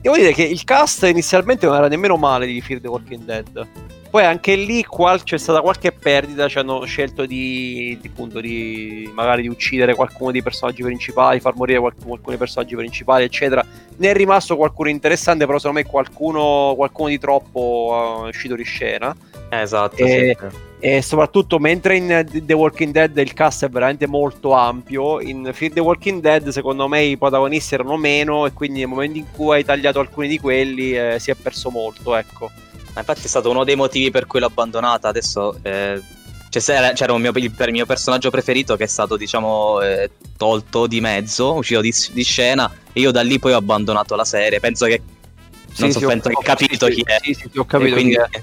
devo 0.00 0.16
dire 0.16 0.32
che 0.32 0.42
il 0.42 0.62
cast 0.62 1.04
inizialmente 1.04 1.64
non 1.64 1.76
era 1.76 1.88
nemmeno 1.88 2.16
male 2.16 2.44
di 2.46 2.60
Fear 2.60 2.80
the 2.80 2.88
Walking 2.88 3.24
Dead. 3.24 3.66
Poi 4.10 4.24
anche 4.24 4.54
lì 4.54 4.84
qual- 4.84 5.24
c'è 5.24 5.38
stata 5.38 5.60
qualche 5.60 5.90
perdita, 5.90 6.46
ci 6.46 6.58
hanno 6.58 6.84
scelto 6.84 7.26
di, 7.26 7.98
di, 8.00 8.08
appunto, 8.08 8.40
di 8.40 9.10
magari 9.12 9.42
di 9.42 9.48
uccidere 9.48 9.94
qualcuno 9.94 10.30
dei 10.30 10.42
personaggi 10.42 10.82
principali, 10.82 11.40
far 11.40 11.56
morire 11.56 11.80
qualcuno, 11.80 12.14
alcuni 12.14 12.36
personaggi 12.36 12.76
principali, 12.76 13.24
eccetera. 13.24 13.66
Ne 13.96 14.10
è 14.10 14.14
rimasto 14.14 14.56
qualcuno 14.56 14.90
interessante, 14.90 15.46
però 15.46 15.58
secondo 15.58 15.80
me 15.80 15.86
qualcuno, 15.86 16.74
qualcuno 16.76 17.08
di 17.08 17.18
troppo 17.18 18.22
è 18.26 18.28
uscito 18.28 18.54
di 18.54 18.62
scena. 18.62 19.16
Esatto. 19.62 19.96
E, 19.96 20.36
sì 20.38 20.72
e 20.84 21.00
soprattutto 21.00 21.58
mentre 21.58 21.96
in 21.96 22.26
The 22.30 22.52
Walking 22.52 22.92
Dead 22.92 23.16
il 23.16 23.32
cast 23.32 23.64
è 23.64 23.70
veramente 23.70 24.06
molto 24.06 24.52
ampio 24.52 25.18
in 25.18 25.50
Fear 25.50 25.72
the 25.72 25.80
Walking 25.80 26.20
Dead 26.20 26.46
secondo 26.50 26.88
me 26.88 27.04
i 27.04 27.16
protagonisti 27.16 27.72
erano 27.72 27.96
meno 27.96 28.44
e 28.44 28.52
quindi 28.52 28.80
nel 28.80 28.88
momento 28.88 29.16
in 29.16 29.24
cui 29.32 29.54
hai 29.54 29.64
tagliato 29.64 29.98
alcuni 29.98 30.28
di 30.28 30.38
quelli 30.38 30.92
eh, 30.92 31.16
si 31.18 31.30
è 31.30 31.34
perso 31.36 31.70
molto 31.70 32.14
ecco. 32.14 32.50
Ma 32.92 33.00
infatti 33.00 33.22
è 33.22 33.28
stato 33.28 33.48
uno 33.48 33.64
dei 33.64 33.76
motivi 33.76 34.10
per 34.10 34.26
cui 34.26 34.40
l'ho 34.40 34.46
abbandonata 34.46 35.08
adesso 35.08 35.58
eh, 35.62 36.02
c'era, 36.50 36.92
c'era 36.92 37.16
mio, 37.16 37.32
il, 37.34 37.44
il, 37.44 37.72
mio 37.72 37.86
personaggio 37.86 38.28
preferito 38.28 38.76
che 38.76 38.84
è 38.84 38.86
stato 38.86 39.16
diciamo 39.16 39.80
eh, 39.80 40.10
tolto 40.36 40.86
di 40.86 41.00
mezzo 41.00 41.54
uscito 41.54 41.80
di, 41.80 41.94
di, 42.12 42.22
scena 42.22 42.70
e 42.92 43.00
io 43.00 43.10
da 43.10 43.22
lì 43.22 43.38
poi 43.38 43.54
ho 43.54 43.56
abbandonato 43.56 44.14
la 44.16 44.26
serie 44.26 44.60
penso 44.60 44.84
che 44.84 45.00
non 45.78 45.90
sì, 45.90 45.92
so, 45.92 45.98
sì, 46.00 46.04
penso 46.04 46.28
che 46.28 46.36
capito 46.42 46.86
sì, 46.88 46.92
chi 46.92 47.02
è. 47.06 47.16
sì, 47.22 47.32
sì, 47.32 47.58
ho 47.58 47.64
capito 47.64 47.94
quindi, 47.94 48.16
chi 48.16 48.20
è 48.36 48.42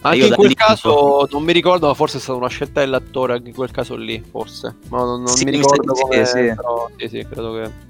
anche 0.00 0.26
in 0.26 0.34
quel 0.34 0.54
caso 0.54 1.26
non 1.30 1.42
mi 1.42 1.52
ricordo, 1.52 1.86
ma 1.86 1.94
forse 1.94 2.18
è 2.18 2.20
stata 2.20 2.38
una 2.38 2.48
scelta 2.48 2.80
dell'attore 2.80 3.34
anche 3.34 3.48
in 3.48 3.54
quel 3.54 3.70
caso 3.70 3.96
lì, 3.96 4.22
forse. 4.30 4.76
Ma 4.88 4.98
non, 4.98 5.22
non 5.22 5.34
sì, 5.34 5.44
mi 5.44 5.50
ricordo 5.50 5.94
sì, 5.94 6.02
come 6.02 6.24
sì. 6.24 6.52
Però, 6.54 6.90
sì, 6.96 7.08
sì, 7.08 7.26
credo 7.28 7.52
che 7.54 7.86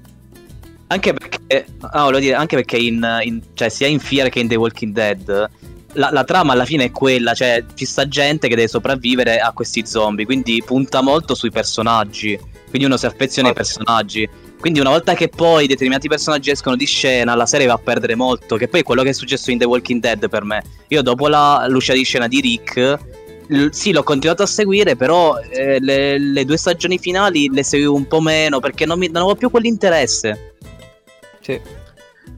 anche 0.91 1.13
perché, 1.13 1.67
ah, 1.81 2.01
volevo 2.01 2.19
dire, 2.19 2.33
anche 2.33 2.55
perché 2.55 2.77
in, 2.77 3.05
in, 3.21 3.41
cioè, 3.53 3.69
sia 3.69 3.85
in 3.85 3.99
Fear 3.99 4.29
che 4.29 4.39
in 4.39 4.47
The 4.47 4.55
Walking 4.55 4.91
Dead 4.91 5.49
la, 5.93 6.09
la, 6.11 6.23
trama 6.23 6.53
alla 6.53 6.65
fine 6.65 6.85
è 6.85 6.91
quella, 6.91 7.33
cioè 7.33 7.63
ci 7.75 7.85
sta 7.85 8.07
gente 8.07 8.47
che 8.47 8.55
deve 8.55 8.67
sopravvivere 8.67 9.39
a 9.39 9.51
questi 9.51 9.85
zombie, 9.85 10.25
quindi 10.25 10.63
punta 10.65 11.01
molto 11.01 11.35
sui 11.35 11.51
personaggi, 11.51 12.39
quindi 12.69 12.85
uno 12.85 12.97
si 12.97 13.05
affeziona 13.05 13.49
ai 13.49 13.53
personaggi. 13.53 14.27
Quindi 14.59 14.81
una 14.81 14.89
volta 14.89 15.13
che 15.13 15.29
poi 15.29 15.67
determinati 15.67 16.09
personaggi 16.09 16.51
escono 16.51 16.75
di 16.75 16.85
scena, 16.85 17.33
la 17.33 17.45
serie 17.45 17.65
va 17.65 17.73
a 17.73 17.79
perdere 17.81 18.15
molto, 18.15 18.57
che 18.57 18.67
poi 18.67 18.81
è 18.81 18.83
quello 18.83 19.03
che 19.03 19.09
è 19.09 19.13
successo 19.13 19.51
in 19.51 19.57
The 19.57 19.65
Walking 19.65 20.01
Dead 20.01 20.27
per 20.27 20.43
me. 20.43 20.61
Io 20.89 21.01
dopo 21.01 21.29
la 21.29 21.65
l'uscita 21.67 21.95
di 21.95 22.03
scena 22.03 22.27
di 22.27 22.41
Rick, 22.41 22.99
l- 23.47 23.69
sì, 23.69 23.93
l'ho 23.93 24.03
continuato 24.03 24.43
a 24.43 24.45
seguire, 24.45 24.97
però 24.97 25.37
eh, 25.39 25.79
le, 25.79 26.17
le, 26.17 26.43
due 26.43 26.57
stagioni 26.57 26.97
finali 26.97 27.49
le 27.49 27.63
seguivo 27.63 27.93
un 27.93 28.07
po' 28.07 28.19
meno 28.19 28.59
perché 28.59 28.85
non, 28.85 28.99
mi, 28.99 29.07
non 29.07 29.17
avevo 29.17 29.35
più 29.35 29.49
quell'interesse. 29.49 30.55
Sì. 31.39 31.61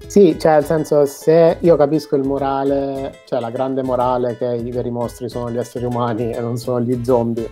Sì, 0.05 0.37
cioè 0.37 0.53
nel 0.53 0.65
senso 0.65 1.05
se 1.05 1.57
io 1.59 1.75
capisco 1.75 2.15
il 2.17 2.23
morale, 2.23 3.19
cioè 3.25 3.39
la 3.39 3.49
grande 3.49 3.81
morale 3.81 4.37
che 4.37 4.45
i 4.45 4.69
veri 4.69 4.91
mostri 4.91 5.29
sono 5.29 5.49
gli 5.49 5.57
esseri 5.57 5.85
umani 5.85 6.31
e 6.31 6.39
non 6.39 6.57
sono 6.57 6.81
gli 6.81 6.99
zombie, 7.03 7.49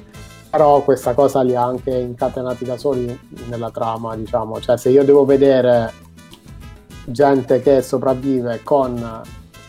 però 0.50 0.82
questa 0.82 1.14
cosa 1.14 1.42
li 1.42 1.56
ha 1.56 1.64
anche 1.64 1.92
incatenati 1.92 2.66
da 2.66 2.78
soli 2.78 3.18
nella 3.48 3.70
trama, 3.70 4.16
diciamo, 4.16 4.60
cioè 4.60 4.78
se 4.78 4.90
io 4.90 5.04
devo 5.04 5.26
vedere 5.26 5.94
gente 7.06 7.62
che 7.62 7.82
sopravvive 7.82 8.62
con 8.64 9.22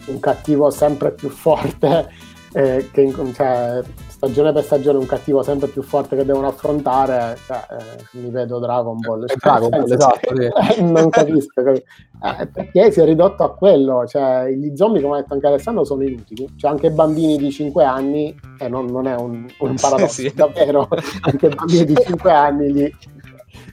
un 0.06 0.20
cattivo 0.20 0.70
sempre 0.70 1.12
più 1.12 1.28
forte, 1.28 2.08
eh, 2.52 2.88
che 2.90 3.14
cioè, 3.34 3.82
stagione 4.20 4.52
per 4.52 4.62
stagione 4.62 4.98
un 4.98 5.06
cattivo 5.06 5.42
sempre 5.42 5.68
più 5.68 5.80
forte 5.80 6.14
che 6.14 6.26
devono 6.26 6.48
affrontare, 6.48 7.38
cioè, 7.46 7.64
eh, 7.70 8.18
mi 8.18 8.28
vedo 8.28 8.58
Dragon 8.58 9.00
Ball. 9.00 9.26
Cioè, 9.26 9.38
Dragon 9.38 9.70
Ball 9.70 9.90
esatto, 9.90 10.36
sì. 10.36 10.82
non 10.84 11.08
capisco, 11.08 11.62
eh, 11.62 12.46
perché 12.52 12.92
si 12.92 13.00
è 13.00 13.04
ridotto 13.06 13.44
a 13.44 13.54
quello, 13.54 14.06
cioè 14.06 14.50
gli 14.50 14.76
zombie 14.76 15.00
come 15.00 15.16
ha 15.16 15.20
detto 15.20 15.32
anche 15.32 15.46
Alessandro 15.46 15.84
sono 15.84 16.02
inutili, 16.02 16.46
cioè 16.56 16.70
anche 16.70 16.90
bambini 16.90 17.38
di 17.38 17.50
5 17.50 17.82
anni, 17.82 18.38
e 18.58 18.64
eh, 18.66 18.68
non, 18.68 18.86
non, 18.86 19.06
è 19.06 19.14
un, 19.16 19.46
un 19.58 19.74
paradosso, 19.80 20.20
sì, 20.20 20.28
sì. 20.28 20.34
davvero, 20.34 20.86
anche 21.22 21.48
bambini 21.48 21.84
di 21.86 21.96
5 21.96 22.30
anni 22.30 22.72
li 22.72 22.96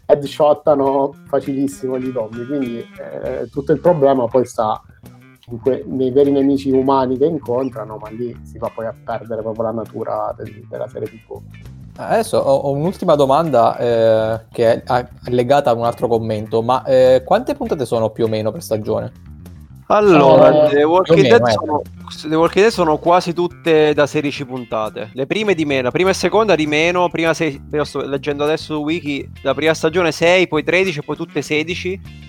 headshottano 0.05 1.13
facilissimo 1.27 1.99
gli 1.99 2.09
zombie, 2.13 2.45
quindi 2.45 2.77
eh, 2.77 3.49
tutto 3.51 3.73
il 3.73 3.81
problema 3.81 4.25
poi 4.27 4.45
sta 4.45 4.81
que- 5.61 5.83
nei 5.87 6.11
veri 6.11 6.31
nemici 6.31 6.71
umani 6.71 7.17
che 7.17 7.25
incontrano, 7.25 7.97
ma 7.97 8.09
lì 8.09 8.35
si 8.43 8.57
va 8.57 8.69
poi 8.73 8.85
a 8.85 8.93
perdere 9.03 9.41
proprio 9.41 9.63
la 9.63 9.71
natura 9.71 10.35
del- 10.37 10.65
della 10.69 10.87
serie 10.89 11.07
TV. 11.07 11.41
Adesso 11.99 12.37
ho, 12.37 12.53
ho 12.53 12.71
un'ultima 12.71 13.15
domanda 13.15 13.77
eh, 13.77 14.45
che 14.51 14.83
è 14.83 15.05
legata 15.29 15.71
a 15.71 15.73
un 15.73 15.85
altro 15.85 16.07
commento, 16.07 16.61
ma 16.61 16.83
eh, 16.83 17.23
quante 17.25 17.55
puntate 17.55 17.85
sono 17.85 18.09
più 18.09 18.25
o 18.25 18.27
meno 18.27 18.51
per 18.51 18.61
stagione? 18.61 19.11
Allora, 19.87 20.67
eh, 20.67 20.75
The, 20.75 20.83
Walking 20.83 21.21
meno, 21.21 21.37
Dead 21.37 21.49
sono, 21.49 21.81
The 22.29 22.35
Walking 22.35 22.63
Dead 22.65 22.73
sono 22.73 22.97
quasi 22.97 23.33
tutte 23.33 23.93
da 23.93 24.05
16 24.05 24.45
puntate. 24.45 25.11
Le 25.13 25.25
prime 25.25 25.55
di 25.55 25.63
meno, 25.63 25.83
la 25.83 25.91
prima 25.91 26.09
e 26.09 26.13
seconda 26.13 26.55
di 26.55 26.67
meno. 26.67 27.07
Prima 27.09 27.33
sei, 27.33 27.59
sto 27.83 28.05
leggendo 28.05 28.43
adesso 28.43 28.75
su 28.75 28.81
Wiki, 28.83 29.31
la 29.43 29.53
prima 29.53 29.73
stagione 29.73 30.11
6, 30.11 30.49
poi 30.49 30.63
13 30.63 30.99
e 30.99 31.03
poi 31.03 31.15
tutte 31.15 31.41
16 31.41 32.25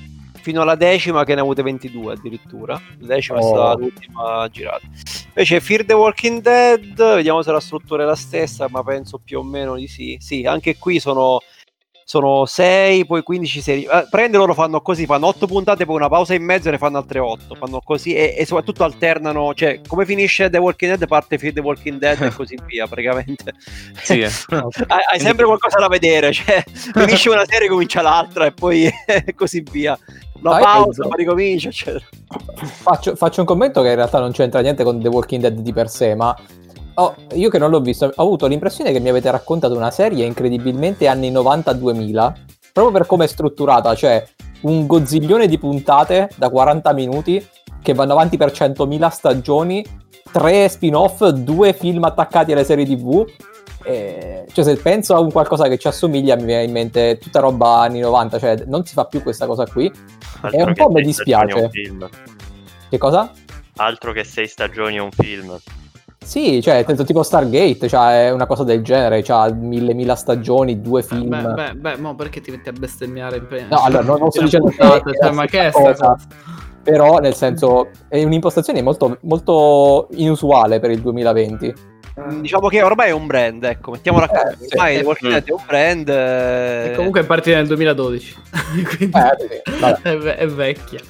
fino 0.48 0.62
alla 0.62 0.76
decima 0.76 1.24
che 1.24 1.34
ne 1.34 1.40
ha 1.40 1.42
avute 1.42 1.62
22 1.62 2.14
addirittura. 2.14 2.80
La 3.00 3.14
decima 3.16 3.38
oh. 3.38 3.40
è 3.40 3.44
stata 3.44 3.78
l'ultima 3.78 4.48
girata. 4.50 4.80
Invece 5.26 5.60
Fear 5.60 5.84
the 5.84 5.92
Walking 5.92 6.40
Dead, 6.40 6.96
vediamo 7.16 7.42
se 7.42 7.52
la 7.52 7.60
struttura 7.60 8.04
è 8.04 8.06
la 8.06 8.16
stessa, 8.16 8.66
ma 8.70 8.82
penso 8.82 9.20
più 9.22 9.40
o 9.40 9.42
meno 9.42 9.76
di 9.76 9.86
sì. 9.86 10.16
Sì, 10.18 10.46
anche 10.46 10.78
qui 10.78 11.00
sono 11.00 11.40
sono 12.08 12.46
6, 12.46 13.04
poi 13.04 13.22
15 13.22 13.60
serie. 13.60 13.84
Eh, 13.84 14.06
prende 14.08 14.38
loro 14.38 14.54
fanno 14.54 14.80
così, 14.80 15.04
fanno 15.04 15.26
8 15.26 15.46
puntate, 15.46 15.84
poi 15.84 15.96
una 15.96 16.08
pausa 16.08 16.32
in 16.32 16.42
mezzo 16.42 16.68
e 16.68 16.70
ne 16.70 16.78
fanno 16.78 16.96
altre 16.96 17.18
8. 17.18 17.54
Fanno 17.54 17.80
così 17.84 18.14
e, 18.14 18.34
e, 18.34 18.46
soprattutto 18.46 18.82
alternano, 18.82 19.52
cioè 19.52 19.82
come 19.86 20.06
finisce 20.06 20.48
The 20.48 20.56
Walking 20.56 20.96
Dead 20.96 21.06
parte 21.06 21.36
Fear 21.36 21.52
the 21.52 21.60
Walking 21.60 21.98
Dead 21.98 22.22
e 22.22 22.30
così 22.30 22.56
via, 22.64 22.86
praticamente. 22.86 23.52
Sì, 24.00 24.20
eh. 24.20 24.30
hai, 24.86 25.00
hai, 25.12 25.20
sempre 25.20 25.44
qualcosa 25.44 25.78
da 25.78 25.88
vedere, 25.88 26.32
cioè 26.32 26.64
finisce 26.64 27.28
una 27.28 27.44
serie, 27.44 27.68
comincia 27.68 28.00
l'altra 28.00 28.46
e 28.46 28.52
poi 28.52 28.88
così 29.36 29.62
via. 29.70 29.98
Una 30.40 30.52
Dai, 30.52 30.62
pausa, 30.62 31.06
poi 31.06 31.16
ricomincia, 31.16 31.68
eccetera. 31.68 32.04
Faccio, 32.64 33.16
faccio 33.16 33.40
un 33.40 33.46
commento 33.46 33.82
che 33.82 33.88
in 33.88 33.94
realtà 33.96 34.20
non 34.20 34.32
c'entra 34.32 34.60
niente 34.60 34.84
con 34.84 35.00
The 35.00 35.08
Walking 35.08 35.42
Dead 35.42 35.58
di 35.58 35.72
per 35.72 35.88
sé, 35.88 36.14
ma 36.14 36.36
Oh, 37.00 37.14
io 37.34 37.48
che 37.48 37.58
non 37.58 37.70
l'ho 37.70 37.80
visto, 37.80 38.12
ho 38.12 38.22
avuto 38.24 38.48
l'impressione 38.48 38.90
che 38.90 38.98
mi 38.98 39.08
avete 39.08 39.30
raccontato 39.30 39.76
una 39.76 39.92
serie 39.92 40.24
incredibilmente 40.24 41.06
anni 41.06 41.30
90-2000, 41.30 42.32
proprio 42.72 42.92
per 42.92 43.06
come 43.06 43.24
è 43.24 43.28
strutturata, 43.28 43.94
cioè 43.94 44.26
un 44.62 44.84
gozziglione 44.84 45.46
di 45.46 45.58
puntate 45.58 46.28
da 46.34 46.50
40 46.50 46.92
minuti 46.94 47.46
che 47.80 47.94
vanno 47.94 48.14
avanti 48.14 48.36
per 48.36 48.50
100.000 48.50 49.08
stagioni, 49.10 49.84
tre 50.32 50.68
spin-off, 50.68 51.24
due 51.28 51.72
film 51.72 52.02
attaccati 52.02 52.50
alle 52.50 52.64
serie 52.64 52.84
TV. 52.84 53.24
E, 53.88 54.46
cioè, 54.52 54.64
se 54.64 54.76
penso 54.76 55.14
a 55.14 55.20
un 55.20 55.32
qualcosa 55.32 55.66
che 55.68 55.78
ci 55.78 55.88
assomiglia, 55.88 56.36
mi 56.36 56.44
viene 56.44 56.64
in 56.64 56.72
mente 56.72 57.18
tutta 57.18 57.40
roba 57.40 57.80
anni 57.80 58.00
90, 58.00 58.38
cioè 58.38 58.64
non 58.66 58.84
si 58.84 58.92
fa 58.92 59.06
più 59.06 59.22
questa 59.22 59.46
cosa 59.46 59.66
qui. 59.66 59.90
Altro 60.40 60.58
e 60.58 60.62
un 60.62 60.74
po' 60.74 60.90
mi 60.90 61.02
dispiace. 61.02 61.70
Che 62.88 62.98
cosa? 62.98 63.32
Altro 63.76 64.12
che 64.12 64.24
sei 64.24 64.46
stagioni 64.46 64.96
è 64.96 65.00
un 65.00 65.10
film. 65.10 65.58
Sì, 66.22 66.60
cioè, 66.60 66.84
penso 66.84 67.04
tipo 67.04 67.22
Stargate, 67.22 67.88
cioè, 67.88 68.26
è 68.26 68.30
una 68.32 68.44
cosa 68.44 68.62
del 68.62 68.82
genere, 68.82 69.22
c'ha 69.22 69.50
mille, 69.50 69.94
mila 69.94 70.14
stagioni, 70.14 70.82
due 70.82 71.02
film. 71.02 71.30
Beh, 71.30 71.54
beh, 71.54 71.74
beh, 71.74 71.96
mo 71.96 72.14
perché 72.14 72.42
ti 72.42 72.50
metti 72.50 72.68
a 72.68 72.72
bestemmiare? 72.72 73.40
No, 73.70 73.82
allora, 73.82 74.02
non, 74.02 74.18
non 74.18 74.30
sto 74.30 74.42
dicendo 74.42 74.68
che 74.68 74.76
cioè, 74.76 75.30
ma 75.32 75.46
che 75.46 75.68
è 75.68 75.70
sta 75.70 75.80
cosa? 75.80 76.18
Però, 76.90 77.18
nel 77.18 77.34
senso, 77.34 77.90
è 78.08 78.22
un'impostazione 78.22 78.80
molto, 78.80 79.18
molto 79.22 80.08
inusuale 80.12 80.80
per 80.80 80.90
il 80.90 81.00
2020. 81.00 81.74
Diciamo 82.40 82.68
che 82.68 82.82
ormai 82.82 83.10
è 83.10 83.12
un 83.12 83.26
brand, 83.26 83.62
ecco, 83.62 83.90
mettiamola. 83.90 84.28
Eh, 84.28 84.56
ormai 84.72 84.96
sì. 84.96 85.04
Walking 85.04 85.32
Dead 85.32 85.44
è 85.46 85.52
un 85.52 85.62
brand. 85.66 86.08
Eh... 86.08 86.90
E 86.90 86.94
comunque 86.96 87.20
è 87.20 87.24
partita 87.24 87.56
nel 87.56 87.66
2012. 87.66 88.34
quindi 88.96 89.16
eh, 89.18 89.36
sì, 89.38 90.08
è, 90.08 90.16
è 90.16 90.46
vecchia. 90.46 91.00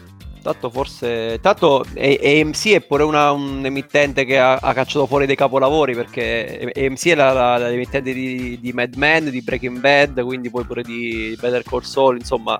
Tanto 0.42 0.68
forse. 0.68 1.38
Tanto 1.40 1.84
AMC 1.96 2.72
è 2.72 2.80
pure 2.80 3.04
una, 3.04 3.30
un 3.30 3.64
emittente 3.64 4.24
che 4.24 4.38
ha, 4.38 4.56
ha, 4.56 4.72
cacciato 4.72 5.06
fuori 5.06 5.26
dei 5.26 5.36
capolavori 5.36 5.94
perché 5.94 6.72
AMC 6.74 7.06
è 7.06 7.14
la, 7.14 7.32
la, 7.32 7.56
l'emittente 7.68 8.12
di, 8.12 8.58
di, 8.60 8.72
Mad 8.72 8.94
Men, 8.96 9.30
di 9.30 9.42
Breaking 9.42 9.78
Bad, 9.78 10.22
quindi 10.24 10.50
poi 10.50 10.64
pure 10.64 10.82
di 10.82 11.36
Better 11.40 11.62
Call 11.62 11.82
Saul, 11.82 12.16
insomma. 12.18 12.58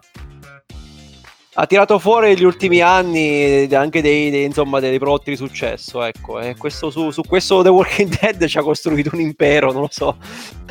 Ha 1.61 1.67
tirato 1.67 1.99
fuori 1.99 2.29
negli 2.29 2.45
ultimi 2.45 2.81
anni 2.81 3.67
anche 3.73 4.01
dei, 4.01 4.31
dei, 4.31 4.45
insomma, 4.45 4.79
dei 4.79 4.97
prodotti 5.01 5.31
di 5.31 5.37
successo, 5.37 6.05
ecco. 6.05 6.39
E 6.39 6.55
questo, 6.57 6.89
su, 6.89 7.11
su, 7.11 7.23
questo 7.23 7.63
The 7.63 7.69
Walking 7.69 8.17
Dead 8.17 8.47
ci 8.47 8.59
ha 8.59 8.63
costruito 8.63 9.11
un 9.13 9.21
impero, 9.21 9.73
non 9.73 9.83
lo 9.83 9.89
so. 9.91 10.19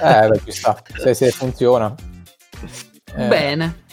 Eh, 0.02 0.28
beh, 0.30 0.42
ci 0.46 0.52
sta. 0.54 0.82
Se, 0.96 1.14
se 1.14 1.32
funziona. 1.32 1.94
Eh. 3.18 3.28
Bene. 3.28 3.84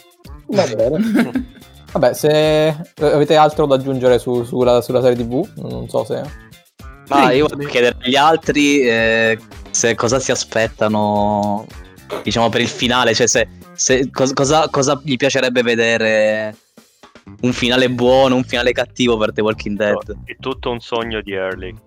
Va 0.45 0.65
bene. 0.67 1.53
Vabbè, 1.91 2.13
se 2.13 2.93
avete 3.01 3.35
altro 3.35 3.65
da 3.65 3.75
aggiungere 3.75 4.17
su, 4.17 4.45
sulla, 4.45 4.79
sulla, 4.79 5.01
serie 5.01 5.17
TV, 5.17 5.45
non 5.55 5.89
so 5.89 6.05
se... 6.05 6.21
Ma 7.09 7.33
io 7.33 7.47
voglio 7.49 7.67
chiedere 7.67 7.97
agli 8.01 8.15
altri 8.15 8.87
eh, 8.87 9.37
se 9.69 9.95
cosa 9.95 10.21
si 10.21 10.31
aspettano, 10.31 11.67
diciamo, 12.23 12.47
per 12.47 12.61
il 12.61 12.69
finale, 12.69 13.13
cioè 13.13 13.27
se, 13.27 13.49
se 13.73 14.09
cosa, 14.11 14.69
cosa, 14.69 14.99
gli 15.03 15.17
piacerebbe 15.17 15.61
vedere 15.61 16.55
un 17.41 17.53
finale 17.53 17.89
buono, 17.89 18.35
un 18.35 18.43
finale 18.43 18.71
cattivo 18.71 19.17
per 19.17 19.33
The 19.33 19.41
Walking 19.41 19.77
Dead. 19.77 20.17
È 20.23 20.35
tutto 20.39 20.69
un 20.71 20.79
sogno 20.79 21.21
di 21.21 21.33
Early. 21.33 21.75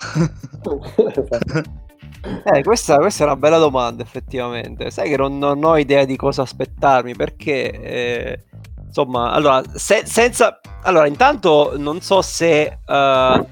eh, 2.45 2.63
questa, 2.63 2.97
questa, 2.97 3.25
è 3.25 3.27
una 3.27 3.37
bella 3.37 3.59
domanda, 3.59 4.03
effettivamente. 4.03 4.91
Sai 4.91 5.09
che 5.09 5.17
non, 5.17 5.39
non 5.39 5.63
ho 5.65 5.77
idea 5.77 6.05
di 6.05 6.17
cosa 6.17 6.43
aspettarmi 6.43 7.15
perché 7.15 7.71
eh, 7.71 8.45
insomma, 8.85 9.31
allora, 9.33 9.63
se, 9.75 10.03
senza... 10.05 10.61
Allora, 10.83 11.07
intanto 11.07 11.75
non 11.77 12.01
so 12.01 12.23
se 12.23 12.79
uh, 12.87 13.47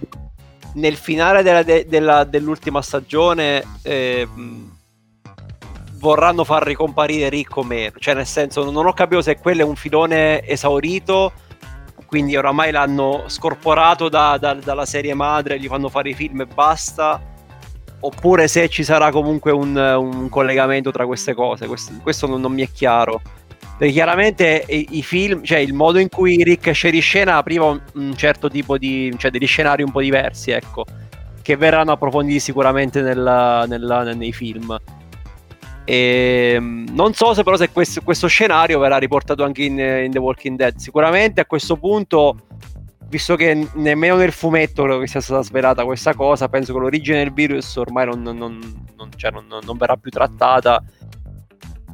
nel 0.75 0.97
finale 0.97 1.43
della, 1.43 1.63
de, 1.63 1.87
della, 1.89 2.25
dell'ultima 2.25 2.81
stagione 2.81 3.63
eh, 3.83 4.27
vorranno 5.99 6.45
far 6.45 6.63
ricomparire 6.65 7.29
Rick 7.29 7.57
o 7.57 7.63
meno. 7.63 7.93
Cioè, 7.99 8.15
nel 8.15 8.27
senso, 8.27 8.71
non 8.71 8.87
ho 8.87 8.93
capito 8.93 9.23
se 9.23 9.39
quello 9.39 9.63
è 9.63 9.65
un 9.65 9.77
filone 9.77 10.47
esaurito, 10.47 11.33
quindi 12.07 12.37
oramai 12.37 12.71
l'hanno 12.71 13.25
scorporato 13.27 14.09
da, 14.09 14.39
da, 14.39 14.55
dalla 14.55 14.87
serie 14.87 15.15
madre, 15.15 15.59
gli 15.59 15.67
fanno 15.67 15.89
fare 15.89 16.11
i 16.11 16.15
film 16.15 16.41
e 16.43 16.47
basta. 16.47 17.21
Oppure 17.99 18.47
se 18.47 18.69
ci 18.69 18.85
sarà 18.85 19.11
comunque 19.11 19.51
un, 19.53 19.75
un 19.77 20.29
collegamento 20.29 20.91
tra 20.91 21.07
queste 21.07 21.35
cose, 21.35 21.67
questo, 21.67 21.93
questo 22.03 22.27
non, 22.27 22.41
non 22.41 22.53
mi 22.53 22.63
è 22.63 22.71
chiaro. 22.71 23.21
Perché 23.77 23.93
chiaramente 23.93 24.65
i, 24.69 24.89
i, 24.93 25.03
film, 25.03 25.43
cioè 25.43 25.59
il 25.59 25.75
modo 25.75 25.99
in 25.99 26.09
cui 26.09 26.43
Rick 26.43 26.69
esce 26.69 26.91
di 26.91 27.01
scena 27.01 27.37
apriva 27.37 27.67
un, 27.67 27.81
un, 27.95 28.17
certo 28.17 28.49
tipo 28.49 28.79
di, 28.79 29.15
cioè 29.19 29.31
degli 29.31 29.47
scenari 29.47 29.83
un 29.83 29.91
po' 29.91 30.01
diversi, 30.01 30.51
ecco, 30.51 30.85
che 31.43 31.57
verranno 31.57 31.93
approfonditi 31.93 32.41
sicuramente 32.41 33.03
nella, 33.03 33.67
nella, 33.67 34.15
nei 34.15 34.33
film. 34.33 34.75
E, 35.87 36.55
ehm, 36.57 36.89
non 36.91 37.15
so 37.15 37.33
se 37.33 37.45
però 37.45 37.57
se 37.57 37.71
questo, 37.71 38.03
questo 38.03 38.27
scenario 38.27 38.81
verrà 38.81 38.99
riportato 38.99 39.45
anche 39.45 39.63
in, 39.63 39.79
in, 39.79 40.11
The 40.11 40.19
Walking 40.19 40.57
Dead. 40.57 40.77
Sicuramente 40.77 41.41
a 41.41 41.47
questo 41.47 41.77
punto, 41.77 42.37
visto 43.09 43.37
che 43.37 43.69
nemmeno 43.75 44.17
nel 44.17 44.33
fumetto 44.33 44.99
che 44.99 45.07
sia 45.07 45.21
stata 45.21 45.43
svelata 45.43 45.85
questa 45.85 46.15
cosa, 46.15 46.49
penso 46.49 46.73
che 46.73 46.81
l'origine 46.81 47.19
del 47.19 47.33
virus 47.33 47.77
ormai 47.77 48.07
non, 48.07 48.21
non, 48.21 48.37
non, 48.37 49.11
cioè 49.15 49.31
non 49.31 49.77
verrà 49.79 49.97
più 49.97 50.11
trattata 50.11 50.83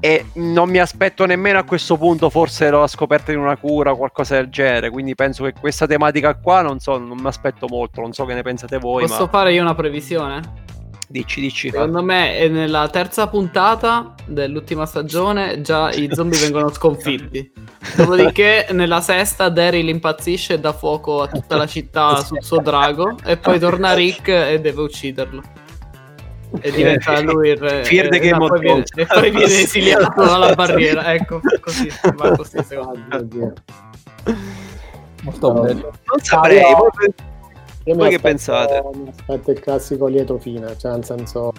e 0.05 0.24
non 0.33 0.68
mi 0.68 0.78
aspetto 0.78 1.24
nemmeno 1.26 1.61
a 1.61 1.62
questo 1.62 1.96
punto 1.96 2.28
forse 2.28 2.68
la 2.70 2.88
scoperta 2.88 3.31
di 3.31 3.38
una 3.38 3.57
cura 3.57 3.92
o 3.92 3.96
qualcosa 3.96 4.35
del 4.35 4.48
genere 4.48 4.90
quindi 4.90 5.14
penso 5.14 5.44
che 5.44 5.52
questa 5.52 5.87
tematica 5.87 6.35
qua 6.35 6.61
non 6.61 6.81
so 6.81 6.98
non 6.98 7.18
mi 7.20 7.28
aspetto 7.28 7.68
molto 7.68 8.00
non 8.00 8.12
so 8.12 8.24
che 8.24 8.35
ne 8.35 8.42
pensate 8.42 8.78
voi 8.78 9.07
posso 9.07 9.26
ma... 9.26 9.28
fare 9.28 9.52
io 9.52 9.62
una 9.62 9.76
previsione? 9.76 10.40
Dici 11.12 11.42
dici 11.42 11.68
secondo 11.68 12.03
me 12.03 12.48
nella 12.48 12.88
terza 12.88 13.29
puntata 13.29 14.14
dell'ultima 14.25 14.87
stagione 14.87 15.61
già 15.61 15.92
i 15.92 16.09
zombie 16.11 16.38
vengono 16.38 16.70
sconfitti 16.72 17.53
dopodiché 17.94 18.68
nella 18.70 19.03
sesta 19.03 19.51
Daryl 19.51 19.88
impazzisce 19.88 20.55
e 20.55 20.59
dà 20.59 20.72
fuoco 20.72 21.20
a 21.20 21.29
tutta 21.29 21.57
la 21.57 21.66
città 21.66 22.16
sul 22.25 22.42
suo 22.42 22.61
drago 22.61 23.16
e 23.25 23.37
poi 23.37 23.59
torna 23.59 23.92
Rick 23.92 24.29
e 24.29 24.59
deve 24.59 24.81
ucciderlo 24.81 25.42
e 26.61 26.70
diventa 26.70 27.18
lui 27.20 27.48
il 27.48 27.57
re. 27.57 27.83
Fear 27.83 28.09
the 28.09 28.18
Game 28.18 28.44
of 28.44 28.61
Thrones. 28.61 28.90
E 28.94 29.07
poi 29.07 29.31
viene 29.31 29.61
esiliato 29.61 30.22
dalla 30.22 30.55
barriera. 30.55 31.14
Ecco, 31.14 31.40
così. 31.62 31.90
Va 32.14 32.37
così, 32.37 32.62
secondo 32.62 33.01
me. 33.09 33.53
Molto 35.22 35.53
bello. 35.55 35.92
Non 36.05 36.18
saprei. 36.20 36.59
io, 36.59 36.90
io 37.84 37.94
voi 37.94 38.10
che 38.10 38.18
pensate? 38.18 38.82
Mi 38.94 39.08
aspetto 39.08 39.50
il 39.50 39.60
classico 39.60 40.06
lieto 40.06 40.38
fine, 40.38 40.76
cioè 40.78 40.92
nel 40.92 41.04
senso... 41.04 41.52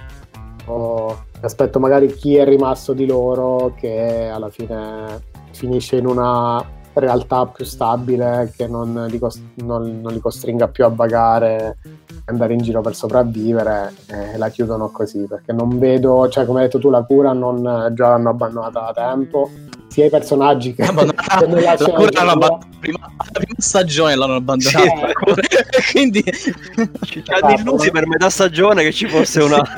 Oh, 0.65 1.25
aspetto 1.41 1.77
magari 1.77 2.07
chi 2.13 2.38
è 2.38 2.45
rimasto 2.45 2.93
di 2.93 3.05
loro 3.05 3.73
che 3.77 4.29
alla 4.31 4.49
fine 4.49 5.21
finisce 5.51 5.97
in 5.97 6.05
una 6.05 6.65
realtà 6.93 7.45
più 7.47 7.65
stabile 7.65 8.51
che 8.55 8.67
non 8.67 9.07
li, 9.09 9.19
cost- 9.19 9.41
non, 9.55 9.99
non 10.01 10.13
li 10.13 10.19
costringa 10.19 10.67
più 10.67 10.86
a 10.86 10.89
vagare 10.89 11.77
andare 12.25 12.53
in 12.53 12.59
giro 12.59 12.81
per 12.81 12.95
sopravvivere 12.95 13.93
e 14.07 14.38
la 14.38 14.49
chiudono 14.49 14.89
così 14.89 15.25
perché 15.27 15.51
non 15.51 15.79
vedo, 15.79 16.29
cioè 16.29 16.45
come 16.45 16.59
hai 16.59 16.65
detto 16.65 16.79
tu 16.79 16.89
la 16.89 17.03
cura 17.03 17.33
non, 17.33 17.91
già 17.93 18.09
l'hanno 18.09 18.29
abbandonata 18.29 18.91
da 18.91 18.93
tempo 18.93 19.49
sia 19.88 20.05
i 20.05 20.09
personaggi 20.09 20.73
che, 20.73 20.83
che 20.86 21.47
nella 21.47 21.75
la 21.77 21.91
cura 21.91 22.23
l'hanno 22.23 22.31
abbandonata 22.31 22.67
prima, 22.79 22.99
la 23.01 23.39
prima 23.39 23.53
stagione 23.63 24.15
l'hanno 24.15 24.36
abbandonata 24.36 25.08
sì, 25.08 25.91
quindi 25.93 26.23
ci 26.23 27.23
hanno 27.26 27.47
esatto. 27.47 27.54
illusi 27.54 27.91
per 27.91 28.08
metà 28.08 28.30
stagione 28.30 28.84
che 28.84 28.91
ci 28.91 29.08
fosse 29.08 29.41
una 29.41 29.62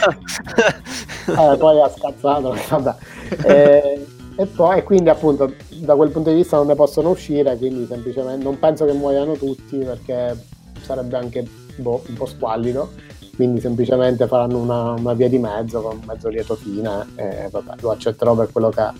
eh, 1.27 1.57
poi 1.57 1.81
ha 1.81 1.89
scazzato 1.89 2.57
vabbè 2.69 2.95
e, 3.45 4.05
e 4.35 4.45
poi 4.47 4.83
quindi 4.83 5.09
appunto 5.09 5.53
da 5.69 5.95
quel 5.95 6.09
punto 6.09 6.29
di 6.29 6.35
vista 6.35 6.57
non 6.57 6.67
ne 6.67 6.75
possono 6.75 7.09
uscire 7.09 7.55
quindi 7.57 7.85
semplicemente 7.87 8.43
non 8.43 8.59
penso 8.59 8.85
che 8.85 8.93
muoiano 8.93 9.33
tutti 9.33 9.77
perché 9.77 10.53
sarebbe 10.81 11.17
anche 11.17 11.45
boh, 11.77 12.03
un 12.07 12.15
po' 12.15 12.25
squallido, 12.25 12.91
quindi 13.35 13.59
semplicemente 13.59 14.27
faranno 14.27 14.59
una, 14.59 14.91
una, 14.91 15.13
via 15.13 15.27
di 15.27 15.37
mezzo 15.37 15.81
con 15.81 16.01
mezzo 16.05 16.29
lieto 16.29 16.55
fine 16.55 17.07
e 17.15 17.47
vabbè, 17.49 17.73
lo 17.81 17.91
accetterò 17.91 18.35
per 18.35 18.51
quello 18.51 18.69
che 18.69 18.81
è. 18.81 18.91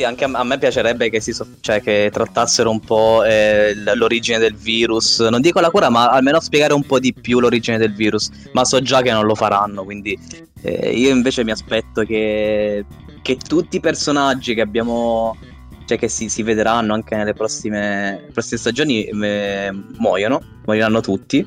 Sì, 0.00 0.06
anche 0.06 0.24
a, 0.24 0.44
me 0.44 0.56
piacerebbe 0.56 1.10
che, 1.10 1.20
si 1.20 1.34
so- 1.34 1.46
cioè, 1.60 1.82
che 1.82 2.08
trattassero 2.10 2.70
un 2.70 2.80
po' 2.80 3.22
eh, 3.22 3.74
l'origine 3.94 4.38
del 4.38 4.54
virus, 4.54 5.20
non 5.20 5.42
dico 5.42 5.60
la 5.60 5.68
cura, 5.68 5.90
ma 5.90 6.08
almeno 6.08 6.40
spiegare 6.40 6.72
un 6.72 6.84
po' 6.84 6.98
di 6.98 7.12
più 7.12 7.38
l'origine 7.38 7.76
del 7.76 7.92
virus, 7.92 8.30
ma 8.52 8.64
so 8.64 8.80
già 8.80 9.02
che 9.02 9.12
non 9.12 9.26
lo 9.26 9.34
faranno, 9.34 9.84
quindi 9.84 10.18
eh, 10.62 10.92
io 10.96 11.10
invece 11.10 11.44
mi 11.44 11.50
aspetto 11.50 12.02
che, 12.04 12.86
che 13.20 13.36
tutti 13.36 13.76
i 13.76 13.80
personaggi 13.80 14.54
che 14.54 14.62
abbiamo 14.62 15.36
cioè 15.84 15.98
che 15.98 16.08
si, 16.08 16.30
si 16.30 16.42
vedranno 16.42 16.94
anche 16.94 17.14
nelle 17.16 17.34
prossime, 17.34 18.28
prossime 18.32 18.58
stagioni, 18.58 19.04
eh, 19.04 19.70
muoiono, 19.98 20.40
moriranno 20.64 21.00
tutti. 21.00 21.46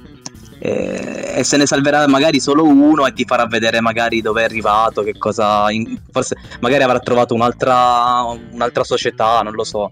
Eh, 0.66 1.34
e 1.36 1.44
se 1.44 1.58
ne 1.58 1.66
salverà 1.66 2.08
magari 2.08 2.40
solo 2.40 2.64
uno 2.64 3.06
e 3.06 3.12
ti 3.12 3.26
farà 3.26 3.46
vedere 3.48 3.82
magari 3.82 4.22
dove 4.22 4.44
è 4.44 4.46
arrivato, 4.46 5.04
che 5.04 5.18
cosa. 5.18 5.70
In, 5.72 6.00
forse 6.10 6.38
magari 6.62 6.84
avrà 6.84 7.00
trovato 7.00 7.34
un'altra, 7.34 8.22
un'altra 8.52 8.86
società, 8.86 9.42
non 9.42 9.56
lo 9.56 9.66
so. 9.66 9.92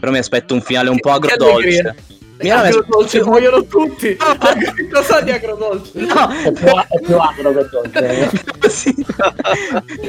Però 0.00 0.10
mi 0.10 0.16
aspetto 0.16 0.54
un 0.54 0.62
finale 0.62 0.88
un 0.88 0.98
po' 0.98 1.10
agrodolce. 1.10 1.94
Mi 2.40 2.48
agrodolce, 2.48 3.22
muoiono 3.22 3.66
tutti. 3.66 4.16
Cosa 4.90 5.20
di 5.20 5.30
agrodolce? 5.30 5.90
No, 6.00 6.30
è 6.30 6.52
più, 6.52 6.66
è 6.66 7.00
più 7.02 7.18
agro 7.18 7.52
che 7.52 7.68
dolce. 7.70 8.30
sì. 8.70 9.06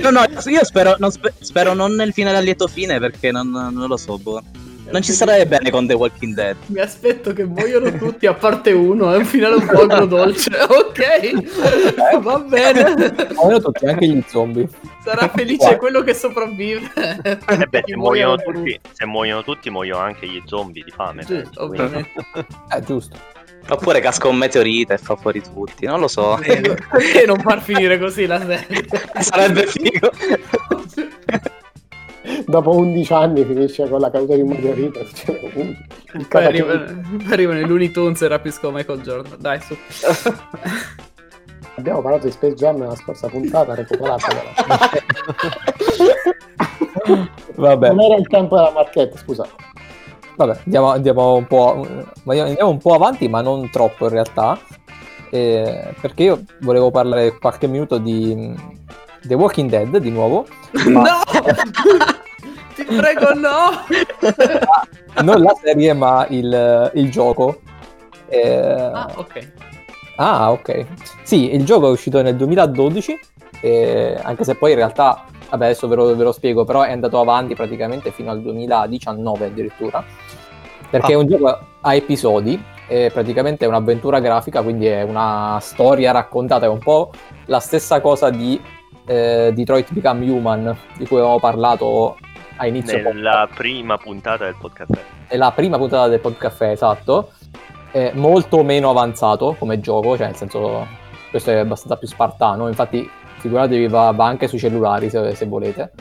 No, 0.02 0.12
no, 0.12 0.24
io 0.46 0.64
spero 0.64 0.96
non, 0.98 1.12
spe- 1.12 1.34
spero 1.40 1.74
non 1.74 1.94
nel 1.96 2.14
finale 2.14 2.38
a 2.38 2.42
lieto 2.42 2.68
fine 2.68 3.00
perché 3.00 3.32
non, 3.32 3.50
non 3.50 3.88
lo 3.88 3.98
so, 3.98 4.18
boh. 4.18 4.42
Non 4.92 5.04
ci 5.04 5.12
sarebbe 5.12 5.46
bene 5.46 5.70
con 5.70 5.86
The 5.86 5.94
Walking 5.94 6.34
Dead. 6.34 6.56
Mi 6.68 6.80
aspetto 6.80 7.32
che 7.34 7.46
muoiono 7.46 7.96
tutti 7.96 8.26
a 8.26 8.34
parte 8.34 8.72
uno, 8.72 9.14
è 9.14 9.18
un 9.18 9.26
finale 9.26 9.56
un 9.56 9.66
po' 9.66 9.82
agrodolce. 9.82 10.50
ok, 10.68 12.20
va 12.20 12.40
bene. 12.40 13.16
Muoiono 13.34 13.60
tutti, 13.62 13.86
anche 13.86 14.08
gli 14.08 14.24
zombie. 14.28 14.68
Sarà 15.04 15.30
felice 15.30 15.78
quello 15.78 16.02
che 16.02 16.14
sopravvive. 16.14 16.92
Eh 16.94 17.68
beh, 17.68 17.84
se 17.86 17.96
muoiono, 17.96 18.36
tutti, 18.38 18.80
se 18.92 19.06
muoiono 19.06 19.44
tutti, 19.44 19.70
muoiono 19.70 20.02
anche 20.02 20.28
gli 20.28 20.42
zombie 20.46 20.84
di 20.84 20.92
fame. 20.92 21.24
Sì, 21.24 21.44
ovviamente. 21.56 22.26
Eh, 22.72 22.84
giusto. 22.84 23.18
Oppure 23.68 24.00
casca 24.00 24.28
un 24.28 24.38
meteorite 24.38 24.94
e 24.94 24.98
fa 24.98 25.16
fuori 25.16 25.42
tutti, 25.42 25.86
non 25.86 26.00
lo 26.00 26.08
so. 26.08 26.38
Perché 26.42 27.26
non 27.26 27.40
far 27.40 27.62
finire 27.62 27.98
così 28.00 28.26
la 28.26 28.40
serie? 28.40 28.86
Sarebbe 29.20 29.66
figo 29.66 30.12
dopo 32.46 32.72
11 32.72 33.14
anni 33.14 33.46
finisce 33.46 33.88
con 33.88 34.00
la 34.00 34.10
caduta 34.10 34.36
di 34.36 34.42
un 34.42 34.50
meteorite. 34.50 35.06
Cioè, 35.14 35.40
poi 36.28 36.46
arrivano, 36.46 37.02
arrivano 37.30 37.60
i 37.60 37.66
Looney 37.66 37.92
Tunes 37.92 38.22
e 38.22 38.28
rapiscono 38.28 38.78
Michael 38.78 39.02
Jordan. 39.02 39.40
Dai, 39.40 39.60
su. 39.62 39.78
Abbiamo 41.76 42.02
parlato 42.02 42.26
di 42.26 42.32
Space 42.32 42.56
Jam 42.56 42.78
nella 42.78 42.96
scorsa 42.96 43.28
puntata, 43.28 43.74
recuperatela. 43.74 44.42
Vabbè. 47.56 47.90
Non 47.90 48.02
era 48.02 48.16
il 48.16 48.28
tempo 48.28 48.56
della 48.56 48.72
marchetta, 48.72 49.18
scusate. 49.18 49.50
vabbè, 50.36 50.60
andiamo, 50.66 50.92
andiamo, 50.92 51.36
un 51.36 51.48
po', 51.48 51.88
andiamo 52.26 52.70
un 52.70 52.78
po' 52.78 52.94
avanti, 52.94 53.28
ma 53.28 53.42
non 53.42 53.70
troppo 53.70 54.06
in 54.06 54.12
realtà. 54.12 54.60
Eh, 55.32 55.94
perché 56.02 56.24
io 56.24 56.44
volevo 56.62 56.92
parlare 56.92 57.38
qualche 57.38 57.68
minuto 57.68 57.98
di 57.98 58.56
The 59.24 59.34
Walking 59.34 59.70
Dead 59.70 59.98
di 59.98 60.10
nuovo. 60.10 60.48
Ma... 60.88 61.02
No! 61.02 61.22
Ti 62.76 62.84
prego, 62.86 63.34
no! 63.34 63.84
non 65.24 65.42
la 65.42 65.54
serie, 65.62 65.94
ma 65.94 66.26
il, 66.30 66.92
il 66.94 67.12
gioco. 67.12 67.60
Eh... 68.28 68.92
Ah, 68.94 69.12
ok. 69.16 69.52
Ah, 70.16 70.52
ok. 70.52 70.86
Sì, 71.24 71.54
il 71.54 71.66
gioco 71.66 71.88
è 71.88 71.92
uscito 71.92 72.22
nel 72.22 72.36
2012, 72.36 73.20
eh, 73.62 74.20
anche 74.22 74.44
se 74.44 74.56
poi 74.56 74.72
in 74.72 74.78
realtà, 74.78 75.26
vabbè, 75.50 75.66
adesso 75.66 75.88
ve 75.88 75.96
lo, 75.96 76.16
ve 76.16 76.24
lo, 76.24 76.32
spiego, 76.32 76.66
però 76.66 76.82
è 76.82 76.92
andato 76.92 77.20
avanti 77.20 77.56
praticamente 77.56 78.12
fino 78.12 78.30
al 78.32 78.42
2019 78.42 79.46
addirittura, 79.46 80.04
perché 80.90 81.14
ah. 81.14 81.16
è 81.16 81.20
un 81.20 81.28
gioco 81.28 81.60
a 81.82 81.94
episodi, 81.94 82.62
è 82.88 83.10
praticamente 83.14 83.66
un'avventura 83.66 84.20
grafica, 84.20 84.62
quindi 84.62 84.88
è 84.88 85.04
una 85.04 85.58
storia 85.62 86.12
raccontata, 86.12 86.66
è 86.66 86.70
un 86.70 86.80
po' 86.80 87.12
la 87.46 87.60
stessa 87.60 88.02
cosa 88.02 88.30
di 88.30 88.60
eh, 89.10 89.52
Detroit 89.54 89.92
Become 89.92 90.30
Human, 90.30 90.78
di 90.98 91.08
cui 91.08 91.18
avevamo 91.18 91.40
parlato 91.40 92.18
a 92.58 92.68
inizio. 92.68 93.02
Nella 93.02 93.46
podcast. 93.48 93.58
prima 93.58 93.98
puntata 93.98 94.46
del 94.46 94.56
podcast. 94.60 94.98
È 95.28 95.36
la 95.36 95.52
prima 95.52 95.78
puntata 95.78 96.08
del 96.08 96.20
podcast, 96.20 96.62
esatto 96.62 97.32
è 97.92 98.12
molto 98.14 98.64
meno 98.64 98.90
avanzato 98.90 99.56
come 99.58 99.80
gioco, 99.80 100.16
cioè 100.16 100.28
nel 100.28 100.36
senso 100.36 100.86
questo 101.30 101.52
è 101.52 101.56
abbastanza 101.56 101.98
più 101.98 102.08
spartano, 102.08 102.68
infatti 102.68 103.08
figuratevi 103.38 103.88
va, 103.88 104.12
va 104.12 104.26
anche 104.26 104.48
sui 104.48 104.60
cellulari 104.60 105.10
se, 105.10 105.36
se 105.36 105.46
volete. 105.46 105.92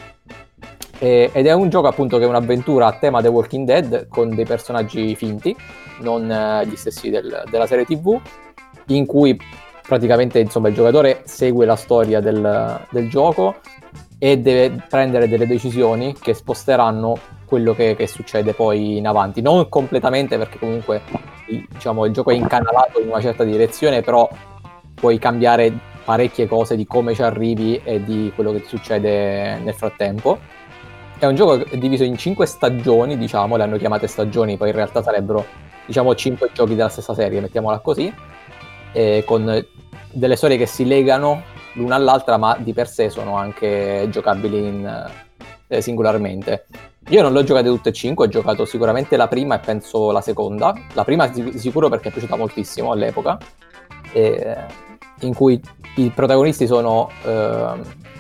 E, 0.98 1.30
ed 1.32 1.46
è 1.46 1.52
un 1.52 1.68
gioco 1.68 1.86
appunto 1.86 2.18
che 2.18 2.24
è 2.24 2.26
un'avventura 2.26 2.86
a 2.86 2.92
tema 2.92 3.22
The 3.22 3.28
Walking 3.28 3.66
Dead 3.66 4.08
con 4.08 4.34
dei 4.34 4.44
personaggi 4.44 5.14
finti, 5.14 5.56
non 6.00 6.30
eh, 6.30 6.66
gli 6.66 6.76
stessi 6.76 7.10
del, 7.10 7.44
della 7.50 7.66
serie 7.66 7.84
TV, 7.84 8.20
in 8.86 9.06
cui 9.06 9.38
praticamente 9.88 10.38
insomma, 10.38 10.68
il 10.68 10.74
giocatore 10.74 11.22
segue 11.24 11.64
la 11.64 11.74
storia 11.74 12.20
del, 12.20 12.86
del 12.90 13.08
gioco 13.08 13.56
e 14.18 14.38
deve 14.38 14.84
prendere 14.86 15.28
delle 15.28 15.46
decisioni 15.46 16.12
che 16.12 16.34
sposteranno 16.34 17.18
quello 17.46 17.72
che, 17.74 17.96
che, 17.96 18.06
succede 18.06 18.52
poi 18.52 18.98
in 18.98 19.06
avanti. 19.06 19.40
Non 19.40 19.70
completamente 19.70 20.36
perché 20.36 20.58
comunque 20.58 21.00
diciamo, 21.70 22.04
il 22.04 22.12
gioco 22.12 22.30
è 22.30 22.34
incanalato 22.34 23.00
in 23.00 23.08
una 23.08 23.22
certa 23.22 23.44
direzione, 23.44 24.02
però 24.02 24.28
puoi 24.94 25.18
cambiare 25.18 25.72
parecchie 26.04 26.46
cose 26.46 26.76
di 26.76 26.86
come 26.86 27.14
ci 27.14 27.22
arrivi 27.22 27.80
e 27.82 28.04
di 28.04 28.30
quello 28.34 28.52
che 28.52 28.64
succede 28.66 29.58
nel 29.58 29.74
frattempo. 29.74 30.38
È 31.18 31.24
un 31.24 31.34
gioco 31.34 31.64
diviso 31.76 32.04
in 32.04 32.18
cinque 32.18 32.44
stagioni, 32.44 33.16
diciamo, 33.16 33.56
le 33.56 33.62
hanno 33.62 33.78
chiamate 33.78 34.06
stagioni, 34.06 34.58
poi 34.58 34.68
in 34.68 34.74
realtà 34.74 35.02
sarebbero, 35.02 35.46
diciamo, 35.86 36.14
cinque 36.14 36.50
giochi 36.52 36.74
della 36.74 36.90
stessa 36.90 37.14
serie, 37.14 37.40
mettiamola 37.40 37.78
così, 37.78 38.12
con 39.24 39.66
delle 40.10 40.36
storie 40.36 40.56
che 40.56 40.66
si 40.66 40.86
legano 40.86 41.42
l'una 41.74 41.94
all'altra, 41.94 42.36
ma 42.36 42.56
di 42.58 42.72
per 42.72 42.88
sé 42.88 43.10
sono 43.10 43.36
anche 43.36 44.08
giocabili 44.10 44.66
in, 44.66 45.10
eh, 45.68 45.80
singolarmente. 45.80 46.66
Io 47.10 47.22
non 47.22 47.32
l'ho 47.32 47.42
giocate 47.42 47.68
tutte 47.68 47.90
e 47.90 47.92
cinque, 47.92 48.26
ho 48.26 48.28
giocato 48.28 48.64
sicuramente 48.64 49.16
la 49.16 49.28
prima 49.28 49.56
e 49.56 49.58
penso 49.60 50.10
la 50.10 50.20
seconda. 50.20 50.74
La 50.92 51.04
prima 51.04 51.30
sicuro 51.54 51.88
perché 51.88 52.08
è 52.08 52.12
piaciuta 52.12 52.36
moltissimo 52.36 52.92
all'epoca, 52.92 53.38
eh, 54.12 54.56
in 55.20 55.34
cui 55.34 55.60
i 55.96 56.10
protagonisti 56.10 56.66
sono 56.66 57.10
eh, 57.24 57.72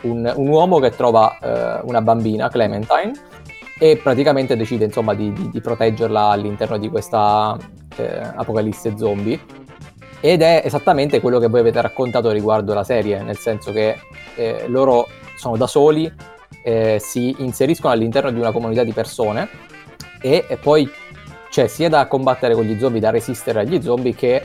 un, 0.02 0.32
un, 0.34 0.48
uomo 0.48 0.78
che 0.78 0.90
trova 0.90 1.38
eh, 1.38 1.80
una 1.84 2.00
bambina, 2.00 2.48
Clementine, 2.48 3.12
e 3.78 3.96
praticamente 4.02 4.56
decide 4.56 4.86
insomma 4.86 5.14
di, 5.14 5.32
di, 5.32 5.50
di 5.50 5.60
proteggerla 5.60 6.30
all'interno 6.30 6.78
di 6.78 6.88
questa 6.88 7.56
eh, 7.96 8.20
apocalisse 8.36 8.96
zombie. 8.96 9.38
Ed 10.20 10.42
è 10.42 10.62
esattamente 10.64 11.20
quello 11.20 11.38
che 11.38 11.46
voi 11.46 11.60
avete 11.60 11.80
raccontato 11.80 12.30
riguardo 12.30 12.74
la 12.74 12.84
serie, 12.84 13.22
nel 13.22 13.38
senso 13.38 13.72
che 13.72 14.00
eh, 14.34 14.64
loro 14.66 15.06
sono 15.36 15.56
da 15.56 15.66
soli, 15.66 16.12
eh, 16.62 16.98
si 17.00 17.36
inseriscono 17.38 17.92
all'interno 17.92 18.30
di 18.30 18.40
una 18.40 18.50
comunità 18.50 18.82
di 18.82 18.92
persone 18.92 19.48
e, 20.20 20.44
e 20.48 20.56
poi 20.56 20.90
c'è 21.50 21.66
sia 21.66 21.88
da 21.88 22.06
combattere 22.06 22.54
con 22.54 22.64
gli 22.64 22.78
zombie, 22.78 23.00
da 23.00 23.10
resistere 23.10 23.60
agli 23.60 23.80
zombie, 23.80 24.14
che 24.14 24.42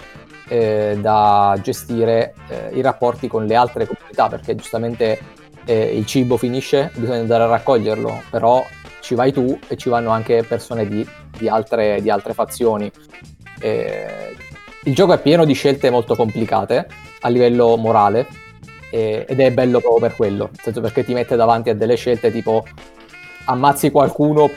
eh, 0.48 0.98
da 1.00 1.58
gestire 1.62 2.34
eh, 2.48 2.70
i 2.74 2.82
rapporti 2.82 3.28
con 3.28 3.46
le 3.46 3.56
altre 3.56 3.88
comunità, 3.88 4.30
perché 4.30 4.56
giustamente 4.56 5.20
eh, 5.66 5.98
il 5.98 6.06
cibo 6.06 6.38
finisce, 6.38 6.92
bisogna 6.96 7.20
andare 7.20 7.44
a 7.44 7.48
raccoglierlo, 7.48 8.24
però 8.30 8.64
ci 9.02 9.16
vai 9.16 9.34
tu 9.34 9.58
e 9.68 9.76
ci 9.76 9.90
vanno 9.90 10.12
anche 10.12 10.44
persone 10.44 10.88
di, 10.88 11.08
di, 11.38 11.50
altre, 11.50 12.02
di 12.02 12.10
altre, 12.10 12.34
fazioni. 12.34 12.92
Eh, 14.84 14.90
il 14.90 14.96
gioco 14.96 15.14
è 15.14 15.22
pieno 15.22 15.46
di 15.46 15.54
scelte 15.54 15.90
molto 15.90 16.16
complicate 16.16 16.88
a 17.22 17.30
livello 17.30 17.76
morale, 17.78 18.28
e, 18.90 19.26
ed 19.28 19.40
è 19.40 19.52
bello 19.52 19.80
proprio 19.80 20.08
per 20.08 20.16
quello, 20.16 20.46
nel 20.52 20.62
senso 20.62 20.82
perché 20.82 21.04
ti 21.04 21.14
mette 21.14 21.36
davanti 21.36 21.70
a 21.70 21.76
delle 21.76 21.96
scelte 21.96 22.32
tipo 22.32 22.64
ammazzi 23.46 23.92
qualcuno 23.92 24.50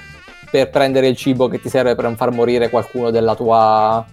per 0.51 0.71
prendere 0.71 1.09
il 1.09 1.17
cibo 1.17 1.49
che 1.49 1.61
ti 1.61 1.69
serve 1.69 1.95
per 1.95 2.05
non 2.05 2.17
far 2.17 2.33
morire 2.33 2.69
qualcuno 2.71 3.11
della 3.11 3.35
tua... 3.35 4.05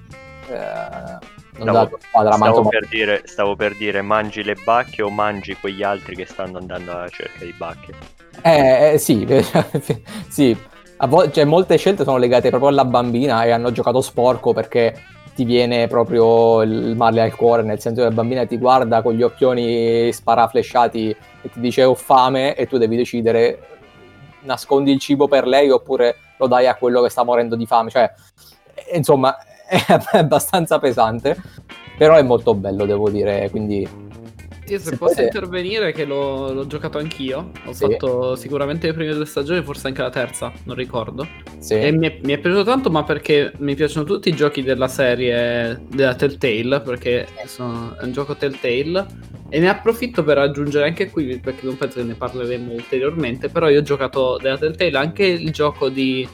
Eh, 0.49 1.31
stavo, 1.61 1.99
squadra, 1.99 2.33
stavo, 2.33 2.67
per 2.67 2.87
dire, 2.87 3.21
stavo 3.25 3.55
per 3.55 3.75
dire 3.75 4.01
mangi 4.01 4.43
le 4.43 4.55
bacche 4.55 5.01
o 5.01 5.09
mangi 5.09 5.55
quegli 5.55 5.83
altri 5.83 6.15
che 6.15 6.25
stanno 6.25 6.57
andando 6.57 6.91
alla 6.91 7.09
cerca 7.09 7.45
di 7.45 7.53
bacche. 7.55 7.93
Eh, 8.41 8.93
eh 8.93 8.97
sì, 8.97 9.27
sì. 10.27 10.57
A 10.97 11.07
volte, 11.07 11.33
cioè, 11.33 11.45
molte 11.45 11.77
scelte 11.77 12.03
sono 12.03 12.17
legate 12.17 12.49
proprio 12.49 12.69
alla 12.69 12.85
bambina 12.85 13.43
e 13.43 13.51
hanno 13.51 13.71
giocato 13.71 14.01
sporco 14.01 14.53
perché 14.53 14.95
ti 15.33 15.45
viene 15.45 15.87
proprio 15.87 16.61
il 16.61 16.95
male 16.95 17.21
al 17.21 17.35
cuore, 17.35 17.63
nel 17.63 17.79
senso 17.79 18.01
che 18.01 18.07
la 18.07 18.13
bambina 18.13 18.45
ti 18.45 18.57
guarda 18.57 19.01
con 19.01 19.13
gli 19.13 19.23
occhioni 19.23 20.11
sparaflesciati 20.11 21.15
e 21.41 21.49
ti 21.49 21.59
dice 21.59 21.83
ho 21.83 21.95
fame 21.95 22.55
e 22.55 22.67
tu 22.67 22.77
devi 22.77 22.95
decidere 22.95 23.67
nascondi 24.41 24.91
il 24.91 24.99
cibo 24.99 25.27
per 25.27 25.47
lei 25.47 25.69
oppure 25.69 26.17
lo 26.37 26.47
dai 26.47 26.67
a 26.67 26.75
quello 26.75 27.01
che 27.01 27.09
sta 27.09 27.23
morendo 27.23 27.55
di 27.55 27.65
fame. 27.65 27.89
Cioè, 27.89 28.13
insomma, 28.93 29.35
è 29.67 30.17
abbastanza 30.17 30.79
pesante, 30.79 31.35
però 31.97 32.15
è 32.15 32.21
molto 32.21 32.53
bello, 32.53 32.85
devo 32.85 33.09
dire, 33.09 33.49
quindi 33.49 33.87
io 34.67 34.79
se, 34.79 34.91
se 34.91 34.97
posso 34.97 35.15
può... 35.15 35.23
intervenire, 35.23 35.91
che 35.91 36.05
l'ho, 36.05 36.53
l'ho, 36.53 36.67
giocato 36.67 36.97
anch'io. 36.97 37.51
Ho 37.65 37.73
sì. 37.73 37.85
fatto 37.85 38.35
sicuramente 38.35 38.87
le 38.87 38.93
prime 38.93 39.13
due 39.13 39.25
stagioni, 39.25 39.63
forse 39.63 39.87
anche 39.87 40.01
la 40.01 40.09
terza, 40.09 40.51
non 40.63 40.75
ricordo. 40.75 41.27
Sì. 41.59 41.75
E 41.75 41.91
mi 41.91 42.07
è, 42.07 42.19
mi 42.23 42.33
è, 42.33 42.39
piaciuto 42.39 42.63
tanto, 42.63 42.89
ma 42.89 43.03
perché 43.03 43.53
mi 43.57 43.75
piacciono 43.75 44.05
tutti 44.05 44.29
i 44.29 44.35
giochi 44.35 44.61
della 44.63 44.87
serie 44.87 45.81
della 45.87 46.15
Telltale, 46.15 46.81
perché 46.81 47.27
sono, 47.45 47.97
è 47.97 48.03
un 48.03 48.11
gioco 48.11 48.35
Telltale. 48.35 49.31
E 49.49 49.59
ne 49.59 49.69
approfitto 49.69 50.23
per 50.23 50.39
aggiungere 50.39 50.87
anche 50.87 51.09
qui, 51.09 51.37
perché 51.37 51.65
non 51.65 51.77
penso 51.77 51.99
che 51.99 52.05
ne 52.05 52.15
parleremo 52.15 52.73
ulteriormente, 52.73 53.49
però 53.49 53.69
io 53.69 53.79
ho 53.79 53.83
giocato 53.83 54.37
della 54.41 54.57
Telltale 54.57 54.97
anche 54.97 55.25
il 55.25 55.51
gioco 55.51 55.89
di 55.89 56.27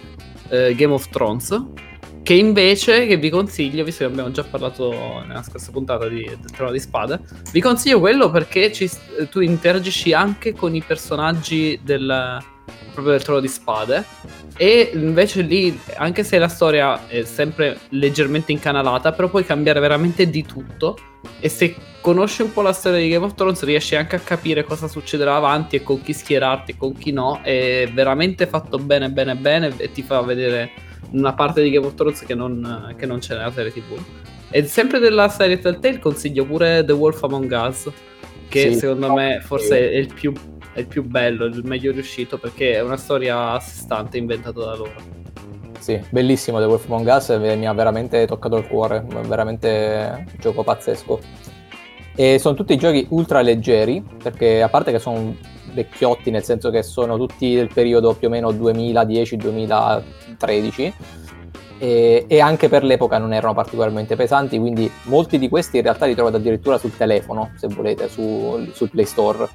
eh, 0.50 0.74
Game 0.76 0.94
of 0.94 1.10
Thrones 1.10 1.88
che 2.30 2.36
invece, 2.36 3.08
che 3.08 3.18
vi 3.18 3.32
consiglio, 3.32 3.84
visto 3.84 4.06
che 4.06 4.12
abbiamo 4.12 4.30
già 4.30 4.44
parlato 4.44 5.24
nella 5.26 5.42
scorsa 5.42 5.72
puntata 5.72 6.08
di, 6.08 6.24
del 6.26 6.52
Trono 6.56 6.72
di 6.72 6.80
Spade, 6.80 7.22
vi 7.52 7.60
consiglio 7.60 7.98
quello 7.98 8.30
perché 8.30 8.72
ci, 8.72 8.88
tu 9.32 9.40
interagisci 9.40 10.14
anche 10.14 10.54
con 10.54 10.76
i 10.76 10.84
personaggi 10.86 11.80
del, 11.82 12.38
proprio 12.94 13.14
del 13.14 13.24
Trono 13.24 13.40
di 13.40 13.48
Spade. 13.48 14.06
E 14.58 14.92
invece 14.94 15.42
lì, 15.42 15.76
anche 15.96 16.24
se 16.24 16.38
la 16.38 16.50
storia 16.50 17.08
è 17.08 17.24
sempre 17.24 17.80
leggermente 17.90 18.52
incanalata, 18.52 19.12
però 19.12 19.28
puoi 19.28 19.44
cambiare 19.44 19.80
veramente 19.80 20.30
di 20.30 20.44
tutto. 20.44 21.00
E 21.40 21.50
se 21.50 21.76
conosci 22.00 22.44
un 22.44 22.54
po' 22.54 22.62
la 22.62 22.74
storia 22.74 23.00
di 23.00 23.10
Game 23.10 23.26
of 23.26 23.34
Thrones, 23.34 23.64
riesci 23.64 23.96
anche 23.96 24.18
a 24.18 24.20
capire 24.20 24.64
cosa 24.64 24.88
succederà 24.88 25.36
avanti 25.36 25.78
e 25.78 25.82
con 25.82 26.00
chi 26.04 26.14
schierarti 26.14 26.74
e 26.74 26.78
con 26.78 26.94
chi 26.94 27.12
no. 27.12 27.42
È 27.42 27.90
veramente 27.92 28.46
fatto 28.46 28.78
bene, 28.78 29.10
bene, 29.10 29.34
bene. 29.36 29.74
E 29.78 29.92
ti 29.92 30.04
fa 30.04 30.22
vedere 30.22 30.89
una 31.12 31.34
parte 31.34 31.62
di 31.62 31.70
Game 31.70 31.86
of 31.86 31.96
Thrones 31.96 32.22
che 32.22 32.36
non, 32.36 32.94
che 32.98 33.06
non 33.06 33.20
c'è 33.20 33.36
nella 33.36 33.52
serie 33.52 33.72
TV. 33.72 33.98
E 34.52 34.66
sempre 34.66 35.00
della 35.00 35.30
serie 35.30 35.60
Telltale 35.60 36.00
consiglio 36.00 36.46
pure 36.46 36.84
The 36.84 36.94
Wolf 36.94 37.24
Among 37.24 37.52
Us, 37.52 37.90
che 38.48 38.72
sì, 38.74 38.80
secondo 38.80 39.14
me 39.14 39.42
forse 39.42 39.92
è 39.92 39.96
il, 39.96 40.12
più, 40.14 40.34
è 40.74 40.80
il 40.80 40.88
più 40.88 41.04
bello, 41.04 41.46
il 41.46 41.64
meglio 41.64 41.92
riuscito, 41.92 42.38
perché 42.38 42.74
è 42.74 42.82
una 42.82 42.98
storia 42.98 43.52
a 43.52 43.60
sé 43.60 43.82
stante 43.82 44.18
inventata 44.18 44.60
da 44.60 44.76
loro. 44.76 44.94
Sì, 45.80 46.02
bellissimo 46.10 46.60
The 46.60 46.66
Wolf 46.66 46.86
Among 46.86 47.08
Us, 47.08 47.30
mi 47.30 47.68
ha 47.68 47.74
veramente 47.74 48.26
toccato 48.26 48.58
il 48.58 48.68
cuore, 48.68 49.06
veramente 49.28 50.26
un 50.28 50.40
gioco 50.40 50.64
pazzesco. 50.64 51.20
E 52.16 52.38
sono 52.38 52.56
tutti 52.56 52.76
giochi 52.76 53.06
ultra 53.12 53.42
leggeri, 53.42 54.04
perché 54.22 54.62
a 54.62 54.68
parte 54.68 54.92
che 54.92 55.00
sono 55.00 55.36
vecchiotti, 55.74 56.32
nel 56.32 56.44
senso 56.44 56.70
che 56.70 56.84
sono 56.84 57.18
tutti 57.18 57.56
del 57.56 57.72
periodo 57.74 58.14
più 58.14 58.28
o 58.28 58.32
meno 58.32 58.52
2010-2013, 58.52 60.94
e, 61.80 62.26
e, 62.28 62.40
anche 62.42 62.68
per 62.68 62.84
l'epoca 62.84 63.18
non 63.18 63.34
erano 63.34 63.54
particolarmente 63.54 64.16
pesanti, 64.16 64.60
quindi 64.60 64.92
molti 65.04 65.40
di 65.40 65.48
questi 65.48 65.78
in 65.78 65.84
realtà 65.84 66.06
li 66.06 66.14
trovate 66.14 66.36
addirittura 66.36 66.78
sul 66.78 66.96
telefono, 66.96 67.52
se 67.56 67.68
volete, 67.68 68.10
su, 68.10 68.70
sul 68.74 68.90
Play 68.90 69.06
Store. 69.06 69.48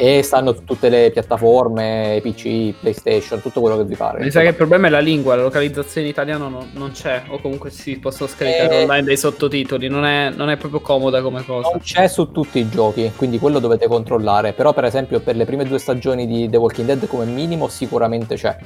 e 0.00 0.22
stanno 0.22 0.54
su 0.54 0.62
tutte 0.62 0.88
le 0.88 1.10
piattaforme, 1.10 2.20
PC, 2.22 2.74
PlayStation, 2.78 3.42
tutto 3.42 3.60
quello 3.60 3.76
che 3.76 3.84
vi 3.84 3.96
pare. 3.96 4.22
Mi 4.22 4.30
sa 4.30 4.42
che 4.42 4.48
il 4.48 4.54
problema 4.54 4.86
è 4.86 4.90
la 4.90 5.00
lingua, 5.00 5.34
la 5.34 5.42
localizzazione 5.42 6.06
in 6.06 6.12
italiano 6.12 6.48
no, 6.48 6.66
non 6.74 6.92
c'è, 6.92 7.24
o 7.26 7.40
comunque 7.40 7.70
si 7.70 7.98
possono 7.98 8.28
scaricare 8.28 8.76
e... 8.76 8.78
Eh, 8.78 8.82
online 8.84 9.02
dei 9.02 9.16
sottotitoli, 9.16 9.88
non 9.88 10.04
è, 10.04 10.30
non 10.30 10.50
è, 10.50 10.56
proprio 10.56 10.80
comoda 10.80 11.20
come 11.20 11.44
cosa. 11.44 11.70
Non 11.70 11.80
c'è 11.80 12.06
su 12.06 12.30
tutti 12.30 12.60
i 12.60 12.68
giochi, 12.68 13.10
quindi 13.16 13.40
quello 13.40 13.58
dovete 13.58 13.88
controllare, 13.88 14.52
però 14.52 14.72
per 14.72 14.84
esempio 14.84 15.18
per 15.18 15.34
le 15.34 15.44
prime 15.44 15.64
due 15.64 15.78
stagioni 15.80 16.28
di 16.28 16.48
The 16.48 16.58
Walking 16.58 16.86
Dead 16.86 17.06
come 17.08 17.24
minimo 17.24 17.66
sicuramente 17.66 18.36
c'è, 18.36 18.56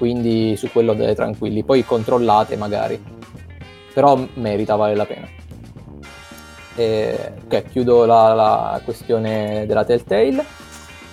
quindi 0.00 0.56
su 0.56 0.72
quello 0.72 0.94
deve 0.94 1.14
tranquilli, 1.14 1.62
poi 1.62 1.84
controllate 1.84 2.56
magari, 2.56 2.98
però 3.92 4.18
merita, 4.32 4.74
vale 4.74 4.94
la 4.94 5.04
pena. 5.04 5.28
E, 6.74 7.32
ok, 7.44 7.64
chiudo 7.64 8.06
la, 8.06 8.32
la, 8.32 8.80
questione 8.82 9.66
della 9.66 9.84
Telltale 9.84 10.42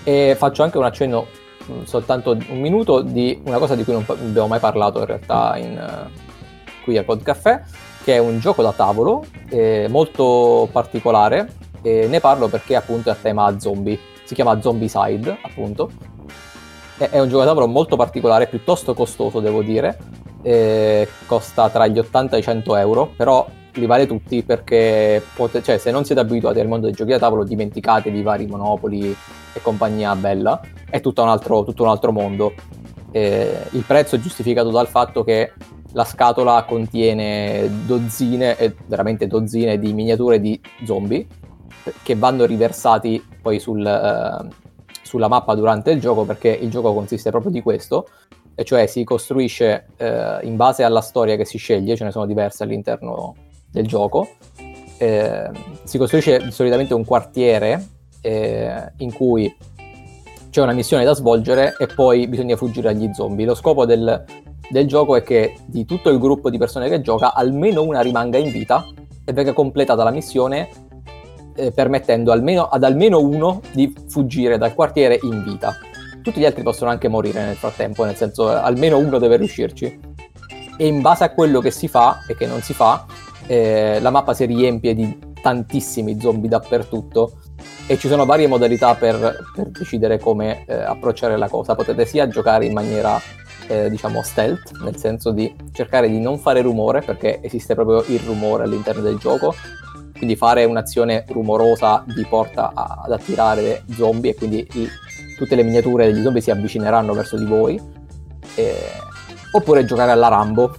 e 0.05 0.35
faccio 0.37 0.63
anche 0.63 0.77
un 0.77 0.85
accenno 0.85 1.27
mm, 1.69 1.83
soltanto 1.83 2.31
un 2.31 2.61
minuto 2.61 3.01
di 3.01 3.41
una 3.43 3.57
cosa 3.57 3.75
di 3.75 3.83
cui 3.83 3.91
non 3.91 4.05
abbiamo 4.07 4.47
mai 4.47 4.59
parlato 4.59 4.99
in 4.99 5.05
realtà 5.05 5.57
in, 5.57 5.77
uh, 5.77 6.83
qui 6.85 6.97
al 6.97 7.03
Podcaffè 7.03 7.63
che 8.05 8.13
è 8.13 8.19
un 8.19 8.39
gioco 8.39 8.61
da 8.61 8.71
tavolo 8.71 9.25
eh, 9.49 9.87
molto 9.89 10.69
particolare 10.71 11.51
e 11.81 12.07
ne 12.07 12.21
parlo 12.21 12.47
perché 12.47 12.75
appunto 12.75 13.09
è 13.09 13.11
a 13.11 13.17
tema 13.19 13.59
zombie 13.59 13.99
si 14.23 14.35
chiama 14.35 14.61
Zombicide 14.61 15.39
appunto 15.41 15.89
è, 16.97 17.19
un 17.19 17.29
tavolo 17.29 17.67
molto 17.67 17.95
particolare 17.95 18.47
piuttosto 18.47 18.93
costoso 18.93 19.39
devo 19.39 19.61
dire 19.61 19.97
eh, 20.41 21.07
costa 21.25 21.69
tra 21.69 21.87
gli 21.87 21.99
80 21.99 22.35
e 22.35 22.39
i 22.39 22.43
100 22.43 22.75
euro 22.75 23.11
però 23.15 23.45
li 23.77 23.85
vale 23.85 24.07
tutti 24.07 24.43
perché 24.43 25.23
pote- 25.35 25.61
cioè, 25.63 25.77
se 25.77 25.91
non 25.91 26.03
siete 26.03 26.21
abituati 26.21 26.59
al 26.59 26.67
mondo 26.67 26.87
dei 26.87 26.95
giochi 26.95 27.11
da 27.11 27.19
tavolo 27.19 27.43
dimenticatevi 27.43 28.21
vari 28.21 28.47
monopoli 28.47 29.15
e 29.53 29.61
compagnia 29.61 30.15
bella, 30.15 30.59
è 30.89 30.99
tutto 30.99 31.21
un 31.21 31.29
altro, 31.29 31.63
tutto 31.63 31.83
un 31.83 31.89
altro 31.89 32.11
mondo. 32.11 32.53
Eh, 33.11 33.55
il 33.71 33.83
prezzo 33.85 34.15
è 34.15 34.19
giustificato 34.19 34.69
dal 34.69 34.87
fatto 34.87 35.23
che 35.23 35.53
la 35.93 36.03
scatola 36.03 36.63
contiene 36.63 37.69
dozzine, 37.85 38.57
eh, 38.57 38.75
veramente 38.85 39.27
dozzine 39.27 39.79
di 39.79 39.93
miniature 39.93 40.39
di 40.39 40.59
zombie 40.85 41.25
che 42.03 42.15
vanno 42.15 42.45
riversati 42.45 43.23
poi 43.41 43.59
sul, 43.59 43.85
eh, 43.85 44.66
sulla 45.07 45.27
mappa 45.27 45.55
durante 45.55 45.89
il 45.89 45.99
gioco 45.99 46.23
perché 46.25 46.49
il 46.49 46.69
gioco 46.69 46.93
consiste 46.93 47.31
proprio 47.31 47.51
di 47.51 47.61
questo 47.61 48.07
e 48.53 48.63
cioè 48.63 48.85
si 48.87 49.03
costruisce 49.03 49.87
eh, 49.97 50.39
in 50.43 50.55
base 50.55 50.83
alla 50.83 51.01
storia 51.01 51.35
che 51.35 51.45
si 51.45 51.57
sceglie, 51.57 51.95
ce 51.95 52.03
ne 52.03 52.11
sono 52.11 52.25
diverse 52.25 52.63
all'interno 52.63 53.35
del 53.71 53.87
gioco. 53.87 54.27
Eh, 54.97 55.49
si 55.83 55.97
costruisce 55.97 56.51
solitamente 56.51 56.93
un 56.93 57.05
quartiere 57.05 57.87
eh, 58.21 58.91
in 58.97 59.13
cui 59.13 59.55
c'è 60.49 60.61
una 60.61 60.73
missione 60.73 61.03
da 61.03 61.13
svolgere 61.13 61.75
e 61.77 61.85
poi 61.85 62.27
bisogna 62.27 62.55
fuggire 62.55 62.89
agli 62.89 63.13
zombie. 63.13 63.45
Lo 63.45 63.53
scopo 63.53 63.85
del, 63.85 64.25
del 64.69 64.87
gioco 64.87 65.15
è 65.15 65.21
che 65.21 65.55
di 65.65 65.85
tutto 65.85 66.09
il 66.09 66.17
gruppo 66.17 66.49
di 66.49 66.57
persone 66.57 66.89
che 66.89 67.01
gioca, 67.01 67.33
almeno 67.33 67.83
una 67.83 68.01
rimanga 68.01 68.39
in 68.39 68.51
vita 68.51 68.87
e 69.23 69.33
venga 69.33 69.53
completata 69.53 70.03
la 70.03 70.09
missione 70.09 70.86
eh, 71.57 71.71
permettendo 71.71 72.31
almeno, 72.31 72.63
ad 72.67 72.83
almeno 72.83 73.19
uno 73.19 73.61
di 73.73 73.93
fuggire 74.07 74.57
dal 74.57 74.73
quartiere 74.73 75.19
in 75.21 75.43
vita. 75.43 75.75
Tutti 76.21 76.39
gli 76.39 76.45
altri 76.45 76.63
possono 76.63 76.89
anche 76.89 77.07
morire 77.07 77.43
nel 77.43 77.55
frattempo, 77.55 78.03
nel 78.05 78.15
senso 78.15 78.49
almeno 78.49 78.97
uno 78.97 79.17
deve 79.17 79.37
riuscirci. 79.37 79.99
E 80.77 80.85
in 80.85 81.01
base 81.01 81.23
a 81.23 81.31
quello 81.31 81.59
che 81.59 81.71
si 81.71 81.87
fa 81.87 82.23
e 82.27 82.35
che 82.35 82.45
non 82.45 82.61
si 82.61 82.73
fa, 82.73 83.05
eh, 83.47 83.99
la 83.99 84.09
mappa 84.09 84.33
si 84.33 84.45
riempie 84.45 84.93
di 84.93 85.17
tantissimi 85.41 86.19
zombie 86.19 86.49
dappertutto 86.49 87.39
e 87.87 87.97
ci 87.97 88.07
sono 88.07 88.25
varie 88.25 88.47
modalità 88.47 88.95
per, 88.95 89.45
per 89.55 89.69
decidere 89.69 90.19
come 90.19 90.65
eh, 90.65 90.75
approcciare 90.75 91.37
la 91.37 91.47
cosa. 91.47 91.73
Potete 91.73 92.05
sia 92.05 92.27
giocare 92.27 92.65
in 92.65 92.73
maniera 92.73 93.19
eh, 93.67 93.89
diciamo 93.89 94.21
stealth, 94.21 94.71
nel 94.83 94.97
senso 94.97 95.31
di 95.31 95.53
cercare 95.71 96.09
di 96.09 96.19
non 96.19 96.37
fare 96.37 96.61
rumore, 96.61 97.01
perché 97.01 97.39
esiste 97.41 97.75
proprio 97.75 98.03
il 98.13 98.19
rumore 98.19 98.63
all'interno 98.63 99.01
del 99.01 99.17
gioco, 99.17 99.53
quindi 100.17 100.35
fare 100.35 100.65
un'azione 100.65 101.25
rumorosa 101.29 102.03
vi 102.07 102.25
porta 102.25 102.71
a, 102.73 103.01
ad 103.05 103.11
attirare 103.11 103.83
zombie 103.95 104.31
e 104.31 104.35
quindi 104.35 104.67
i, 104.73 104.87
tutte 105.37 105.55
le 105.55 105.63
miniature 105.63 106.11
degli 106.11 106.21
zombie 106.21 106.41
si 106.41 106.51
avvicineranno 106.51 107.13
verso 107.13 107.37
di 107.37 107.45
voi. 107.45 107.79
Eh, 108.55 108.75
oppure 109.51 109.85
giocare 109.85 110.11
alla 110.11 110.27
Rambo, 110.27 110.75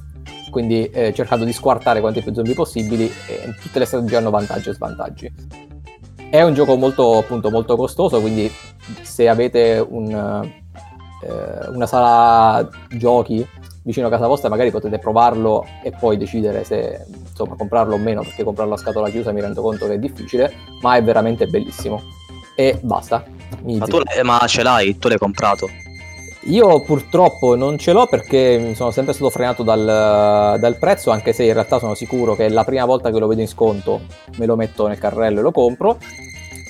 quindi 0.50 0.88
eh, 0.90 1.12
cercando 1.14 1.44
di 1.44 1.52
squartare 1.52 2.00
quanti 2.00 2.22
più 2.22 2.34
zombie 2.34 2.54
possibili 2.54 3.10
e 3.26 3.54
tutte 3.60 3.78
le 3.78 3.84
strategie 3.84 4.16
hanno 4.16 4.30
vantaggi 4.30 4.68
e 4.68 4.74
svantaggi. 4.74 5.32
È 6.30 6.42
un 6.42 6.52
gioco 6.52 6.76
molto, 6.76 7.18
appunto, 7.18 7.50
molto 7.50 7.76
costoso, 7.76 8.20
quindi 8.20 8.52
se 9.02 9.28
avete 9.28 9.84
un, 9.86 10.10
eh, 11.22 11.68
una 11.68 11.86
sala 11.86 12.68
giochi 12.90 13.46
vicino 13.88 14.08
a 14.08 14.10
casa 14.10 14.26
vostra 14.26 14.50
magari 14.50 14.70
potete 14.70 14.98
provarlo 14.98 15.64
e 15.82 15.92
poi 15.98 16.18
decidere 16.18 16.62
se 16.62 17.06
insomma, 17.26 17.56
comprarlo 17.56 17.94
o 17.94 17.98
meno, 17.98 18.20
perché 18.20 18.44
comprarlo 18.44 18.74
a 18.74 18.76
scatola 18.76 19.08
chiusa 19.08 19.32
mi 19.32 19.40
rendo 19.40 19.62
conto 19.62 19.86
che 19.86 19.94
è 19.94 19.98
difficile, 19.98 20.52
ma 20.82 20.96
è 20.96 21.02
veramente 21.02 21.46
bellissimo. 21.46 22.02
E 22.54 22.78
basta. 22.82 23.24
Ma, 23.62 23.86
tu, 23.86 24.02
ma 24.24 24.44
ce 24.46 24.62
l'hai? 24.62 24.98
Tu 24.98 25.08
l'hai 25.08 25.16
comprato? 25.16 25.70
Io 26.42 26.82
purtroppo 26.82 27.56
non 27.56 27.78
ce 27.78 27.92
l'ho 27.92 28.06
perché 28.06 28.74
sono 28.74 28.90
sempre 28.90 29.14
stato 29.14 29.30
frenato 29.30 29.62
dal, 29.62 30.58
dal, 30.60 30.76
prezzo, 30.78 31.10
anche 31.10 31.32
se 31.32 31.44
in 31.44 31.54
realtà 31.54 31.78
sono 31.78 31.94
sicuro 31.94 32.34
che 32.34 32.50
la 32.50 32.64
prima 32.64 32.84
volta 32.84 33.10
che 33.10 33.18
lo 33.18 33.26
vedo 33.26 33.40
in 33.40 33.48
sconto 33.48 34.02
me 34.36 34.44
lo 34.44 34.54
metto 34.54 34.86
nel 34.86 34.98
carrello 34.98 35.38
e 35.38 35.42
lo 35.42 35.50
compro. 35.50 35.96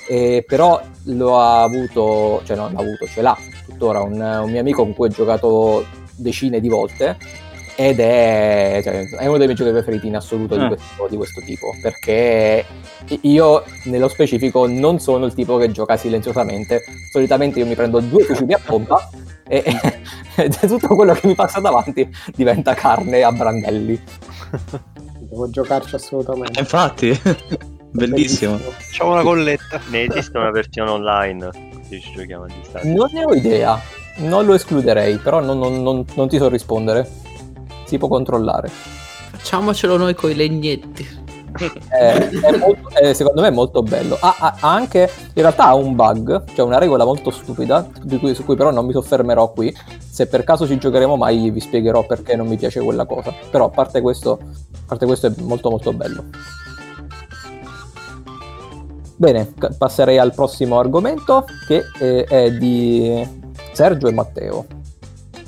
E 0.07 0.45
però 0.47 0.81
lo 1.05 1.37
ha 1.37 1.63
avuto, 1.63 2.41
cioè 2.45 2.55
non 2.55 2.71
l'ha 2.71 2.79
avuto, 2.79 3.05
ce 3.07 3.21
l'ha 3.21 3.37
tuttora 3.65 3.99
un, 3.99 4.19
un 4.19 4.49
mio 4.49 4.59
amico 4.61 4.83
con 4.83 4.93
cui 4.93 5.07
ho 5.07 5.11
giocato 5.11 5.85
decine 6.19 6.59
di 6.59 6.69
volte 6.69 7.17
ed 7.75 7.99
è, 7.99 8.81
cioè, 8.83 9.07
è, 9.07 9.25
uno 9.27 9.37
dei 9.37 9.45
miei 9.45 9.57
giochi 9.57 9.71
preferiti 9.71 10.07
in 10.07 10.17
assoluto 10.17 10.57
di, 10.57 10.65
eh. 10.65 10.67
questo, 10.67 11.07
di, 11.09 11.15
questo, 11.15 11.41
tipo 11.41 11.75
perché 11.81 12.65
io 13.21 13.63
nello 13.85 14.09
specifico 14.09 14.67
non 14.67 14.99
sono 14.99 15.25
il 15.25 15.33
tipo 15.33 15.55
che 15.57 15.71
gioca 15.71 15.95
silenziosamente 15.95 16.83
solitamente 17.13 17.59
io 17.59 17.65
mi 17.65 17.75
prendo 17.75 18.01
due 18.01 18.23
fucili 18.25 18.51
a 18.51 18.59
pompa 18.61 19.09
e, 19.49 19.63
e 20.37 20.49
tutto 20.49 20.95
quello 20.95 21.13
che 21.13 21.27
mi 21.27 21.35
passa 21.35 21.59
davanti 21.59 22.07
diventa 22.35 22.73
carne 22.75 23.23
a 23.23 23.31
brandelli. 23.31 23.99
Devo 25.19 25.49
giocarci 25.49 25.95
assolutamente. 25.95 26.59
Infatti, 26.59 27.19
bellissimo. 27.91 28.57
Facciamo 28.57 29.13
una 29.13 29.23
colletta. 29.23 29.81
Ne 29.89 30.03
esiste 30.03 30.37
una 30.37 30.51
versione 30.51 30.91
online, 30.91 31.49
ci 31.89 32.11
giochiamo 32.15 32.43
a 32.43 32.47
distanza. 32.47 32.87
Non 32.87 33.09
ne 33.11 33.25
ho 33.25 33.33
idea, 33.33 33.81
non 34.19 34.45
lo 34.45 34.53
escluderei, 34.53 35.17
però 35.17 35.39
non, 35.39 35.59
non, 35.59 35.81
non, 35.81 36.05
non 36.13 36.27
ti 36.27 36.37
so 36.37 36.47
rispondere. 36.49 37.09
Si 37.85 37.97
può 37.97 38.07
controllare. 38.07 38.69
Facciamocelo 38.69 39.97
noi 39.97 40.13
con 40.13 40.29
i 40.29 40.35
legnetti 40.35 41.27
è, 41.87 42.29
è 42.29 42.57
molto, 42.57 42.89
è, 42.89 43.13
secondo 43.13 43.41
me 43.41 43.47
è 43.47 43.51
molto 43.51 43.81
bello. 43.81 44.17
Ha, 44.19 44.35
ha, 44.39 44.55
anche, 44.59 45.09
in 45.33 45.41
realtà 45.41 45.65
ha 45.65 45.75
un 45.75 45.95
bug, 45.95 46.43
cioè 46.53 46.65
una 46.65 46.77
regola 46.77 47.03
molto 47.05 47.31
stupida, 47.31 47.87
cui, 48.19 48.35
su 48.35 48.45
cui 48.45 48.55
però 48.55 48.71
non 48.71 48.85
mi 48.85 48.93
soffermerò 48.93 49.51
qui. 49.51 49.75
Se 50.09 50.27
per 50.27 50.43
caso 50.43 50.67
ci 50.67 50.77
giocheremo 50.77 51.15
mai 51.15 51.49
vi 51.49 51.59
spiegherò 51.59 52.05
perché 52.05 52.35
non 52.35 52.47
mi 52.47 52.57
piace 52.57 52.81
quella 52.81 53.05
cosa. 53.05 53.33
Però 53.49 53.65
a 53.65 53.69
parte 53.69 54.01
questo, 54.01 54.39
a 54.41 54.79
parte 54.85 55.05
questo 55.05 55.27
è 55.27 55.31
molto 55.39 55.69
molto 55.69 55.93
bello. 55.93 56.25
Bene, 59.15 59.53
passerei 59.77 60.17
al 60.17 60.33
prossimo 60.33 60.79
argomento 60.79 61.45
che 61.67 61.83
eh, 61.99 62.23
è 62.23 62.51
di 62.51 63.38
Sergio 63.79 64.09
e 64.09 64.11
Matteo. 64.11 64.65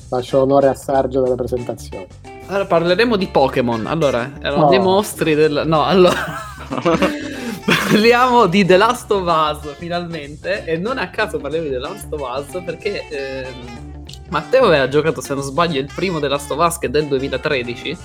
Lascio 0.09 0.39
onore 0.39 0.69
a 0.69 0.73
Sergio 0.73 1.21
delle 1.21 1.35
presentazioni. 1.35 2.07
Allora, 2.45 2.65
parleremo 2.65 3.17
di 3.17 3.27
Pokémon. 3.27 3.85
Allora, 3.87 4.31
erano 4.39 4.63
no. 4.63 4.69
dei 4.69 4.79
mostri 4.79 5.35
del... 5.35 5.63
No, 5.65 5.83
allora... 5.83 6.15
parliamo 7.89 8.45
di 8.45 8.63
The 8.63 8.77
Last 8.77 9.11
of 9.11 9.23
Us, 9.23 9.75
finalmente. 9.75 10.63
E 10.63 10.77
non 10.77 10.97
a 10.97 11.09
caso 11.09 11.39
parliamo 11.39 11.65
di 11.65 11.73
The 11.73 11.79
Last 11.79 12.07
of 12.09 12.21
Us, 12.21 12.63
perché... 12.63 13.05
Ehm, 13.09 14.05
Matteo 14.29 14.63
aveva 14.63 14.87
giocato, 14.87 15.19
se 15.19 15.33
non 15.33 15.43
sbaglio, 15.43 15.81
il 15.81 15.91
primo 15.93 16.21
The 16.21 16.29
Last 16.29 16.49
of 16.51 16.65
Us 16.65 16.77
che 16.77 16.87
è 16.87 16.89
del 16.89 17.07
2013. 17.07 17.97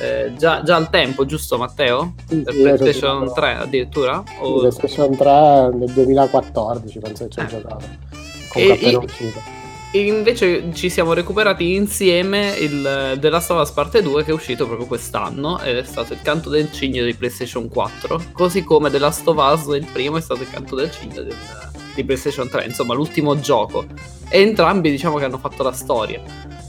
Eh, 0.00 0.32
già, 0.36 0.60
già, 0.64 0.74
al 0.74 0.90
tempo, 0.90 1.24
giusto 1.24 1.56
Matteo? 1.56 2.14
Sì, 2.26 2.42
per 2.42 2.52
sì, 2.52 2.62
PlayStation 2.62 3.32
3 3.32 3.54
addirittura? 3.54 4.24
O... 4.40 4.58
PlayStation 4.58 5.14
3 5.16 5.70
nel 5.72 5.92
2014 5.92 6.98
penso 6.98 7.24
che 7.28 7.30
ci 7.30 7.38
ho 7.38 7.42
eh. 7.42 7.46
giocato. 7.46 7.84
Con 8.48 8.62
e, 8.62 8.72
appena 8.72 8.98
uscito. 8.98 9.57
Invece 9.92 10.70
ci 10.74 10.90
siamo 10.90 11.14
recuperati 11.14 11.74
insieme 11.74 12.54
il 12.58 13.16
The 13.18 13.30
Last 13.30 13.50
of 13.50 13.62
Us 13.62 13.70
Parte 13.70 14.02
2 14.02 14.22
che 14.22 14.32
è 14.32 14.34
uscito 14.34 14.66
proprio 14.66 14.86
quest'anno 14.86 15.58
ed 15.62 15.78
è 15.78 15.82
stato 15.82 16.12
il 16.12 16.20
canto 16.20 16.50
del 16.50 16.70
cigno 16.70 17.02
di 17.04 17.14
PlayStation 17.14 17.68
4, 17.70 18.24
così 18.32 18.64
come 18.64 18.90
The 18.90 18.98
Last 18.98 19.26
of 19.26 19.38
Us 19.38 19.74
il 19.74 19.88
primo 19.90 20.18
è 20.18 20.20
stato 20.20 20.42
il 20.42 20.50
canto 20.50 20.76
del 20.76 20.90
cigno 20.90 21.22
del, 21.22 21.34
di 21.94 22.04
PlayStation 22.04 22.50
3, 22.50 22.66
insomma 22.66 22.92
l'ultimo 22.92 23.40
gioco. 23.40 23.86
E 24.28 24.42
entrambi 24.42 24.90
diciamo 24.90 25.16
che 25.16 25.24
hanno 25.24 25.38
fatto 25.38 25.62
la 25.62 25.72
storia. 25.72 26.20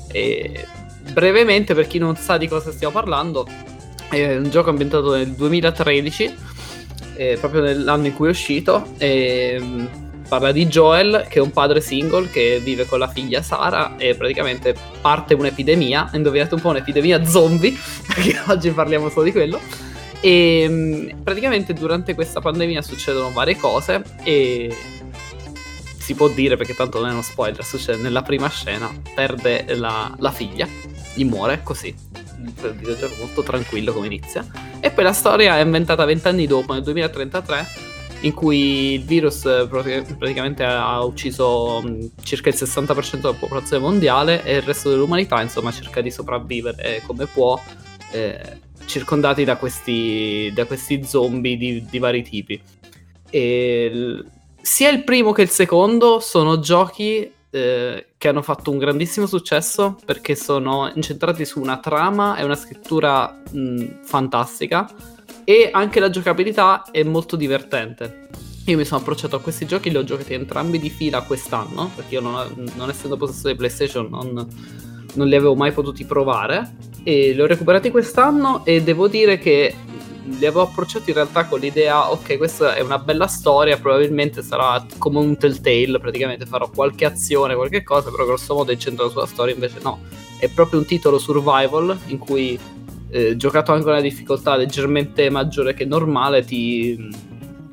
E 0.10 0.66
brevemente 1.12 1.74
per 1.74 1.88
chi 1.88 1.98
non 1.98 2.16
sa 2.16 2.38
di 2.38 2.48
cosa 2.48 2.72
stiamo 2.72 2.94
parlando, 2.94 3.46
è 4.10 4.38
un 4.38 4.50
gioco 4.50 4.70
ambientato 4.70 5.14
nel 5.14 5.34
2013, 5.34 6.36
proprio 7.38 7.64
nell'anno 7.64 8.06
in 8.08 8.14
cui 8.14 8.28
è 8.28 8.32
uscito. 8.32 8.94
E 8.98 10.08
parla 10.30 10.52
di 10.52 10.68
Joel, 10.68 11.26
che 11.28 11.40
è 11.40 11.42
un 11.42 11.52
padre 11.52 11.82
single 11.82 12.30
che 12.30 12.62
vive 12.64 12.86
con 12.86 13.00
la 13.00 13.08
figlia 13.08 13.42
Sara 13.42 13.98
e 13.98 14.16
praticamente 14.16 14.76
parte 15.02 15.34
un'epidemia, 15.34 16.12
indovinate 16.14 16.54
un 16.54 16.62
po' 16.62 16.70
un'epidemia 16.70 17.26
zombie, 17.26 17.76
perché 18.08 18.40
oggi 18.48 18.70
parliamo 18.70 19.10
solo 19.10 19.26
di 19.26 19.32
quello. 19.32 19.60
E 20.22 20.66
mm, 20.70 21.10
praticamente 21.24 21.74
durante 21.74 22.14
questa 22.14 22.40
pandemia 22.40 22.82
succedono 22.82 23.32
varie 23.32 23.58
cose 23.58 24.04
e 24.24 24.74
si 25.98 26.14
può 26.14 26.28
dire 26.30 26.58
perché 26.58 26.76
tanto 26.76 27.00
non 27.00 27.10
è 27.10 27.12
uno 27.12 27.22
spoiler, 27.22 27.64
succede 27.64 28.02
nella 28.02 28.22
prima 28.22 28.50
scena, 28.50 28.90
perde 29.16 29.66
la, 29.76 30.14
la 30.20 30.32
figlia, 30.32 30.68
gli 31.14 31.26
muore 31.26 31.62
così. 31.64 31.94
Il 32.62 32.74
videogioco 32.74 33.16
molto 33.18 33.42
tranquillo 33.44 33.94
come 33.94 34.06
inizia. 34.06 34.46
E 34.80 34.92
poi 34.92 35.04
la 35.04 35.14
storia 35.14 35.58
è 35.58 35.62
inventata 35.62 36.06
vent'anni 36.06 36.46
dopo, 36.46 36.74
nel 36.74 36.84
2033, 36.84 37.89
in 38.22 38.34
cui 38.34 38.94
il 38.94 39.04
virus 39.04 39.42
praticamente 39.70 40.64
ha 40.64 41.04
ucciso 41.04 41.82
circa 42.22 42.50
il 42.50 42.56
60% 42.56 43.16
della 43.16 43.34
popolazione 43.34 43.82
mondiale 43.82 44.44
e 44.44 44.58
il 44.58 44.62
resto 44.62 44.90
dell'umanità 44.90 45.42
insomma 45.42 45.72
cerca 45.72 46.02
di 46.02 46.12
sopravvivere 46.12 47.02
come 47.06 47.26
può 47.28 47.60
eh, 48.12 48.60
circondati 48.86 49.44
da 49.44 49.56
questi, 49.56 50.52
da 50.54 50.66
questi 50.66 51.04
zombie 51.06 51.56
di, 51.56 51.86
di, 51.86 52.00
vari 52.00 52.24
tipi. 52.24 52.62
E 53.30 54.24
sia 54.62 54.90
il 54.90 55.04
primo 55.04 55.32
che 55.32 55.44
il 55.44 55.50
secondo 55.50 56.20
sono 56.20 56.60
giochi 56.60 57.32
eh, 57.52 58.06
che 58.18 58.28
hanno 58.28 58.42
fatto 58.42 58.72
un 58.72 58.78
grandissimo 58.78 59.26
successo 59.26 59.98
perché 60.06 60.36
sono 60.36 60.92
incentrati 60.94 61.46
su 61.46 61.60
una 61.62 61.78
trama 61.78 62.36
e 62.36 62.44
una 62.44 62.56
scrittura 62.56 63.42
mh, 63.52 64.04
fantastica 64.04 64.88
e 65.50 65.68
anche 65.72 66.00
la 66.00 66.12
giocabilità 66.12 66.84
è 66.92 67.02
molto 67.02 67.36
divertente. 67.36 68.28
Io 68.66 68.78
mi 68.78 68.86
sono 68.86 69.00
approcciato 69.00 69.36
a 69.36 69.40
questi 69.40 69.66
giochi, 69.66 69.90
li 69.90 69.98
ho 69.98 70.04
giocati 70.04 70.36
entrambi 70.36 70.78
di 70.78 70.92
fila 70.92 71.24
quest'anno, 71.24 71.90
perché 71.96 72.14
io 72.14 72.22
non, 72.22 72.72
non 72.76 72.88
essendo 72.88 73.18
possessore 73.18 73.54
di 73.54 73.58
PlayStation 73.58 74.10
non, 74.12 74.48
non 75.16 75.28
li 75.28 75.34
avevo 75.34 75.56
mai 75.56 75.72
potuti 75.72 76.06
provare 76.06 76.76
e 77.02 77.32
li 77.32 77.42
ho 77.42 77.48
recuperati 77.48 77.90
quest'anno 77.90 78.64
e 78.64 78.84
devo 78.84 79.08
dire 79.08 79.40
che 79.40 79.74
li 80.24 80.46
avevo 80.46 80.62
approcciati 80.62 81.10
in 81.10 81.16
realtà 81.16 81.46
con 81.46 81.60
l'idea, 81.60 82.12
ok, 82.12 82.38
questa 82.38 82.76
è 82.76 82.82
una 82.82 83.00
bella 83.00 83.26
storia, 83.26 83.76
probabilmente 83.80 84.44
sarà 84.44 84.86
come 85.00 85.18
un 85.18 85.36
Telltale, 85.36 85.98
praticamente 85.98 86.46
farò 86.46 86.70
qualche 86.70 87.06
azione, 87.06 87.56
qualche 87.56 87.82
cosa, 87.82 88.12
però 88.12 88.24
grosso 88.24 88.54
modo 88.54 88.70
è 88.70 88.76
incentrato 88.76 89.10
sulla 89.10 89.26
storia, 89.26 89.56
invece 89.56 89.80
no, 89.82 90.02
è 90.38 90.48
proprio 90.48 90.78
un 90.78 90.86
titolo 90.86 91.18
survival 91.18 91.98
in 92.06 92.20
cui 92.20 92.78
eh, 93.10 93.36
giocato 93.36 93.72
anche 93.72 93.88
una 93.88 94.02
difficoltà 94.02 94.56
leggermente 94.56 95.30
maggiore 95.30 95.74
che 95.74 95.86
normale, 95.86 96.44
ti, 96.44 97.10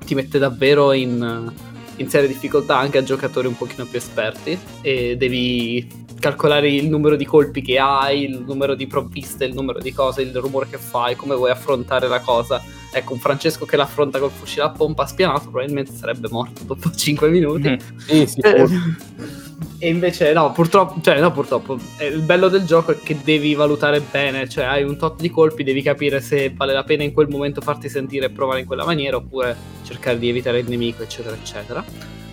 ti 0.05 0.15
mette 0.15 0.39
davvero 0.39 0.93
in, 0.93 1.53
in 1.97 2.09
serie 2.09 2.29
difficoltà 2.29 2.79
anche 2.79 2.99
a 2.99 3.03
giocatori 3.03 3.47
un 3.47 3.57
pochino 3.57 3.85
più 3.85 3.99
esperti 3.99 4.59
e 4.81 5.17
devi 5.17 6.05
calcolare 6.19 6.71
il 6.71 6.89
numero 6.89 7.17
di 7.17 7.25
colpi 7.25 7.63
che 7.63 7.79
hai, 7.79 8.25
il 8.25 8.43
numero 8.47 8.75
di 8.75 8.87
provviste, 8.87 9.45
il 9.45 9.55
numero 9.55 9.79
di 9.79 9.93
cose, 9.93 10.23
il 10.23 10.35
rumore 10.35 10.67
che 10.69 10.79
fai, 10.79 11.15
come 11.15 11.35
vuoi 11.35 11.51
affrontare 11.51 12.09
la 12.09 12.21
cosa. 12.21 12.63
Ecco, 12.91 13.13
un 13.13 13.19
Francesco 13.19 13.67
che 13.67 13.77
l'affronta 13.77 14.19
col 14.19 14.31
fucile 14.31 14.63
a 14.63 14.71
pompa 14.71 15.07
spianato 15.07 15.51
probabilmente 15.51 15.93
sarebbe 15.93 16.29
morto 16.31 16.65
dopo 16.65 16.91
5 16.95 17.29
minuti. 17.29 17.69
Mm. 17.69 17.99
Sì, 17.99 18.27
sì, 18.27 18.41
eh, 18.41 18.67
e 19.79 19.89
invece 19.89 20.33
no, 20.33 20.53
purtroppo, 20.53 21.01
cioè 21.01 21.21
no, 21.21 21.33
purtroppo, 21.33 21.79
il 22.01 22.21
bello 22.21 22.49
del 22.49 22.65
gioco 22.65 22.93
è 22.93 22.99
che 23.03 23.19
devi 23.23 23.55
valutare 23.55 24.01
bene, 24.01 24.49
cioè 24.49 24.65
hai 24.65 24.83
un 24.83 24.97
tot 24.97 25.21
di 25.21 25.31
colpi, 25.31 25.65
devi 25.65 25.83
capire 25.83 26.21
se 26.21 26.53
vale 26.55 26.73
la 26.73 26.85
pena 26.85 27.03
in 27.03 27.13
quel 27.13 27.29
momento 27.29 27.61
farti 27.61 27.89
sentire 27.89 28.27
e 28.27 28.31
provare 28.31 28.61
in 28.61 28.67
quella 28.67 28.85
maniera 28.85 29.17
oppure 29.17 29.57
cercare 29.85 30.19
di 30.19 30.29
evitare 30.29 30.59
il 30.61 30.69
nemico, 30.69 31.03
eccetera, 31.03 31.35
eccetera. 31.35 31.85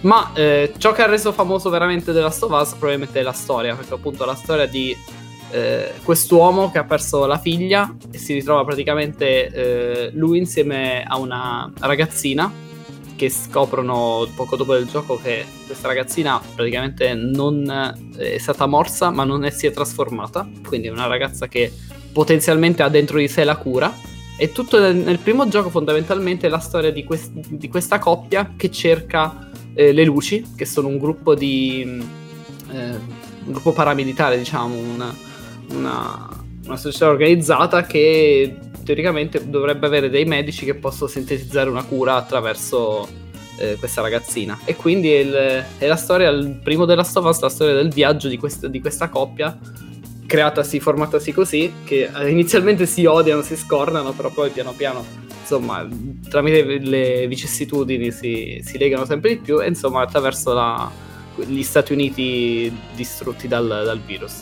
Ma 0.01 0.32
eh, 0.34 0.74
ciò 0.78 0.91
che 0.91 1.01
ha 1.01 1.07
reso 1.07 1.32
famoso 1.32 1.69
veramente 1.69 2.11
The 2.11 2.19
Last 2.19 2.43
of 2.43 2.51
Us 2.51 2.74
probabilmente 2.74 3.19
è 3.19 3.24
la 3.24 3.32
storia, 3.32 3.76
perché 3.76 3.93
appunto 3.93 4.26
la 4.26 4.36
storia 4.36 4.65
di 4.65 4.95
eh, 5.51 5.93
quest'uomo 6.03 6.71
che 6.71 6.80
ha 6.80 6.84
perso 6.84 7.26
la 7.26 7.38
figlia 7.38 7.95
e 8.11 8.17
si 8.17 8.34
ritrova 8.34 8.65
praticamente 8.65 9.47
eh, 9.47 10.11
lui 10.13 10.39
insieme 10.39 11.03
a 11.07 11.17
una 11.17 11.71
ragazzina 11.80 12.51
che 13.16 13.30
scoprono 13.30 14.28
poco 14.36 14.55
dopo 14.55 14.74
del 14.74 14.88
gioco 14.88 15.20
che 15.22 15.45
questa 15.66 15.88
ragazzina 15.88 16.41
praticamente 16.55 17.14
non 17.14 17.95
eh, 18.18 18.36
è 18.36 18.38
stata 18.38 18.66
morsa 18.66 19.11
ma 19.11 19.24
non 19.24 19.45
è, 19.45 19.49
si 19.49 19.68
è 19.68 19.72
trasformata, 19.72 20.47
quindi 20.68 20.88
è 20.88 20.91
una 20.91 21.07
ragazza 21.07 21.47
che 21.47 21.72
potenzialmente 22.11 22.84
ha 22.84 22.89
dentro 22.89 23.18
di 23.18 23.28
sé 23.28 23.43
la 23.43 23.57
cura. 23.57 24.11
E 24.36 24.51
tutto 24.51 24.80
nel, 24.80 25.20
primo 25.20 25.47
gioco 25.47 25.70
fondamentalmente 25.70 26.47
è 26.47 26.49
la 26.49 26.59
storia 26.59 26.91
di, 26.91 27.03
quest, 27.03 27.32
di 27.34 27.68
questa 27.68 27.99
coppia 27.99 28.53
che 28.57 28.72
cerca 28.72 29.49
eh, 29.74 29.91
le 29.91 30.03
luci, 30.03 30.53
che 30.55 30.66
sono 30.66 30.88
un 30.88 30.97
gruppo 30.97 31.36
di... 31.36 32.03
Eh, 32.72 33.22
un 33.45 33.51
gruppo 33.51 33.74
paramilitare, 33.74 34.38
diciamo, 34.38 34.76
una, 34.76 35.14
una, 35.72 36.30
una 36.66 36.78
società 36.78 37.09
organizzata 37.09 37.84
che 37.84 38.55
teoricamente 38.84 39.49
dovrebbe 39.49 39.86
avere 39.86 40.09
dei 40.09 40.25
medici 40.25 40.65
che 40.65 40.75
possono 40.75 41.09
sintetizzare 41.09 41.69
una 41.69 41.84
cura 41.84 42.15
attraverso 42.15 43.07
eh, 43.57 43.75
questa 43.77 44.01
ragazzina. 44.01 44.59
E 44.65 44.75
quindi 44.75 45.11
è, 45.11 45.19
il, 45.19 45.65
è, 45.77 45.88
la 45.88 45.95
storia, 45.95 46.29
il 46.29 46.59
primo 46.63 46.86
della 46.86 47.01
Us, 47.01 47.39
la 47.39 47.49
storia 47.49 47.73
del 47.73 47.89
viaggio 47.89 48.27
di, 48.27 48.38
quest, 48.38 48.67
di 48.67 48.79
questa 48.79 49.09
coppia 49.09 49.57
creatasi, 50.25 50.79
formatasi 50.79 51.31
così, 51.31 51.71
che 51.84 52.09
eh, 52.11 52.29
inizialmente 52.29 52.86
si 52.86 53.05
odiano, 53.05 53.41
si 53.41 53.55
scornano, 53.55 54.13
però 54.13 54.31
poi 54.31 54.49
piano 54.49 54.71
piano, 54.71 55.05
insomma, 55.39 55.88
tramite 56.27 56.79
le 56.79 57.27
vicissitudini 57.27 58.11
si, 58.11 58.59
si 58.63 58.77
legano 58.77 59.05
sempre 59.05 59.31
di 59.31 59.38
più 59.38 59.61
e 59.61 59.67
insomma 59.67 60.01
attraverso 60.01 60.53
la, 60.53 60.89
gli 61.36 61.61
Stati 61.61 61.93
Uniti 61.93 62.75
distrutti 62.95 63.47
dal, 63.47 63.67
dal 63.67 63.99
virus. 63.99 64.41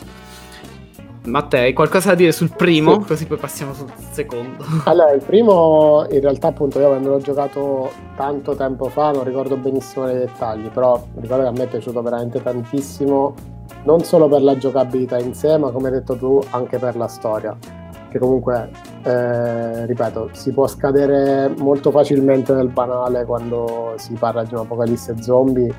Matteo, 1.24 1.62
hai 1.62 1.74
qualcosa 1.74 2.10
da 2.10 2.16
dire 2.16 2.32
sul 2.32 2.50
primo? 2.56 3.02
Sì. 3.02 3.08
Così 3.08 3.26
poi 3.28 3.38
passiamo 3.38 3.74
sul 3.74 3.92
secondo. 4.12 4.66
Allora, 4.86 5.12
il 5.12 5.24
primo 5.24 6.06
in 6.10 6.20
realtà 6.20 6.48
appunto 6.48 6.80
io 6.80 6.88
avendolo 6.88 7.20
giocato 7.20 7.92
tanto 8.16 8.56
tempo 8.56 8.90
fa 8.90 9.12
non 9.12 9.24
ricordo 9.24 9.56
benissimo 9.56 10.10
i 10.10 10.14
dettagli, 10.14 10.70
però 10.70 11.02
ricordo 11.20 11.44
che 11.44 11.50
a 11.50 11.52
me 11.52 11.64
è 11.64 11.68
piaciuto 11.68 12.02
veramente 12.02 12.42
tantissimo, 12.42 13.36
non 13.84 14.04
solo 14.04 14.28
per 14.28 14.42
la 14.42 14.58
giocabilità 14.58 15.20
in 15.20 15.36
sé, 15.36 15.58
ma 15.58 15.70
come 15.70 15.90
hai 15.90 15.94
detto 15.94 16.16
tu 16.16 16.42
anche 16.50 16.80
per 16.80 16.96
la 16.96 17.08
storia, 17.08 17.56
che 18.10 18.18
comunque, 18.18 18.72
eh, 19.04 19.86
ripeto, 19.86 20.30
si 20.32 20.52
può 20.52 20.66
scadere 20.66 21.54
molto 21.60 21.92
facilmente 21.92 22.54
nel 22.54 22.70
banale 22.70 23.26
quando 23.26 23.94
si 23.98 24.14
parla 24.14 24.44
di 24.44 24.54
un'apocalisse 24.54 25.22
zombie 25.22 25.74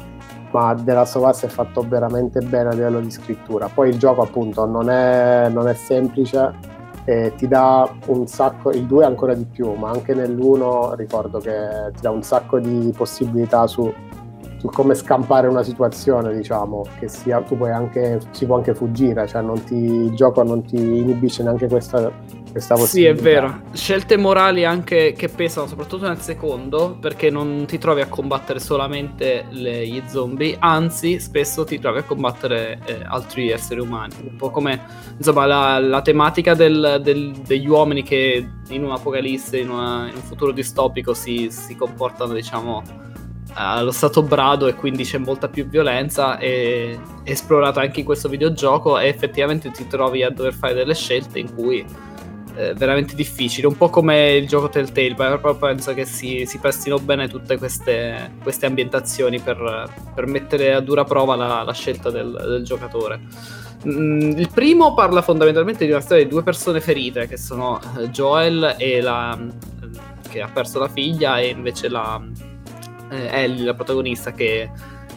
ma 0.52 0.74
The 0.74 0.92
Last 0.92 1.16
of 1.16 1.28
Us 1.28 1.44
è 1.44 1.48
fatto 1.48 1.84
veramente 1.86 2.40
bene 2.40 2.68
a 2.68 2.72
livello 2.72 3.00
di 3.00 3.10
scrittura. 3.10 3.68
Poi 3.72 3.88
il 3.88 3.98
gioco 3.98 4.22
appunto 4.22 4.64
non 4.66 4.88
è, 4.88 5.48
non 5.48 5.66
è 5.66 5.74
semplice 5.74 6.70
e 7.04 7.32
ti 7.36 7.48
dà 7.48 7.90
un 8.06 8.26
sacco, 8.26 8.70
il 8.70 8.86
2 8.86 9.04
ancora 9.04 9.34
di 9.34 9.44
più, 9.44 9.72
ma 9.72 9.90
anche 9.90 10.14
nell'1 10.14 10.94
ricordo 10.94 11.38
che 11.38 11.90
ti 11.94 12.00
dà 12.00 12.10
un 12.10 12.22
sacco 12.22 12.60
di 12.60 12.92
possibilità 12.96 13.66
su, 13.66 13.92
su 14.62 14.68
come 14.68 14.94
scampare 14.94 15.48
una 15.48 15.64
situazione, 15.64 16.32
diciamo, 16.32 16.84
che 17.00 17.08
sia, 17.08 17.40
tu 17.40 17.56
puoi 17.56 17.72
anche, 17.72 18.20
si 18.30 18.46
può 18.46 18.54
anche 18.54 18.76
fuggire, 18.76 19.26
cioè 19.26 19.44
ti, 19.64 19.74
il 19.74 20.14
gioco 20.14 20.44
non 20.44 20.64
ti 20.64 20.76
inibisce 20.76 21.42
neanche 21.42 21.66
questa 21.66 22.40
questa 22.52 22.76
Sì, 22.76 23.04
è 23.04 23.14
vero. 23.14 23.62
Scelte 23.72 24.16
morali 24.16 24.64
anche 24.64 25.14
che 25.14 25.28
pesano, 25.28 25.66
soprattutto 25.66 26.06
nel 26.06 26.20
secondo, 26.20 26.96
perché 27.00 27.28
non 27.28 27.64
ti 27.66 27.78
trovi 27.78 28.02
a 28.02 28.06
combattere 28.06 28.60
solamente 28.60 29.46
le, 29.48 29.84
gli 29.88 30.00
zombie, 30.06 30.56
anzi, 30.60 31.18
spesso 31.18 31.64
ti 31.64 31.80
trovi 31.80 31.98
a 31.98 32.02
combattere 32.04 32.78
eh, 32.84 33.00
altri 33.04 33.50
esseri 33.50 33.80
umani. 33.80 34.14
Un 34.22 34.36
po' 34.36 34.50
come 34.50 34.80
insomma 35.16 35.44
la, 35.44 35.80
la 35.80 36.02
tematica 36.02 36.54
del, 36.54 37.00
del, 37.02 37.32
degli 37.44 37.66
uomini 37.66 38.04
che 38.04 38.46
in 38.68 38.84
un'apocalisse, 38.84 39.58
in, 39.58 39.70
una, 39.70 40.06
in 40.08 40.14
un 40.14 40.22
futuro 40.22 40.52
distopico, 40.52 41.14
si, 41.14 41.48
si 41.50 41.74
comportano, 41.74 42.32
diciamo 42.34 43.10
allo 43.54 43.90
stato 43.90 44.22
brado 44.22 44.66
e 44.66 44.74
quindi 44.74 45.04
c'è 45.04 45.18
molta 45.18 45.48
più 45.48 45.66
violenza 45.66 46.38
e 46.38 46.98
esplorata 47.24 47.80
anche 47.80 48.00
in 48.00 48.06
questo 48.06 48.28
videogioco 48.28 48.98
e 48.98 49.08
effettivamente 49.08 49.70
ti 49.70 49.86
trovi 49.86 50.22
a 50.22 50.30
dover 50.30 50.54
fare 50.54 50.74
delle 50.74 50.94
scelte 50.94 51.38
in 51.38 51.54
cui 51.54 51.84
eh, 52.54 52.74
veramente 52.74 53.14
difficile, 53.14 53.66
un 53.66 53.76
po' 53.76 53.88
come 53.88 54.32
il 54.32 54.46
gioco 54.46 54.68
Telltale, 54.68 55.14
però 55.14 55.54
penso 55.56 55.94
che 55.94 56.04
si, 56.04 56.44
si 56.46 56.58
prestino 56.58 56.98
bene 56.98 57.28
tutte 57.28 57.56
queste, 57.56 58.32
queste 58.42 58.66
ambientazioni 58.66 59.40
per, 59.40 59.90
per, 60.14 60.26
mettere 60.26 60.74
a 60.74 60.80
dura 60.80 61.04
prova 61.04 61.34
la, 61.34 61.62
la 61.62 61.72
scelta 61.72 62.10
del, 62.10 62.30
del 62.30 62.62
giocatore. 62.62 63.20
Mm, 63.86 64.38
il 64.38 64.50
primo 64.52 64.94
parla 64.94 65.22
fondamentalmente 65.22 65.84
di 65.84 65.90
una 65.90 66.00
storia 66.00 66.24
di 66.24 66.30
due 66.30 66.42
persone 66.42 66.80
ferite, 66.80 67.26
che 67.26 67.38
sono 67.38 67.80
eh, 67.98 68.08
Joel 68.10 68.76
e 68.78 69.00
la, 69.00 69.38
che 70.28 70.42
ha 70.42 70.48
perso 70.48 70.78
la 70.78 70.88
figlia 70.88 71.38
e 71.38 71.48
invece 71.48 71.88
la 71.88 72.20
eh, 73.12 73.28
Ellie, 73.42 73.64
la 73.64 73.74
protagonista, 73.74 74.32
che 74.32 74.70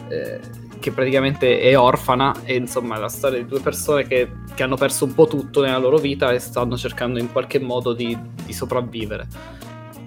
eh, 0.08 0.40
che 0.78 0.92
praticamente 0.92 1.58
è 1.60 1.76
orfana 1.76 2.32
e 2.44 2.54
insomma 2.54 2.96
è 2.96 3.00
la 3.00 3.08
storia 3.08 3.38
di 3.38 3.46
due 3.46 3.60
persone 3.60 4.06
che, 4.06 4.30
che, 4.54 4.62
hanno 4.62 4.76
perso 4.76 5.04
un 5.04 5.14
po' 5.14 5.26
tutto 5.26 5.62
nella 5.62 5.78
loro 5.78 5.98
vita 5.98 6.30
e 6.30 6.38
stanno 6.38 6.76
cercando 6.76 7.18
in 7.18 7.32
qualche 7.32 7.58
modo 7.58 7.92
di, 7.92 8.16
di 8.44 8.52
sopravvivere. 8.52 9.26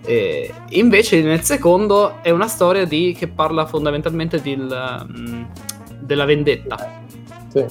E 0.05 0.53
invece 0.69 1.21
nel 1.21 1.41
secondo 1.41 2.21
è 2.21 2.29
una 2.29 2.47
storia 2.47 2.85
di, 2.85 3.13
che 3.17 3.27
parla 3.27 3.65
fondamentalmente 3.65 4.41
di, 4.41 4.53
um, 4.53 5.51
della 5.99 6.25
vendetta. 6.25 7.03
Sì. 7.49 7.65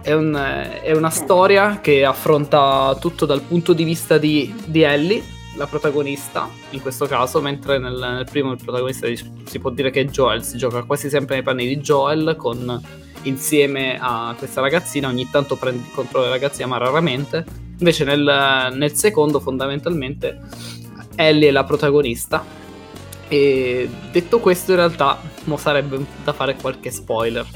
È, 0.00 0.12
un, 0.12 0.34
è, 0.82 0.92
una 0.92 1.10
storia 1.10 1.80
che 1.80 2.04
affronta 2.04 2.96
tutto 3.00 3.26
dal 3.26 3.40
punto 3.40 3.72
di 3.72 3.84
vista 3.84 4.16
di, 4.18 4.54
di 4.64 4.82
Ellie, 4.82 5.22
la 5.56 5.66
protagonista 5.66 6.48
in 6.70 6.80
questo 6.80 7.06
caso, 7.06 7.40
mentre 7.40 7.78
nel, 7.78 7.98
nel, 7.98 8.26
primo 8.30 8.52
il 8.52 8.58
protagonista 8.62 9.06
si 9.44 9.58
può 9.58 9.70
dire 9.70 9.90
che 9.90 10.02
è 10.02 10.04
Joel, 10.04 10.42
si 10.42 10.56
gioca 10.56 10.82
quasi 10.82 11.08
sempre 11.08 11.36
nei 11.36 11.44
panni 11.44 11.66
di 11.66 11.78
Joel 11.78 12.34
con, 12.36 12.80
insieme 13.22 13.98
a 14.00 14.34
questa 14.36 14.60
ragazzina, 14.60 15.08
ogni 15.08 15.28
tanto 15.30 15.56
prende 15.56 15.82
il 15.86 15.94
controllo 15.94 16.24
della 16.24 16.36
ragazzina 16.36 16.66
ma 16.66 16.78
raramente, 16.78 17.44
invece 17.78 18.04
nel, 18.04 18.72
nel 18.74 18.92
secondo 18.94 19.40
fondamentalmente 19.40 20.40
Ellie 21.16 21.48
è 21.48 21.52
la 21.52 21.64
protagonista 21.64 22.44
e 23.28 23.88
detto 24.10 24.40
questo 24.40 24.72
in 24.72 24.76
realtà 24.78 25.18
mo 25.44 25.56
sarebbe 25.56 26.04
da 26.22 26.32
fare 26.32 26.56
qualche 26.56 26.90
spoiler. 26.90 27.46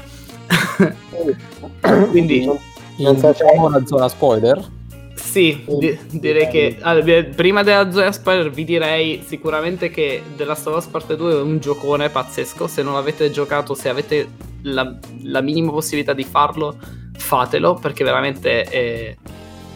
Quindi 2.09 2.49
non 2.97 3.17
facciamo 3.17 3.65
una 3.65 3.85
zona 3.85 4.07
spoiler? 4.07 4.77
Sì, 5.19 5.63
di- 5.67 5.97
direi 6.11 6.47
che 6.47 6.77
allora, 6.79 7.23
prima 7.23 7.61
della 7.61 7.91
Zoya 7.91 8.11
Spider 8.11 8.49
vi 8.49 8.63
direi 8.63 9.23
sicuramente 9.25 9.89
che 9.89 10.23
The 10.35 10.45
Last 10.45 10.65
of 10.67 10.77
Us 10.77 10.85
Part 10.85 11.15
2 11.15 11.31
è 11.31 11.41
un 11.41 11.59
giocone 11.59 12.09
pazzesco. 12.09 12.67
Se 12.67 12.81
non 12.81 12.93
l'avete 12.93 13.29
giocato, 13.29 13.75
se 13.75 13.89
avete 13.89 14.27
la, 14.63 14.97
la 15.23 15.41
minima 15.41 15.71
possibilità 15.71 16.13
di 16.13 16.23
farlo, 16.23 16.77
fatelo 17.15 17.75
perché 17.75 18.03
veramente 18.03 18.63
è, 18.63 19.15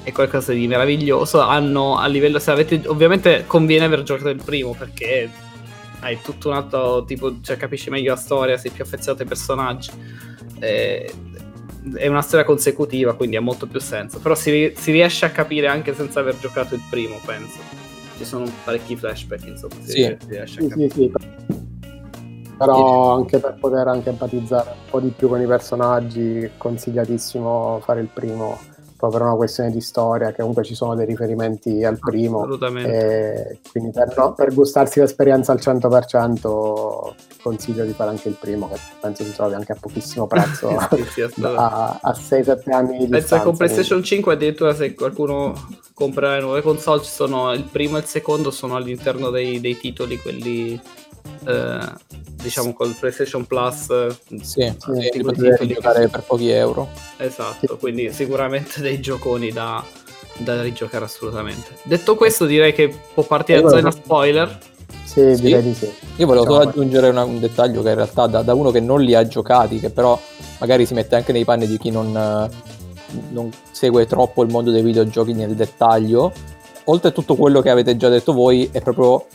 è, 0.03 0.11
qualcosa 0.11 0.53
di 0.53 0.65
meraviglioso. 0.67 1.39
Hanno 1.41 1.97
a 1.97 2.07
livello, 2.07 2.39
se 2.39 2.49
avete, 2.49 2.81
ovviamente 2.85 3.43
conviene 3.45 3.85
aver 3.85 4.03
giocato 4.03 4.29
il 4.29 4.41
primo 4.43 4.73
perché 4.73 5.29
hai 5.99 6.19
tutto 6.21 6.49
un 6.49 6.55
altro 6.55 7.05
tipo, 7.05 7.41
cioè 7.41 7.57
capisci 7.57 7.89
meglio 7.89 8.13
la 8.13 8.19
storia, 8.19 8.57
sei 8.57 8.71
più 8.71 8.83
affezionato 8.83 9.21
ai 9.21 9.29
personaggi. 9.29 9.91
Eh, 10.59 11.13
è 11.95 12.07
una 12.07 12.21
storia 12.21 12.45
consecutiva, 12.45 13.15
quindi 13.15 13.35
ha 13.35 13.41
molto 13.41 13.67
più 13.67 13.79
senso. 13.79 14.19
Però 14.19 14.35
si, 14.35 14.73
si, 14.75 14.91
riesce 14.91 15.25
a 15.25 15.29
capire 15.29 15.67
anche 15.67 15.93
senza 15.93 16.19
aver 16.19 16.37
giocato 16.39 16.75
il 16.75 16.81
primo, 16.89 17.19
penso. 17.25 17.59
Ci 18.17 18.25
sono 18.25 18.45
parecchi 18.63 18.95
flashback, 18.95 19.45
insomma. 19.47 19.75
Si, 19.81 19.91
sì. 19.91 20.17
riesce, 20.27 20.61
sì, 20.61 20.69
sì, 20.69 20.89
sì, 20.89 21.11
Però 22.57 23.15
anche 23.15 23.39
per 23.39 23.57
poter 23.59 23.87
anche 23.87 24.09
empatizzare 24.09 24.69
un 24.69 24.89
po' 24.89 24.99
di 24.99 25.09
più 25.09 25.27
con 25.27 25.41
i 25.41 25.47
personaggi, 25.47 26.39
è 26.39 26.51
consigliatissimo 26.57 27.81
fare 27.83 28.01
il 28.01 28.09
primo 28.11 28.59
proprio 29.03 29.19
per 29.19 29.21
una 29.21 29.35
questione 29.35 29.71
di 29.71 29.81
storia, 29.81 30.31
che 30.31 30.37
comunque 30.37 30.63
ci 30.63 30.75
sono 30.75 30.95
dei 30.95 31.05
riferimenti 31.05 31.83
al 31.83 31.99
primo. 31.99 32.39
Assolutamente. 32.39 33.59
quindi 33.71 33.91
per, 33.91 34.13
no, 34.15 34.33
per, 34.33 34.53
gustarsi 34.53 34.99
l'esperienza 34.99 35.51
al 35.51 35.59
100% 35.61 37.13
consiglio 37.41 37.83
di 37.83 37.91
fare 37.91 38.11
anche 38.11 38.29
il 38.29 38.37
primo, 38.39 38.69
che 38.69 38.79
penso 39.01 39.23
si 39.23 39.33
trovi 39.33 39.55
anche 39.55 39.73
a 39.73 39.77
pochissimo 39.79 40.27
prezzo 40.27 40.69
sì, 41.11 41.21
a, 41.43 41.99
a 42.01 42.11
6-7 42.11 42.71
anni 42.71 42.97
di 42.99 43.07
Penso 43.07 43.35
che 43.35 43.43
con 43.43 43.57
PlayStation 43.57 44.01
5 44.01 44.33
addirittura 44.33 44.73
se 44.73 44.93
qualcuno 44.93 45.53
compra 45.93 46.35
le 46.35 46.41
nuove 46.41 46.61
console, 46.61 47.03
ci 47.03 47.11
sono 47.11 47.51
il 47.51 47.63
primo 47.63 47.97
e 47.97 47.99
il 47.99 48.05
secondo 48.05 48.51
sono 48.51 48.75
all'interno 48.75 49.29
dei, 49.29 49.59
dei 49.59 49.77
titoli, 49.77 50.17
quelli... 50.17 50.79
Eh, 51.45 51.93
diciamo 52.41 52.73
col 52.73 52.95
PlayStation 52.97 53.45
Plus 53.45 53.87
sì, 54.41 54.41
sì, 54.41 55.09
sì 55.11 55.21
potete 55.21 55.67
giocare 55.67 56.07
per 56.07 56.21
pochi 56.21 56.49
euro. 56.49 56.89
Esatto 57.17 57.77
quindi 57.77 58.11
sicuramente 58.11 58.81
dei 58.81 58.99
gioconi 58.99 59.51
da, 59.51 59.83
da 60.37 60.61
rigiocare 60.61 61.05
assolutamente. 61.05 61.75
Detto 61.83 62.15
questo 62.15 62.45
direi 62.45 62.73
che 62.73 62.93
può 63.13 63.23
partire 63.23 63.61
la 63.61 63.69
zona 63.69 63.91
spoiler. 63.91 64.59
Sì, 65.03 65.35
sì, 65.35 65.41
direi 65.41 65.63
di 65.63 65.73
sì. 65.73 65.91
Io 66.17 66.25
volevo 66.25 66.45
solo 66.45 66.69
aggiungere 66.69 67.09
una, 67.09 67.23
un 67.23 67.39
dettaglio 67.39 67.81
che 67.81 67.89
in 67.89 67.95
realtà 67.95 68.27
da, 68.27 68.41
da, 68.41 68.53
uno 68.53 68.71
che 68.71 68.79
non 68.79 69.01
li 69.01 69.13
ha 69.13 69.27
giocati 69.27 69.79
che 69.79 69.89
però 69.89 70.19
magari 70.59 70.85
si 70.85 70.93
mette 70.93 71.15
anche 71.15 71.31
nei 71.31 71.45
panni 71.45 71.67
di 71.67 71.77
chi 71.77 71.91
non, 71.91 72.11
non 73.29 73.51
segue 73.71 74.05
troppo 74.05 74.43
il 74.43 74.51
mondo 74.51 74.71
dei 74.71 74.81
videogiochi 74.81 75.33
nel 75.33 75.55
dettaglio. 75.55 76.31
Oltre 76.85 77.09
a 77.09 77.11
tutto 77.11 77.35
quello 77.35 77.61
che 77.61 77.69
avete 77.69 77.95
già 77.95 78.09
detto 78.09 78.33
voi 78.33 78.69
è 78.71 78.81
proprio 78.81 79.25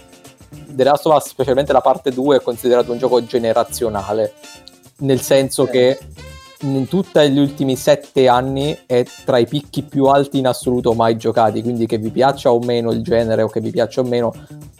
The 0.78 0.84
Last 0.84 1.06
of 1.06 1.16
Us, 1.16 1.26
specialmente 1.26 1.72
la 1.72 1.80
parte 1.80 2.12
2, 2.12 2.36
è 2.36 2.40
considerato 2.40 2.92
un 2.92 2.98
gioco 2.98 3.24
generazionale, 3.24 4.34
nel 4.98 5.20
senso 5.20 5.64
che 5.64 5.98
in 6.60 6.86
tutti 6.86 7.18
gli 7.32 7.38
ultimi 7.40 7.74
sette 7.74 8.28
anni 8.28 8.78
è 8.86 9.04
tra 9.24 9.38
i 9.38 9.46
picchi 9.48 9.82
più 9.82 10.04
alti 10.04 10.38
in 10.38 10.46
assoluto 10.46 10.92
mai 10.92 11.16
giocati, 11.16 11.62
quindi 11.62 11.86
che 11.86 11.98
vi 11.98 12.10
piaccia 12.10 12.52
o 12.52 12.60
meno 12.60 12.92
il 12.92 13.02
genere 13.02 13.42
o 13.42 13.48
che 13.48 13.58
vi 13.58 13.72
piaccia 13.72 14.02
o 14.02 14.04
meno, 14.04 14.32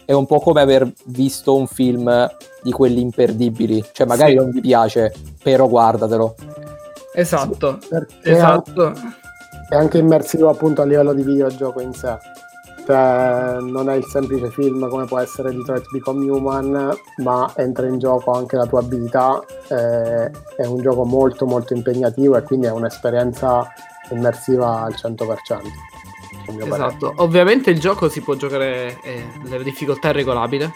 è 0.05 0.13
un 0.13 0.25
po' 0.25 0.39
come 0.39 0.61
aver 0.61 0.89
visto 1.07 1.53
un 1.53 1.67
film 1.67 2.29
di 2.63 2.71
quelli 2.71 3.01
imperdibili, 3.01 3.83
cioè 3.91 4.07
magari 4.07 4.31
sì. 4.31 4.37
non 4.37 4.51
vi 4.51 4.61
piace, 4.61 5.13
però 5.43 5.67
guardatelo. 5.67 6.33
Esatto, 7.13 7.77
sì, 7.81 8.29
esatto. 8.29 8.93
È 9.67 9.75
anche 9.75 9.97
immersivo 9.97 10.47
appunto 10.47 10.81
a 10.81 10.85
livello 10.85 11.11
di 11.11 11.23
videogioco 11.23 11.81
in 11.81 11.93
sé 11.93 12.17
cioè 12.89 13.57
non 13.61 13.87
è 13.87 13.95
il 13.95 14.05
semplice 14.05 14.49
film 14.49 14.89
come 14.89 15.05
può 15.05 15.19
essere 15.19 15.53
Detroit 15.53 15.91
Become 15.91 16.27
Human, 16.27 16.97
ma 17.17 17.53
entra 17.55 17.85
in 17.85 17.99
gioco 17.99 18.31
anche 18.31 18.55
la 18.55 18.65
tua 18.65 18.79
abilità, 18.79 19.45
eh, 19.67 20.31
è 20.55 20.65
un 20.65 20.81
gioco 20.81 21.05
molto 21.05 21.45
molto 21.45 21.75
impegnativo 21.75 22.35
e 22.35 22.41
quindi 22.41 22.65
è 22.65 22.71
un'esperienza 22.71 23.71
immersiva 24.09 24.81
al 24.81 24.95
100%. 24.95 25.61
Esatto, 26.65 27.13
ovviamente 27.17 27.69
il 27.69 27.79
gioco 27.79 28.09
si 28.09 28.21
può 28.21 28.33
giocare, 28.33 28.97
eh, 29.03 29.23
la 29.43 29.61
difficoltà 29.61 30.09
è 30.09 30.13
regolabile, 30.13 30.73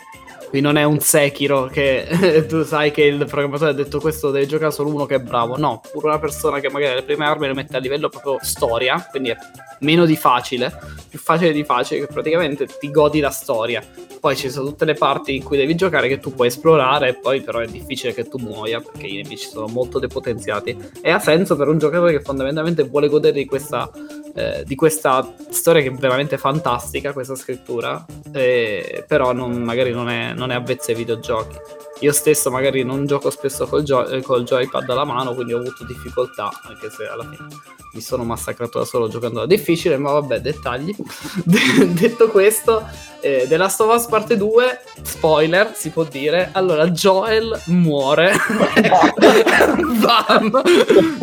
qui 0.54 0.62
non 0.62 0.78
è 0.78 0.84
un 0.84 1.00
Sekiro 1.00 1.66
che 1.66 2.46
tu 2.48 2.62
sai 2.62 2.92
che 2.92 3.02
il 3.02 3.26
programmatore 3.26 3.72
ha 3.72 3.74
detto 3.74 4.00
questo 4.00 4.30
deve 4.30 4.46
giocare 4.46 4.72
solo 4.72 4.94
uno 4.94 5.08
che 5.08 5.16
è 5.16 5.20
bravo. 5.20 5.58
No, 5.58 5.82
pure 5.92 6.10
una 6.10 6.20
persona 6.20 6.60
che 6.60 6.70
magari 6.70 6.94
le 6.94 7.02
prime 7.02 7.26
armi 7.26 7.48
le 7.48 7.56
mette 7.56 7.76
a 7.76 7.80
livello 7.80 8.08
proprio 8.08 8.38
storia, 8.40 9.04
quindi 9.10 9.30
è 9.30 9.38
meno 9.80 10.06
di 10.06 10.16
facile, 10.16 10.72
più 11.10 11.18
facile 11.18 11.54
di 11.54 11.64
facile, 11.64 12.02
che 12.02 12.14
praticamente 12.14 12.68
ti 12.68 12.92
godi 12.92 13.20
la 13.20 13.32
storia. 13.32 13.82
Poi 14.20 14.36
ci 14.36 14.52
sono 14.52 14.70
tutte 14.70 14.86
le 14.86 14.94
parti 14.94 15.36
in 15.36 15.44
cui 15.44 15.58
devi 15.58 15.76
giocare 15.76 16.08
che 16.08 16.20
tu 16.20 16.34
puoi 16.36 16.48
esplorare, 16.48 17.10
e 17.10 17.14
poi 17.16 17.42
però 17.42 17.60
è 17.60 17.66
difficile 17.66 18.14
che 18.14 18.28
tu 18.28 18.38
muoia 18.38 18.80
perché 18.80 19.08
i 19.08 19.16
nemici 19.24 19.48
sono 19.50 19.66
molto 19.66 19.98
depotenziati. 19.98 20.78
E 21.02 21.10
ha 21.10 21.20
senso 21.20 21.56
per 21.56 21.68
un 21.68 21.80
giocatore 21.80 22.12
che 22.12 22.22
fondamentalmente 22.22 22.84
vuole 22.84 23.10
godere 23.10 23.34
di 23.34 23.46
questa, 23.46 23.90
eh, 24.36 24.64
di 24.66 24.76
questa 24.76 25.34
storia 25.50 25.82
che 25.82 25.90
è 25.90 25.94
veramente 25.94 26.38
fantastica, 26.38 27.12
questa 27.12 27.36
scrittura, 27.36 28.06
eh, 28.32 29.04
però 29.08 29.34
non, 29.34 29.62
magari 29.62 29.92
non 29.92 30.10
è, 30.10 30.34
non 30.34 30.43
è 30.52 30.56
avvezza 30.56 30.92
ai 30.92 30.98
videogiochi. 30.98 31.58
Io 32.00 32.12
stesso 32.12 32.52
magari 32.52 32.84
non 32.84 33.06
gioco 33.06 33.30
spesso 33.30 33.66
col, 33.68 33.84
gio- 33.84 34.08
eh, 34.08 34.22
col 34.22 34.44
joypad 34.44 34.90
alla 34.90 35.06
mano, 35.06 35.34
quindi 35.34 35.54
ho 35.54 35.60
avuto 35.60 35.86
difficoltà, 35.86 36.52
anche 36.64 36.90
se 36.90 37.08
alla 37.08 37.24
fine 37.24 37.48
mi 37.94 38.02
sono 38.02 38.24
massacrato 38.24 38.80
da 38.80 38.86
solo 38.86 39.08
giocando 39.08 39.40
da 39.40 39.46
difficile, 39.46 39.98
ma 39.98 40.12
vabbè, 40.14 40.42
dettagli. 40.42 40.96
Detto 41.46 42.30
questo, 42.30 42.88
eh, 43.20 43.46
The 43.48 43.56
Last 43.56 43.82
of 43.82 43.94
Us 43.94 44.08
parte 44.08 44.36
2, 44.36 44.82
spoiler, 45.02 45.74
si 45.76 45.92
può 45.92 46.04
dire. 46.04 46.50
Allora, 46.54 46.88
Joel 46.90 47.60
muore. 47.68 48.34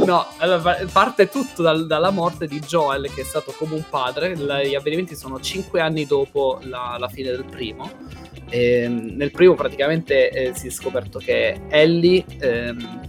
No, 0.05 0.27
allora, 0.39 0.77
parte 0.91 1.29
tutto 1.29 1.63
dal, 1.63 1.87
dalla 1.87 2.11
morte 2.11 2.47
di 2.47 2.59
Joel, 2.61 3.13
che 3.13 3.21
è 3.21 3.25
stato 3.25 3.53
come 3.57 3.75
un 3.75 3.85
padre. 3.89 4.35
La, 4.37 4.63
gli 4.63 4.75
avvenimenti 4.75 5.15
sono 5.15 5.39
5 5.39 5.81
anni 5.81 6.07
dopo 6.07 6.59
la, 6.63 6.97
la 6.99 7.09
fine 7.09 7.31
del 7.31 7.45
primo. 7.45 7.91
E, 8.51 8.83
ehm, 8.83 9.13
nel 9.17 9.31
primo 9.31 9.55
praticamente 9.55 10.31
eh, 10.31 10.53
si 10.55 10.67
è 10.67 10.71
scoperto 10.71 11.19
che 11.19 11.61
Ellie 11.69 12.25
ehm, 12.41 13.09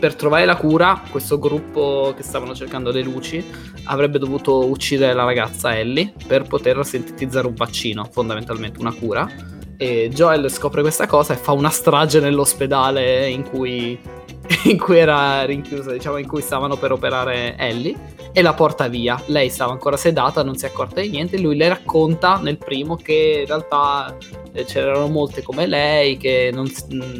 per 0.00 0.14
trovare 0.14 0.46
la 0.46 0.56
cura 0.56 1.02
questo 1.10 1.38
gruppo 1.38 2.14
che 2.16 2.22
stavano 2.22 2.54
cercando 2.54 2.90
le 2.90 3.02
luci 3.02 3.44
avrebbe 3.84 4.18
dovuto 4.18 4.66
uccidere 4.66 5.12
la 5.12 5.24
ragazza 5.24 5.78
Ellie 5.78 6.14
per 6.26 6.42
poter 6.44 6.84
sintetizzare 6.84 7.46
un 7.46 7.54
vaccino 7.54 8.08
fondamentalmente 8.10 8.80
una 8.80 8.94
cura. 8.94 9.28
E 9.76 10.10
Joel 10.12 10.50
scopre 10.50 10.82
questa 10.82 11.06
cosa 11.06 11.34
e 11.34 11.36
fa 11.36 11.52
una 11.52 11.70
strage 11.70 12.20
nell'ospedale 12.20 13.28
in 13.28 13.42
cui, 13.42 13.98
in 14.64 14.78
cui 14.78 14.98
era 14.98 15.44
rinchiusa 15.44 15.92
diciamo 15.92 16.16
in 16.16 16.26
cui 16.26 16.42
stavano 16.42 16.76
per 16.76 16.92
operare 16.92 17.56
Ellie 17.56 17.94
e 18.32 18.42
la 18.42 18.54
porta 18.54 18.88
via. 18.88 19.20
Lei 19.26 19.50
stava 19.50 19.72
ancora 19.72 19.96
sedata, 19.96 20.42
non 20.42 20.56
si 20.56 20.64
è 20.64 20.68
accorta 20.68 21.00
di 21.00 21.08
niente. 21.08 21.38
Lui 21.38 21.56
le 21.56 21.68
racconta 21.68 22.38
nel 22.38 22.58
primo 22.58 22.96
che 22.96 23.38
in 23.40 23.46
realtà 23.46 24.16
eh, 24.52 24.64
c'erano 24.64 25.08
molte 25.08 25.42
come 25.42 25.66
lei, 25.66 26.16
che 26.16 26.50
non, 26.52 26.70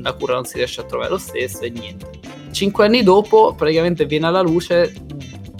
la 0.03 0.13
cura 0.15 0.35
non 0.35 0.45
si 0.45 0.57
riesce 0.57 0.81
a 0.81 0.85
trovare 0.85 1.11
lo 1.11 1.19
stesso 1.19 1.61
e 1.63 1.71
niente. 1.71 2.11
Cinque 2.53 2.87
anni 2.87 3.03
dopo, 3.03 3.55
praticamente 3.55 4.07
viene 4.07 4.27
alla 4.27 4.43
luce. 4.43 4.93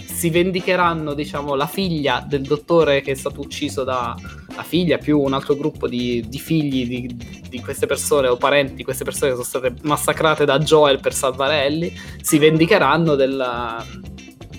Si 0.03 0.29
vendicheranno, 0.29 1.13
diciamo, 1.13 1.55
la 1.55 1.65
figlia 1.65 2.23
del 2.27 2.43
dottore 2.43 3.01
che 3.01 3.11
è 3.11 3.15
stato 3.15 3.41
ucciso 3.41 3.83
da 3.83 4.15
la 4.55 4.63
figlia, 4.63 4.97
più 4.97 5.19
un 5.19 5.33
altro 5.33 5.55
gruppo 5.55 5.87
di, 5.87 6.23
di 6.27 6.37
figli 6.37 6.85
di, 6.85 7.15
di, 7.49 7.61
queste 7.61 7.85
persone 7.85 8.27
o 8.27 8.35
parenti 8.35 8.73
di 8.73 8.83
queste 8.83 9.05
persone 9.05 9.31
che 9.31 9.37
sono 9.37 9.47
state 9.47 9.73
massacrate 9.83 10.43
da 10.43 10.59
Joel 10.59 10.99
per 10.99 11.13
salvare 11.13 11.63
Ellie. 11.63 11.93
Si 12.21 12.37
vendicheranno 12.37 13.15
della, 13.15 13.83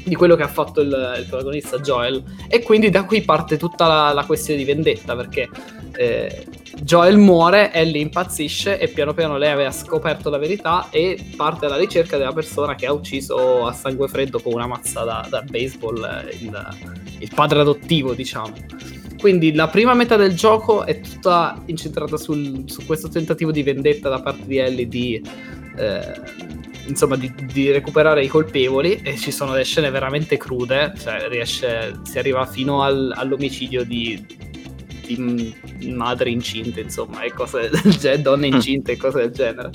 di 0.04 0.14
quello 0.14 0.36
che 0.36 0.42
ha 0.42 0.48
fatto 0.48 0.80
il, 0.80 1.16
il, 1.18 1.26
protagonista 1.28 1.78
Joel 1.78 2.22
e 2.48 2.62
quindi 2.62 2.90
da 2.90 3.04
qui 3.04 3.22
parte 3.22 3.56
tutta 3.56 3.86
la, 3.86 4.12
la 4.12 4.24
questione 4.24 4.58
di 4.58 4.64
vendetta 4.64 5.14
perché 5.14 5.48
eh, 5.96 6.46
Joel 6.82 7.18
muore, 7.18 7.72
Ellie 7.72 8.00
impazzisce 8.00 8.78
e 8.78 8.88
piano 8.88 9.12
piano 9.12 9.36
lei 9.36 9.50
aveva 9.50 9.70
scoperto 9.70 10.30
la 10.30 10.38
verità 10.38 10.88
e 10.90 11.32
parte 11.36 11.66
alla 11.66 11.76
ricerca 11.76 12.16
della 12.16 12.32
persona 12.32 12.74
che 12.74 12.86
ha 12.86 12.92
ucciso 12.92 13.66
a 13.66 13.72
sangue 13.72 14.08
freddo 14.08 14.40
con 14.40 14.54
una 14.54 14.66
mazza 14.66 15.04
da, 15.04 15.26
da 15.28 15.42
baseball 15.42 16.02
eh, 16.02 16.36
il, 16.40 16.68
il 17.18 17.30
padre 17.34 17.60
adottivo, 17.60 18.14
diciamo. 18.14 18.52
Quindi 19.18 19.54
la 19.54 19.68
prima 19.68 19.94
metà 19.94 20.16
del 20.16 20.34
gioco 20.34 20.84
è 20.84 20.98
tutta 21.00 21.62
incentrata 21.66 22.16
sul, 22.16 22.64
su 22.66 22.84
questo 22.86 23.08
tentativo 23.08 23.52
di 23.52 23.62
vendetta 23.62 24.08
da 24.08 24.20
parte 24.20 24.46
di 24.46 24.56
Ellie 24.56 24.88
di, 24.88 25.22
eh, 25.76 26.20
insomma, 26.86 27.16
di, 27.16 27.32
di, 27.52 27.70
recuperare 27.70 28.24
i 28.24 28.28
colpevoli 28.28 29.00
e 29.02 29.16
ci 29.16 29.30
sono 29.30 29.52
delle 29.52 29.64
scene 29.64 29.90
veramente 29.90 30.36
crude, 30.36 30.92
cioè 30.98 31.28
riesce, 31.28 32.00
si 32.02 32.18
arriva 32.18 32.44
fino 32.46 32.82
al, 32.82 33.12
all'omicidio 33.14 33.84
di, 33.84 34.24
di, 35.06 35.92
madri 35.92 36.32
incinte, 36.32 36.80
insomma, 36.80 37.22
e 37.22 37.32
cose 37.32 37.70
del 37.82 37.96
genere, 37.96 38.22
donne 38.22 38.48
mm. 38.48 38.54
incinte 38.54 38.92
e 38.92 38.96
cose 38.96 39.18
del 39.18 39.30
genere. 39.30 39.70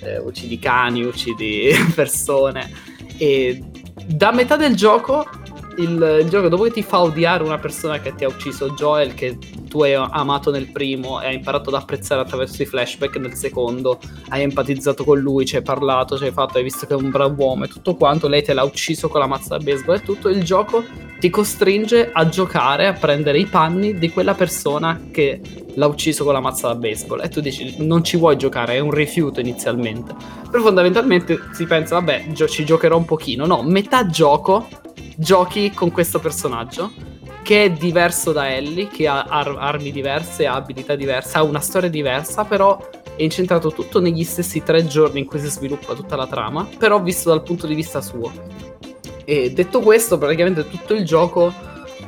Eh, 0.00 0.18
uccidi 0.18 0.58
cani, 0.58 1.04
uccidi 1.04 1.70
persone. 1.94 2.70
E 3.16 3.62
da 4.06 4.32
metà 4.32 4.56
del 4.56 4.74
gioco 4.74 5.26
il, 5.78 6.20
il, 6.22 6.28
gioco 6.28 6.48
dopo 6.48 6.64
che 6.64 6.70
ti 6.70 6.82
fa 6.82 7.00
odiare 7.00 7.42
una 7.42 7.58
persona 7.58 8.00
che 8.00 8.14
ti 8.14 8.24
ha 8.24 8.28
ucciso 8.28 8.70
Joel, 8.70 9.14
che 9.14 9.38
tu 9.72 9.82
hai 9.82 9.94
amato 9.94 10.50
nel 10.50 10.70
primo 10.70 11.22
e 11.22 11.28
hai 11.28 11.36
imparato 11.36 11.70
ad 11.70 11.76
apprezzare 11.76 12.20
attraverso 12.20 12.60
i 12.60 12.66
flashback 12.66 13.16
nel 13.16 13.32
secondo, 13.32 13.98
hai 14.28 14.42
empatizzato 14.42 15.02
con 15.02 15.18
lui, 15.18 15.46
ci 15.46 15.56
hai 15.56 15.62
parlato, 15.62 16.18
ci 16.18 16.24
hai 16.24 16.30
fatto, 16.30 16.58
hai 16.58 16.62
visto 16.62 16.84
che 16.86 16.92
è 16.92 16.96
un 16.96 17.08
bravo 17.08 17.42
uomo 17.42 17.64
e 17.64 17.68
tutto 17.68 17.96
quanto, 17.96 18.28
lei 18.28 18.42
te 18.42 18.52
l'ha 18.52 18.64
ucciso 18.64 19.08
con 19.08 19.20
la 19.20 19.26
mazza 19.26 19.56
da 19.56 19.64
baseball 19.64 19.96
e 19.96 20.02
tutto, 20.02 20.28
il 20.28 20.44
gioco 20.44 20.84
ti 21.18 21.30
costringe 21.30 22.10
a 22.12 22.28
giocare, 22.28 22.86
a 22.86 22.92
prendere 22.92 23.38
i 23.38 23.46
panni 23.46 23.94
di 23.94 24.10
quella 24.10 24.34
persona 24.34 25.08
che 25.10 25.40
l'ha 25.72 25.86
ucciso 25.86 26.22
con 26.22 26.34
la 26.34 26.40
mazza 26.40 26.66
da 26.66 26.74
baseball 26.74 27.22
e 27.22 27.30
tu 27.30 27.40
dici 27.40 27.76
non 27.78 28.04
ci 28.04 28.18
vuoi 28.18 28.36
giocare, 28.36 28.74
è 28.74 28.78
un 28.78 28.90
rifiuto 28.90 29.40
inizialmente. 29.40 30.14
Però 30.50 30.62
fondamentalmente 30.62 31.38
si 31.52 31.64
pensa, 31.64 31.94
vabbè, 31.94 32.26
gio- 32.32 32.46
ci 32.46 32.66
giocherò 32.66 32.98
un 32.98 33.06
pochino. 33.06 33.46
No, 33.46 33.62
metà 33.62 34.06
gioco 34.06 34.68
giochi 35.16 35.70
con 35.72 35.90
questo 35.90 36.18
personaggio 36.18 37.11
che 37.42 37.64
è 37.64 37.70
diverso 37.70 38.32
da 38.32 38.54
Ellie, 38.54 38.88
che 38.88 39.06
ha 39.06 39.24
ar- 39.24 39.56
armi 39.58 39.90
diverse, 39.90 40.46
ha 40.46 40.54
abilità 40.54 40.94
diverse, 40.94 41.38
ha 41.38 41.42
una 41.42 41.60
storia 41.60 41.90
diversa, 41.90 42.44
però 42.44 42.88
è 43.16 43.22
incentrato 43.22 43.72
tutto 43.72 44.00
negli 44.00 44.24
stessi 44.24 44.62
tre 44.62 44.86
giorni 44.86 45.20
in 45.20 45.26
cui 45.26 45.38
si 45.38 45.48
sviluppa 45.48 45.94
tutta 45.94 46.16
la 46.16 46.26
trama, 46.26 46.66
però 46.78 47.00
visto 47.02 47.28
dal 47.28 47.42
punto 47.42 47.66
di 47.66 47.74
vista 47.74 48.00
suo. 48.00 48.32
E 49.24 49.52
detto 49.52 49.80
questo, 49.80 50.18
praticamente 50.18 50.68
tutto 50.68 50.94
il 50.94 51.04
gioco, 51.04 51.52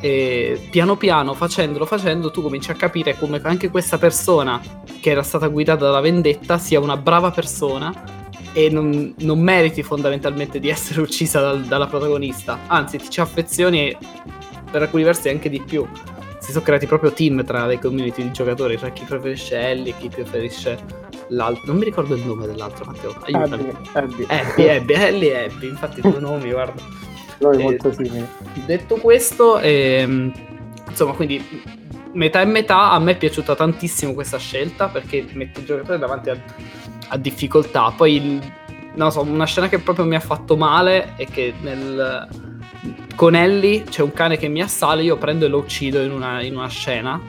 eh, 0.01 0.61
piano 0.71 0.97
piano, 0.97 1.35
facendolo, 1.35 1.87
facendo, 1.87 2.31
tu 2.31 2.43
cominci 2.43 2.71
a 2.71 2.75
capire 2.75 3.17
come 3.19 3.41
anche 3.43 3.71
questa 3.71 3.99
persona 3.99 4.61
che 5.01 5.11
era 5.11 5.23
stata 5.23 5.49
guidata 5.49 5.85
dalla 5.85 6.01
vendetta 6.01 6.59
sia 6.59 6.81
una 6.81 6.97
brava 6.97 7.31
persona 7.31 8.23
e 8.53 8.69
non, 8.71 9.15
non, 9.19 9.41
meriti 9.41 9.83
fondamentalmente 9.83 10.61
di 10.61 10.69
essere 10.69 11.01
uccisa 11.03 11.41
dal, 11.41 11.63
dalla 11.65 11.87
protagonista. 11.87 12.61
Anzi, 12.67 12.99
ti 12.99 13.11
ci 13.11 13.21
affezioni 13.21 13.89
e 13.89 13.97
per 14.75 14.83
alcuni 14.83 15.05
versi 15.05 15.29
anche 15.29 15.49
di 15.49 15.63
più. 15.63 15.87
Si 16.41 16.51
sono 16.51 16.65
creati 16.65 16.87
proprio 16.87 17.13
team 17.13 17.45
tra 17.45 17.65
le 17.65 17.79
community 17.79 18.25
di 18.25 18.33
giocatori, 18.33 18.77
tra 18.77 18.91
chi 18.91 19.05
preferisce 19.05 19.57
Ellie 19.57 19.93
e 19.93 19.97
chi 19.99 20.09
preferisce 20.09 20.77
l'altro. 21.29 21.63
Non 21.67 21.77
mi 21.77 21.85
ricordo 21.85 22.17
il 22.17 22.27
nome 22.27 22.47
dell'altro, 22.47 22.85
Matteo. 22.85 23.15
Aiutami. 23.21 23.73
Abby, 23.93 24.27
Abby. 24.29 24.69
Abby, 24.69 24.93
Ellie 24.95 25.33
e 25.33 25.45
Abby. 25.45 25.69
Infatti, 25.69 26.01
due 26.01 26.19
nomi, 26.19 26.51
guarda. 26.51 26.83
Nomi 27.39 27.57
eh, 27.57 27.63
molto 27.63 27.93
simili. 27.93 28.27
Detto 28.67 28.97
questo, 28.97 29.61
ehm, 29.61 30.33
insomma, 30.89 31.13
quindi 31.13 31.63
metà 32.13 32.41
e 32.41 32.45
metà. 32.45 32.91
A 32.91 32.99
me 32.99 33.13
è 33.13 33.17
piaciuta 33.17 33.55
tantissimo 33.55 34.13
questa 34.13 34.39
scelta 34.39 34.89
perché 34.89 35.25
mette 35.35 35.61
il 35.61 35.67
giocatore 35.67 35.99
davanti 35.99 36.31
a 36.31 36.37
a 37.09 37.17
difficoltà. 37.17 37.93
Poi, 37.97 38.17
il, 38.17 38.53
non 38.95 39.13
so, 39.13 39.21
una 39.23 39.47
scena 39.47 39.69
che 39.69 39.79
proprio 39.79 40.05
mi 40.05 40.17
ha 40.17 40.21
fatto 40.21 40.57
male 40.57 41.15
è 41.17 41.27
che 41.27 41.55
nel, 41.61 42.29
con 43.15 43.35
Ellie 43.35 43.85
c'è 43.85 44.03
un 44.03 44.13
cane 44.13 44.37
che 44.37 44.49
mi 44.49 44.61
assale, 44.61 45.03
io 45.03 45.17
prendo 45.17 45.45
e 45.45 45.49
lo 45.49 45.59
uccido 45.59 46.01
in 46.03 46.11
una, 46.11 46.43
in 46.43 46.57
una 46.57 46.69
scena. 46.69 47.21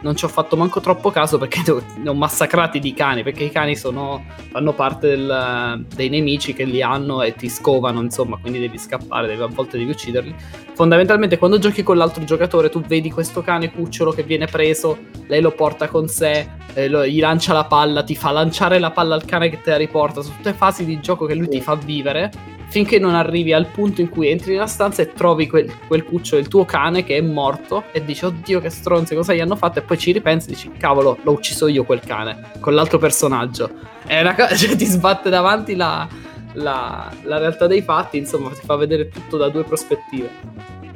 Non 0.00 0.16
ci 0.16 0.26
ho 0.26 0.28
fatto 0.28 0.54
manco 0.54 0.80
troppo 0.80 1.10
caso 1.10 1.38
perché 1.38 1.62
ne 1.96 2.08
ho 2.08 2.14
massacrati 2.14 2.78
di 2.78 2.92
cani, 2.92 3.22
perché 3.22 3.44
i 3.44 3.50
cani 3.50 3.74
sono, 3.74 4.24
fanno 4.50 4.74
parte 4.74 5.08
del, 5.08 5.86
dei 5.94 6.10
nemici 6.10 6.52
che 6.52 6.64
li 6.64 6.82
hanno 6.82 7.22
e 7.22 7.34
ti 7.34 7.48
scovano, 7.48 8.02
insomma, 8.02 8.36
quindi 8.38 8.58
devi 8.58 8.78
scappare, 8.78 9.26
devi, 9.26 9.42
a 9.42 9.46
volte 9.46 9.78
devi 9.78 9.90
ucciderli. 9.90 10.34
Fondamentalmente 10.74 11.38
quando 11.38 11.58
giochi 11.58 11.82
con 11.82 11.96
l'altro 11.96 12.22
giocatore 12.24 12.68
tu 12.68 12.80
vedi 12.82 13.10
questo 13.10 13.40
cane 13.42 13.72
cucciolo 13.72 14.12
che 14.12 14.24
viene 14.24 14.46
preso, 14.46 14.98
lei 15.26 15.40
lo 15.40 15.52
porta 15.52 15.88
con 15.88 16.06
sé, 16.08 16.48
eh, 16.74 16.88
lo, 16.88 17.06
gli 17.06 17.20
lancia 17.20 17.54
la 17.54 17.64
palla, 17.64 18.02
ti 18.02 18.14
fa 18.14 18.30
lanciare 18.30 18.78
la 18.78 18.90
palla 18.90 19.14
al 19.14 19.24
cane 19.24 19.48
che 19.48 19.62
te 19.62 19.70
la 19.70 19.76
riporta, 19.78 20.20
sono 20.20 20.36
tutte 20.36 20.52
fasi 20.52 20.84
di 20.84 21.00
gioco 21.00 21.24
che 21.24 21.34
lui 21.34 21.48
ti 21.48 21.62
fa 21.62 21.76
vivere 21.76 22.53
finché 22.74 22.98
non 22.98 23.14
arrivi 23.14 23.52
al 23.52 23.66
punto 23.66 24.00
in 24.00 24.08
cui 24.08 24.28
entri 24.28 24.50
nella 24.50 24.66
stanza 24.66 25.00
e 25.00 25.12
trovi 25.12 25.46
quel, 25.46 25.72
quel 25.86 26.02
cuccio 26.02 26.34
del 26.34 26.48
tuo 26.48 26.64
cane 26.64 27.04
che 27.04 27.16
è 27.16 27.20
morto 27.20 27.84
e 27.92 28.04
dici 28.04 28.24
oddio 28.24 28.60
che 28.60 28.68
stronzi 28.68 29.14
cosa 29.14 29.32
gli 29.32 29.38
hanno 29.38 29.54
fatto? 29.54 29.78
E 29.78 29.82
poi 29.82 29.96
ci 29.96 30.10
ripensi 30.10 30.48
e 30.48 30.54
dici 30.54 30.72
cavolo 30.76 31.16
l'ho 31.22 31.30
ucciso 31.30 31.68
io 31.68 31.84
quel 31.84 32.00
cane 32.00 32.50
con 32.58 32.74
l'altro 32.74 32.98
personaggio. 32.98 33.70
È 34.04 34.20
una 34.20 34.34
cosa 34.34 34.56
cioè 34.58 34.74
ti 34.74 34.86
sbatte 34.86 35.30
davanti 35.30 35.76
la, 35.76 36.08
la, 36.54 37.12
la, 37.22 37.38
realtà 37.38 37.68
dei 37.68 37.80
fatti 37.80 38.16
insomma 38.18 38.50
ti 38.50 38.62
fa 38.64 38.74
vedere 38.74 39.08
tutto 39.08 39.36
da 39.36 39.48
due 39.50 39.62
prospettive. 39.62 40.28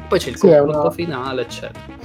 Poi 0.09 0.19
c'è 0.19 0.31
il 0.31 0.37
sì, 0.37 0.49
confronto 0.49 0.81
una... 0.81 0.91
finale 0.91 1.43
eccetera. 1.43 1.97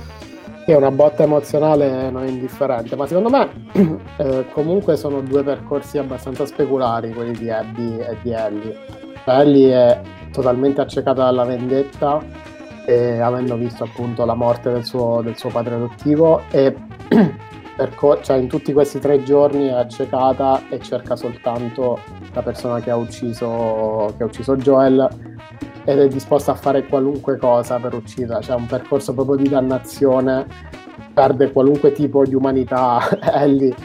È 0.68 0.76
una 0.76 0.92
botta 0.92 1.24
emozionale 1.24 2.12
non 2.12 2.28
indifferente, 2.28 2.96
ma 2.96 3.08
secondo 3.08 3.32
me 3.32 3.50
eh, 4.18 4.46
comunque 4.52 4.98
sono 4.98 5.22
due 5.22 5.42
percorsi 5.42 5.98
abbastanza 5.98 6.46
speculari 6.46 7.12
quelli 7.12 7.32
di 7.32 7.50
Abby 7.50 7.98
e 7.98 8.18
di 8.22 8.32
Ellie 8.32 9.03
Ellie 9.26 9.74
è 9.74 10.02
totalmente 10.32 10.82
accecata 10.82 11.24
dalla 11.24 11.44
vendetta 11.46 12.22
e 12.86 13.20
avendo 13.20 13.56
visto 13.56 13.84
appunto 13.84 14.26
la 14.26 14.34
morte 14.34 14.72
del 14.72 14.84
suo, 14.84 15.22
del 15.22 15.38
suo 15.38 15.50
padre 15.50 15.76
adottivo 15.76 16.42
e 16.50 16.76
perco- 17.76 18.22
cioè, 18.22 18.38
in 18.38 18.48
tutti 18.48 18.74
questi 18.74 19.00
tre 19.00 19.24
giorni 19.24 19.68
è 19.68 19.74
accecata 19.74 20.64
e 20.70 20.80
cerca 20.80 21.16
soltanto 21.16 22.00
la 22.34 22.42
persona 22.42 22.80
che 22.82 22.92
ha 22.92 22.96
ucciso, 22.96 24.14
che 24.18 24.24
ha 24.24 24.26
ucciso 24.26 24.56
Joel 24.58 25.08
ed 25.86 26.00
è 26.00 26.08
disposta 26.08 26.52
a 26.52 26.56
fare 26.56 26.86
qualunque 26.86 27.38
cosa 27.38 27.78
per 27.78 27.94
ucciderla, 27.94 28.42
cioè 28.42 28.56
un 28.56 28.68
percorso 28.68 29.14
proprio 29.14 29.36
di 29.36 29.50
dannazione, 29.50 30.46
perde 31.14 31.52
qualunque 31.52 31.92
tipo 31.92 32.24
di 32.26 32.36
umanità 32.36 33.02
Ellie 33.34 33.76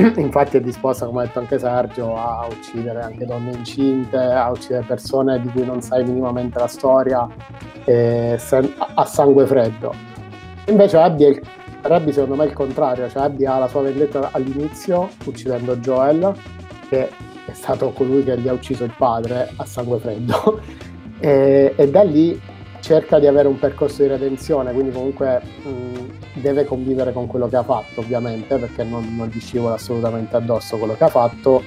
infatti 0.16 0.56
è 0.56 0.60
disposta, 0.60 1.06
come 1.06 1.22
ha 1.22 1.26
detto 1.26 1.38
anche 1.38 1.58
Sergio, 1.58 2.16
a 2.16 2.46
uccidere 2.50 3.02
anche 3.02 3.24
donne 3.24 3.52
incinte, 3.52 4.16
a 4.16 4.50
uccidere 4.50 4.84
persone 4.86 5.40
di 5.40 5.48
cui 5.48 5.64
non 5.64 5.80
sai 5.80 6.04
minimamente 6.04 6.58
la 6.58 6.66
storia 6.66 7.28
eh, 7.84 8.38
a 8.94 9.04
sangue 9.04 9.46
freddo. 9.46 9.94
Invece 10.66 10.96
Abby, 10.96 11.26
il, 11.26 11.40
Abby 11.82 12.12
secondo 12.12 12.36
me 12.36 12.44
è 12.44 12.46
il 12.46 12.52
contrario, 12.52 13.08
cioè 13.08 13.24
Abby 13.24 13.44
ha 13.44 13.58
la 13.58 13.68
sua 13.68 13.82
vendetta 13.82 14.30
all'inizio 14.32 15.08
uccidendo 15.24 15.76
Joel, 15.76 16.34
che 16.88 17.08
è 17.46 17.52
stato 17.52 17.90
colui 17.90 18.22
che 18.24 18.38
gli 18.38 18.48
ha 18.48 18.52
ucciso 18.52 18.84
il 18.84 18.94
padre 18.96 19.50
a 19.56 19.64
sangue 19.64 19.98
freddo, 19.98 20.60
e, 21.18 21.74
e 21.76 21.90
da 21.90 22.02
lì 22.02 22.40
cerca 22.80 23.18
di 23.18 23.26
avere 23.26 23.48
un 23.48 23.58
percorso 23.58 24.02
di 24.02 24.08
redenzione, 24.08 24.72
quindi 24.72 24.90
comunque 24.90 25.40
mh, 25.62 26.40
deve 26.40 26.64
convivere 26.64 27.12
con 27.12 27.26
quello 27.26 27.48
che 27.48 27.56
ha 27.56 27.62
fatto, 27.62 28.00
ovviamente, 28.00 28.56
perché 28.56 28.84
non, 28.84 29.14
non 29.16 29.28
gli 29.28 29.40
scivola 29.40 29.74
assolutamente 29.74 30.36
addosso 30.36 30.76
quello 30.76 30.94
che 30.96 31.04
ha 31.04 31.08
fatto. 31.08 31.62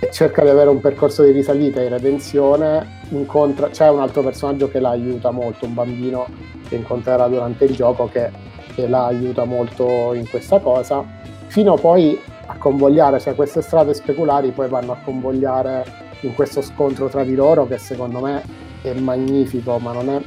E 0.00 0.10
cerca 0.10 0.42
di 0.42 0.48
avere 0.48 0.70
un 0.70 0.80
percorso 0.80 1.22
di 1.22 1.30
risalita 1.30 1.80
e 1.80 1.88
redenzione. 1.88 3.02
Incontra, 3.10 3.68
c'è 3.68 3.88
un 3.88 4.00
altro 4.00 4.22
personaggio 4.22 4.68
che 4.68 4.80
la 4.80 4.90
aiuta 4.90 5.30
molto, 5.30 5.66
un 5.66 5.74
bambino 5.74 6.26
che 6.68 6.76
incontrerà 6.76 7.28
durante 7.28 7.64
il 7.64 7.74
gioco 7.74 8.08
che, 8.08 8.30
che 8.74 8.86
la 8.88 9.06
aiuta 9.06 9.44
molto 9.44 10.12
in 10.14 10.28
questa 10.28 10.58
cosa, 10.58 11.04
fino 11.46 11.74
poi 11.76 12.18
a 12.46 12.56
convogliare, 12.58 13.20
cioè 13.20 13.34
queste 13.34 13.62
strade 13.62 13.94
speculari 13.94 14.50
poi 14.50 14.68
vanno 14.68 14.92
a 14.92 14.96
convogliare 15.02 15.84
in 16.20 16.34
questo 16.34 16.60
scontro 16.62 17.08
tra 17.08 17.24
di 17.24 17.34
loro 17.34 17.66
che 17.66 17.78
secondo 17.78 18.20
me 18.20 18.63
è 18.90 18.94
magnifico, 18.94 19.78
ma 19.78 19.92
non 19.92 20.08
è 20.10 20.22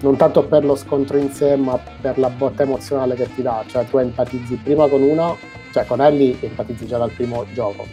non 0.00 0.16
tanto 0.16 0.42
per 0.44 0.64
lo 0.64 0.74
scontro 0.74 1.16
in 1.16 1.30
sé, 1.30 1.56
ma 1.56 1.78
per 2.00 2.18
la 2.18 2.28
botta 2.28 2.62
emozionale 2.62 3.14
che 3.14 3.32
ti 3.34 3.42
dà. 3.42 3.64
Cioè, 3.66 3.84
tu 3.86 3.98
empatizzi 3.98 4.56
prima 4.56 4.88
con 4.88 5.02
uno, 5.02 5.36
cioè 5.72 5.86
con 5.86 6.00
Ellie 6.00 6.36
empatizzi 6.40 6.86
già 6.86 6.98
dal 6.98 7.12
primo 7.12 7.44
gioco, 7.52 7.86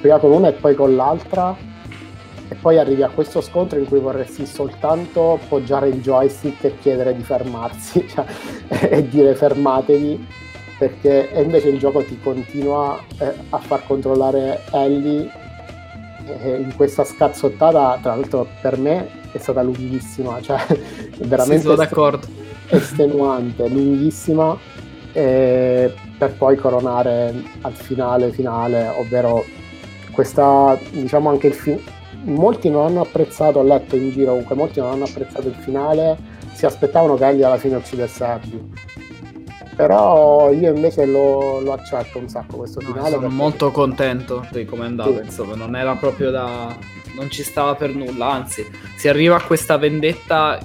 prima 0.00 0.18
con 0.18 0.32
una 0.32 0.48
e 0.48 0.52
poi 0.52 0.74
con 0.74 0.96
l'altra, 0.96 1.56
e 2.48 2.54
poi 2.54 2.78
arrivi 2.78 3.02
a 3.02 3.10
questo 3.10 3.40
scontro 3.40 3.78
in 3.78 3.86
cui 3.86 4.00
vorresti 4.00 4.46
soltanto 4.46 5.38
poggiare 5.48 5.88
il 5.88 6.00
joystick 6.00 6.64
e 6.64 6.78
chiedere 6.78 7.14
di 7.14 7.22
fermarsi 7.22 8.06
cioè, 8.08 8.24
e 8.88 9.06
dire 9.06 9.34
fermatevi 9.34 10.26
perché 10.78 11.28
invece 11.34 11.68
il 11.68 11.78
gioco 11.78 12.02
ti 12.02 12.18
continua 12.20 12.98
eh, 13.18 13.34
a 13.50 13.58
far 13.58 13.84
controllare 13.84 14.62
Ellie 14.72 15.28
in 16.44 16.72
questa 16.76 17.04
scazzottata, 17.04 17.98
tra 18.02 18.14
l'altro 18.14 18.46
per 18.60 18.78
me 18.78 19.08
è 19.32 19.38
stata 19.38 19.62
lunghissima, 19.62 20.40
cioè 20.40 20.58
veramente 21.18 21.58
sì, 21.58 21.64
sono 21.64 21.76
d'accordo. 21.76 22.26
estenuante, 22.68 23.68
lunghissima 23.68 24.56
e 25.12 25.92
per 26.18 26.34
poi 26.34 26.56
coronare 26.56 27.34
al 27.62 27.72
finale 27.72 28.30
finale, 28.30 28.88
ovvero 28.96 29.44
questa, 30.12 30.78
diciamo 30.90 31.28
anche 31.30 31.48
il 31.48 31.54
film. 31.54 31.80
Molti 32.24 32.68
non 32.68 32.86
hanno 32.86 33.02
apprezzato, 33.02 33.60
ho 33.60 33.62
letto 33.62 33.96
in 33.96 34.10
giro 34.10 34.30
comunque, 34.30 34.56
molti 34.56 34.80
non 34.80 34.90
hanno 34.90 35.04
apprezzato 35.04 35.48
il 35.48 35.54
finale, 35.54 36.16
si 36.52 36.66
aspettavano 36.66 37.14
che 37.14 37.28
egli 37.28 37.42
alla 37.42 37.58
fine 37.58 37.76
uccidesse 37.76 38.24
Abby. 38.24 38.70
Però 39.78 40.50
io 40.50 40.74
invece 40.74 41.06
lo, 41.06 41.60
lo 41.60 41.72
accetto 41.72 42.18
un 42.18 42.28
sacco 42.28 42.56
questo 42.56 42.80
no, 42.80 42.88
finale. 42.88 43.10
Sono 43.10 43.20
perché... 43.20 43.34
molto 43.34 43.70
contento 43.70 44.44
di 44.50 44.64
come 44.64 44.82
è 44.82 44.86
andato, 44.86 45.18
sì. 45.18 45.22
insomma, 45.22 45.54
non 45.54 45.76
era 45.76 45.94
proprio 45.94 46.32
da... 46.32 46.76
non 47.14 47.30
ci 47.30 47.44
stava 47.44 47.76
per 47.76 47.94
nulla, 47.94 48.28
anzi, 48.28 48.66
si 48.96 49.06
arriva 49.06 49.36
a 49.36 49.40
questa 49.40 49.76
vendetta 49.76 50.58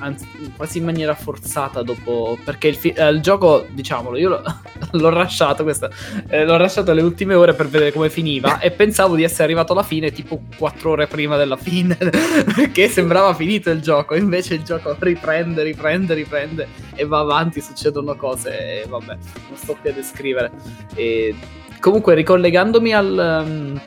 anzi, 0.00 0.26
quasi 0.56 0.78
in 0.78 0.84
maniera 0.84 1.14
forzata 1.14 1.82
dopo 1.82 2.38
perché 2.44 2.68
il, 2.68 2.76
fi- 2.76 2.90
eh, 2.90 3.08
il 3.08 3.20
gioco 3.20 3.66
diciamolo 3.70 4.16
io 4.16 4.28
l'ho, 4.28 4.42
l'ho 4.92 5.10
lasciato 5.10 5.62
questa, 5.62 5.88
eh, 6.28 6.44
l'ho 6.44 6.56
lasciato 6.56 6.90
alle 6.90 7.02
ultime 7.02 7.34
ore 7.34 7.54
per 7.54 7.68
vedere 7.68 7.92
come 7.92 8.10
finiva 8.10 8.58
e 8.58 8.70
pensavo 8.70 9.14
di 9.14 9.22
essere 9.22 9.44
arrivato 9.44 9.72
alla 9.72 9.82
fine 9.82 10.12
tipo 10.12 10.42
4 10.56 10.90
ore 10.90 11.06
prima 11.06 11.36
della 11.36 11.56
fine 11.56 11.96
perché 12.54 12.88
sembrava 12.88 13.34
finito 13.34 13.70
il 13.70 13.80
gioco 13.80 14.14
invece 14.14 14.54
il 14.54 14.62
gioco 14.62 14.96
riprende 14.98 15.62
riprende 15.62 16.14
riprende 16.14 16.68
e 16.94 17.04
va 17.06 17.20
avanti 17.20 17.60
succedono 17.60 18.14
cose 18.16 18.82
e 18.82 18.86
vabbè 18.86 19.16
non 19.48 19.56
sto 19.56 19.76
più 19.80 19.90
a 19.90 19.92
descrivere. 19.92 20.50
E 20.94 21.34
comunque 21.80 22.14
ricollegandomi 22.14 22.92
al 22.92 23.44
um, 23.46 23.80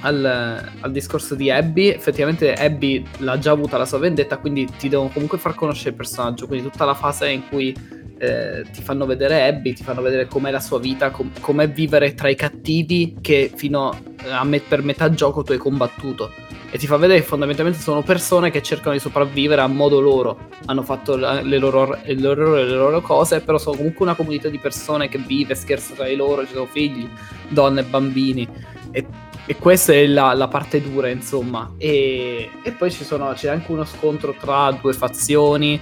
al, 0.00 0.70
al, 0.80 0.92
discorso 0.92 1.34
di 1.34 1.50
Abby, 1.50 1.88
effettivamente 1.88 2.52
Abby 2.52 3.04
l'ha 3.18 3.38
già 3.38 3.52
avuta 3.52 3.76
la 3.78 3.86
sua 3.86 3.98
vendetta, 3.98 4.38
quindi 4.38 4.66
ti 4.78 4.88
devono 4.88 5.08
comunque 5.08 5.38
far 5.38 5.54
conoscere 5.54 5.90
il 5.90 5.96
personaggio, 5.96 6.46
quindi 6.46 6.70
tutta 6.70 6.84
la 6.84 6.94
fase 6.94 7.30
in 7.30 7.48
cui 7.48 7.74
eh, 8.18 8.64
ti 8.72 8.82
fanno 8.82 9.06
vedere 9.06 9.46
Abby, 9.46 9.72
ti 9.72 9.82
fanno 9.82 10.02
vedere 10.02 10.26
com'è 10.26 10.50
la 10.50 10.60
sua 10.60 10.78
vita, 10.78 11.10
com- 11.10 11.30
com'è 11.40 11.68
vivere 11.68 12.14
tra 12.14 12.28
i 12.28 12.34
cattivi 12.34 13.16
che 13.20 13.50
fino 13.54 13.96
a 14.28 14.44
me- 14.44 14.60
per 14.60 14.82
metà 14.82 15.10
gioco 15.10 15.42
tu 15.42 15.52
hai 15.52 15.58
combattuto. 15.58 16.32
E 16.70 16.76
ti 16.76 16.86
fa 16.86 16.96
vedere 16.98 17.20
che 17.20 17.26
fondamentalmente 17.26 17.80
sono 17.80 18.02
persone 18.02 18.50
che 18.50 18.60
cercano 18.60 18.92
di 18.92 18.98
sopravvivere 18.98 19.62
a 19.62 19.66
modo 19.68 20.00
loro. 20.00 20.48
Hanno 20.66 20.82
fatto 20.82 21.16
le 21.16 21.58
loro, 21.58 21.98
le 22.04 22.14
loro, 22.14 22.56
le 22.56 22.68
loro 22.68 23.00
cose, 23.00 23.40
però 23.40 23.56
sono 23.56 23.76
comunque 23.76 24.04
una 24.04 24.14
comunità 24.14 24.50
di 24.50 24.58
persone 24.58 25.08
che 25.08 25.16
vive, 25.16 25.54
scherza 25.54 25.94
tra 25.94 26.06
di 26.06 26.14
loro, 26.14 26.44
ci 26.44 26.52
sono 26.52 26.66
figli, 26.66 27.08
donne, 27.48 27.84
bambini. 27.84 28.46
E 28.90 29.06
e 29.48 29.56
questa 29.56 29.94
è 29.94 30.06
la, 30.06 30.34
la 30.34 30.46
parte 30.46 30.82
dura, 30.82 31.08
insomma. 31.08 31.72
E, 31.78 32.50
e 32.62 32.72
poi 32.72 32.90
sono, 32.90 33.32
c'è 33.32 33.48
anche 33.48 33.72
uno 33.72 33.86
scontro 33.86 34.34
tra 34.38 34.70
due 34.72 34.92
fazioni, 34.92 35.80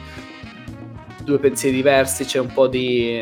due 1.24 1.38
pensieri 1.40 1.74
diversi, 1.74 2.24
c'è 2.24 2.38
un 2.38 2.52
po' 2.52 2.68
di, 2.68 3.20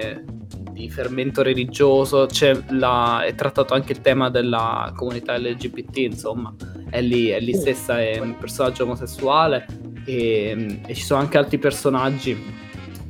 di 0.71 0.91
fermento 0.91 1.41
religioso, 1.41 2.29
la, 2.69 3.25
è 3.25 3.35
trattato 3.35 3.73
anche 3.73 3.93
il 3.93 4.03
tema 4.03 4.29
della 4.29 4.93
comunità 4.95 5.35
LGBT, 5.39 5.97
insomma. 5.97 6.55
Ellie, 6.91 7.37
Ellie 7.37 7.55
stessa 7.55 8.03
è 8.03 8.19
un 8.19 8.37
personaggio 8.37 8.83
omosessuale 8.83 9.67
e, 10.05 10.81
e 10.87 10.95
ci 10.95 11.03
sono 11.05 11.21
anche 11.21 11.39
altri 11.39 11.57
personaggi. 11.57 12.53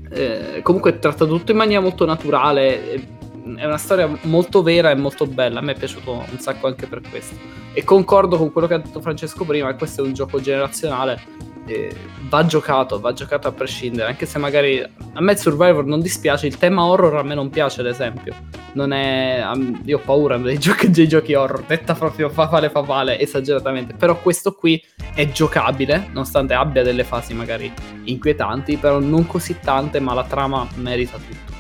Eh, 0.09 0.61
comunque 0.63 0.93
è 0.93 0.99
trattato 1.01 1.37
tutto 1.37 1.51
in 1.51 1.57
maniera 1.57 1.83
molto 1.83 2.05
naturale 2.05 3.23
è 3.57 3.65
una 3.65 3.77
storia 3.77 4.11
molto 4.23 4.63
vera 4.63 4.91
e 4.91 4.95
molto 4.95 5.27
bella. 5.27 5.59
A 5.59 5.63
me 5.63 5.73
è 5.73 5.79
piaciuto 5.79 6.25
un 6.31 6.39
sacco 6.39 6.67
anche 6.67 6.87
per 6.87 7.01
questo. 7.09 7.37
E 7.73 7.85
concordo 7.85 8.37
con 8.37 8.53
quello 8.53 8.67
che 8.67 8.75
ha 8.75 8.79
detto 8.79 9.01
Francesco 9.01 9.45
prima: 9.45 9.75
questo 9.75 10.03
è 10.03 10.07
un 10.07 10.15
gioco 10.15 10.41
generazionale. 10.41 11.53
Eh, 11.67 11.97
va 12.29 12.45
giocato, 12.45 13.01
va 13.01 13.15
giocato 13.15 13.49
a 13.49 13.53
prescindere. 13.53 14.09
Anche 14.09 14.27
se 14.27 14.39
magari 14.39 14.81
a 14.81 15.21
me 15.21 15.37
Survivor 15.37 15.85
non 15.87 16.01
dispiace, 16.01 16.47
il 16.47 16.59
tema 16.59 16.85
horror 16.85 17.17
a 17.17 17.23
me 17.23 17.35
non 17.35 17.49
piace, 17.49 17.81
ad 17.81 17.87
esempio. 17.87 18.35
Non 18.75 18.93
è. 18.93 19.43
Io 19.85 19.99
ho 19.99 20.01
paura 20.01 20.37
dei 20.37 20.59
giochi, 20.59 20.91
dei 20.91 21.09
giochi 21.09 21.35
horror, 21.35 21.65
detta 21.65 21.95
proprio 21.95 22.29
favale 22.29 22.69
favale, 22.71 23.19
esageratamente. 23.19 23.95
Però 23.95 24.21
questo 24.21 24.53
qui 24.53 24.83
è 25.15 25.31
giocabile, 25.31 26.09
nonostante 26.13 26.55
abbia 26.55 26.83
delle 26.83 27.05
fasi 27.05 27.33
magari 27.35 27.73
inquietanti, 28.05 28.77
però 28.77 28.99
non 28.99 29.27
così 29.27 29.59
tante, 29.59 30.01
ma 30.01 30.13
la 30.13 30.25
trama 30.25 30.67
merita 30.77 31.17
tutto. 31.17 31.54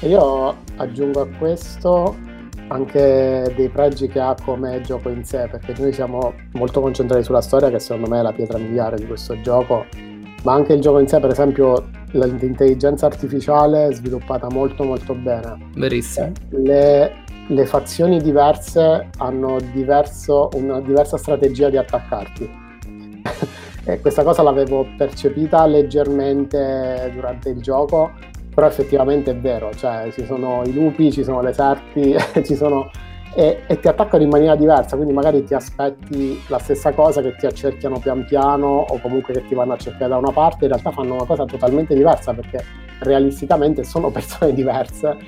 Io 0.00 0.54
aggiungo 0.76 1.22
a 1.22 1.26
questo 1.38 2.16
anche 2.68 3.52
dei 3.54 3.68
pregi 3.68 4.08
che 4.08 4.20
ha 4.20 4.34
come 4.44 4.80
gioco 4.82 5.08
in 5.08 5.24
sé, 5.24 5.48
perché 5.50 5.74
noi 5.78 5.92
siamo 5.92 6.34
molto 6.52 6.80
concentrati 6.80 7.22
sulla 7.22 7.40
storia, 7.40 7.70
che 7.70 7.78
secondo 7.78 8.08
me 8.08 8.18
è 8.18 8.22
la 8.22 8.32
pietra 8.32 8.58
miliare 8.58 8.96
di 8.96 9.06
questo 9.06 9.40
gioco, 9.40 9.86
ma 10.42 10.52
anche 10.52 10.72
il 10.72 10.80
gioco 10.80 10.98
in 10.98 11.06
sé, 11.06 11.20
per 11.20 11.30
esempio, 11.30 11.88
l'intelligenza 12.12 13.06
artificiale 13.06 13.88
è 13.88 13.92
sviluppata 13.92 14.48
molto 14.50 14.84
molto 14.84 15.14
bene. 15.14 15.70
Verissimo. 15.74 16.32
Le, 16.50 17.12
le 17.48 17.66
fazioni 17.66 18.20
diverse 18.20 19.10
hanno 19.18 19.58
diverso, 19.72 20.48
una 20.54 20.80
diversa 20.80 21.16
strategia 21.16 21.70
di 21.70 21.76
attaccarti. 21.76 22.64
e 23.84 24.00
questa 24.00 24.24
cosa 24.24 24.42
l'avevo 24.42 24.86
percepita 24.96 25.64
leggermente 25.66 27.10
durante 27.14 27.50
il 27.50 27.60
gioco, 27.60 28.10
però 28.56 28.68
effettivamente 28.68 29.32
è 29.32 29.36
vero, 29.36 29.70
cioè 29.74 30.08
ci 30.12 30.24
sono 30.24 30.62
i 30.64 30.72
lupi, 30.72 31.12
ci 31.12 31.22
sono 31.22 31.42
le 31.42 31.52
serpi, 31.52 32.16
ci 32.42 32.54
sono... 32.54 32.90
E, 33.34 33.64
e, 33.66 33.78
ti 33.80 33.86
attaccano 33.86 34.22
in 34.22 34.30
maniera 34.30 34.56
diversa, 34.56 34.96
quindi 34.96 35.12
magari 35.12 35.44
ti 35.44 35.52
aspetti 35.52 36.42
la 36.48 36.58
stessa 36.58 36.94
cosa 36.94 37.20
che 37.20 37.36
ti 37.36 37.44
accerchiano 37.44 37.98
pian 37.98 38.24
piano 38.24 38.86
o 38.88 38.98
comunque 39.00 39.34
che 39.34 39.46
ti 39.46 39.54
vanno 39.54 39.74
a 39.74 39.76
cercare 39.76 40.08
da 40.08 40.16
una 40.16 40.32
parte, 40.32 40.64
in 40.64 40.70
realtà 40.70 40.90
fanno 40.90 41.12
una 41.12 41.26
cosa 41.26 41.44
totalmente 41.44 41.94
diversa 41.94 42.32
perché 42.32 42.64
realisticamente 43.00 43.84
sono 43.84 44.08
persone 44.10 44.54
diverse 44.54 45.18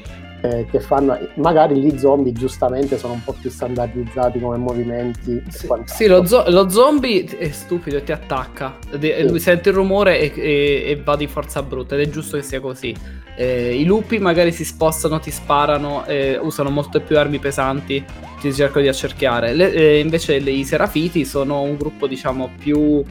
eh, 0.41 0.67
che 0.71 0.81
fanno 0.81 1.19
magari 1.35 1.81
gli 1.81 1.99
zombie 1.99 2.33
giustamente 2.33 2.97
sono 2.97 3.15
un 3.15 3.25
po' 3.25 3.35
più 3.41 3.51
standardizzati 3.51 4.39
come 4.39 4.57
movimenti 4.57 5.43
sì, 5.49 5.69
sì 5.85 6.07
lo, 6.07 6.25
zo- 6.25 6.45
lo, 6.49 6.69
zombie 6.69 7.25
è 7.25 7.51
stupido 7.51 7.97
e 7.97 8.05
ti 8.05 8.13
attacca. 8.13 8.77
De- 8.97 9.17
sì. 9.19 9.29
lui 9.29 9.41
sente 9.41 9.71
il 9.71 9.75
rumore 9.75 10.21
e-, 10.21 10.33
e-, 10.35 10.91
e, 10.91 11.01
va 11.03 11.17
di 11.17 11.27
forza 11.27 11.63
brutta 11.63 11.95
ed 11.95 12.03
è 12.03 12.11
giusto 12.11 12.37
che 12.37 12.43
sia 12.43 12.61
così. 12.61 12.95
Eh, 13.37 13.75
i 13.79 13.85
lupi 13.85 14.19
magari 14.19 14.51
si 14.53 14.65
spostano 14.65 15.21
ti 15.21 15.31
sparano 15.31 16.05
eh, 16.07 16.39
usano 16.41 16.71
molte 16.71 16.99
più 16.99 17.17
armi 17.17 17.39
pesanti 17.39 18.05
ti 18.41 18.53
cercano 18.53 18.83
di 18.83 18.89
accerchiare. 18.89 19.55
Le- 19.55 19.73
eh, 19.73 19.99
invece 19.99 20.39
le- 20.39 20.51
i 20.51 20.65
serafiti 20.65 21.25
sono 21.25 21.63
un 21.63 21.77
gruppo 21.77 22.07
diciamo 22.07 22.51
più 22.59 23.03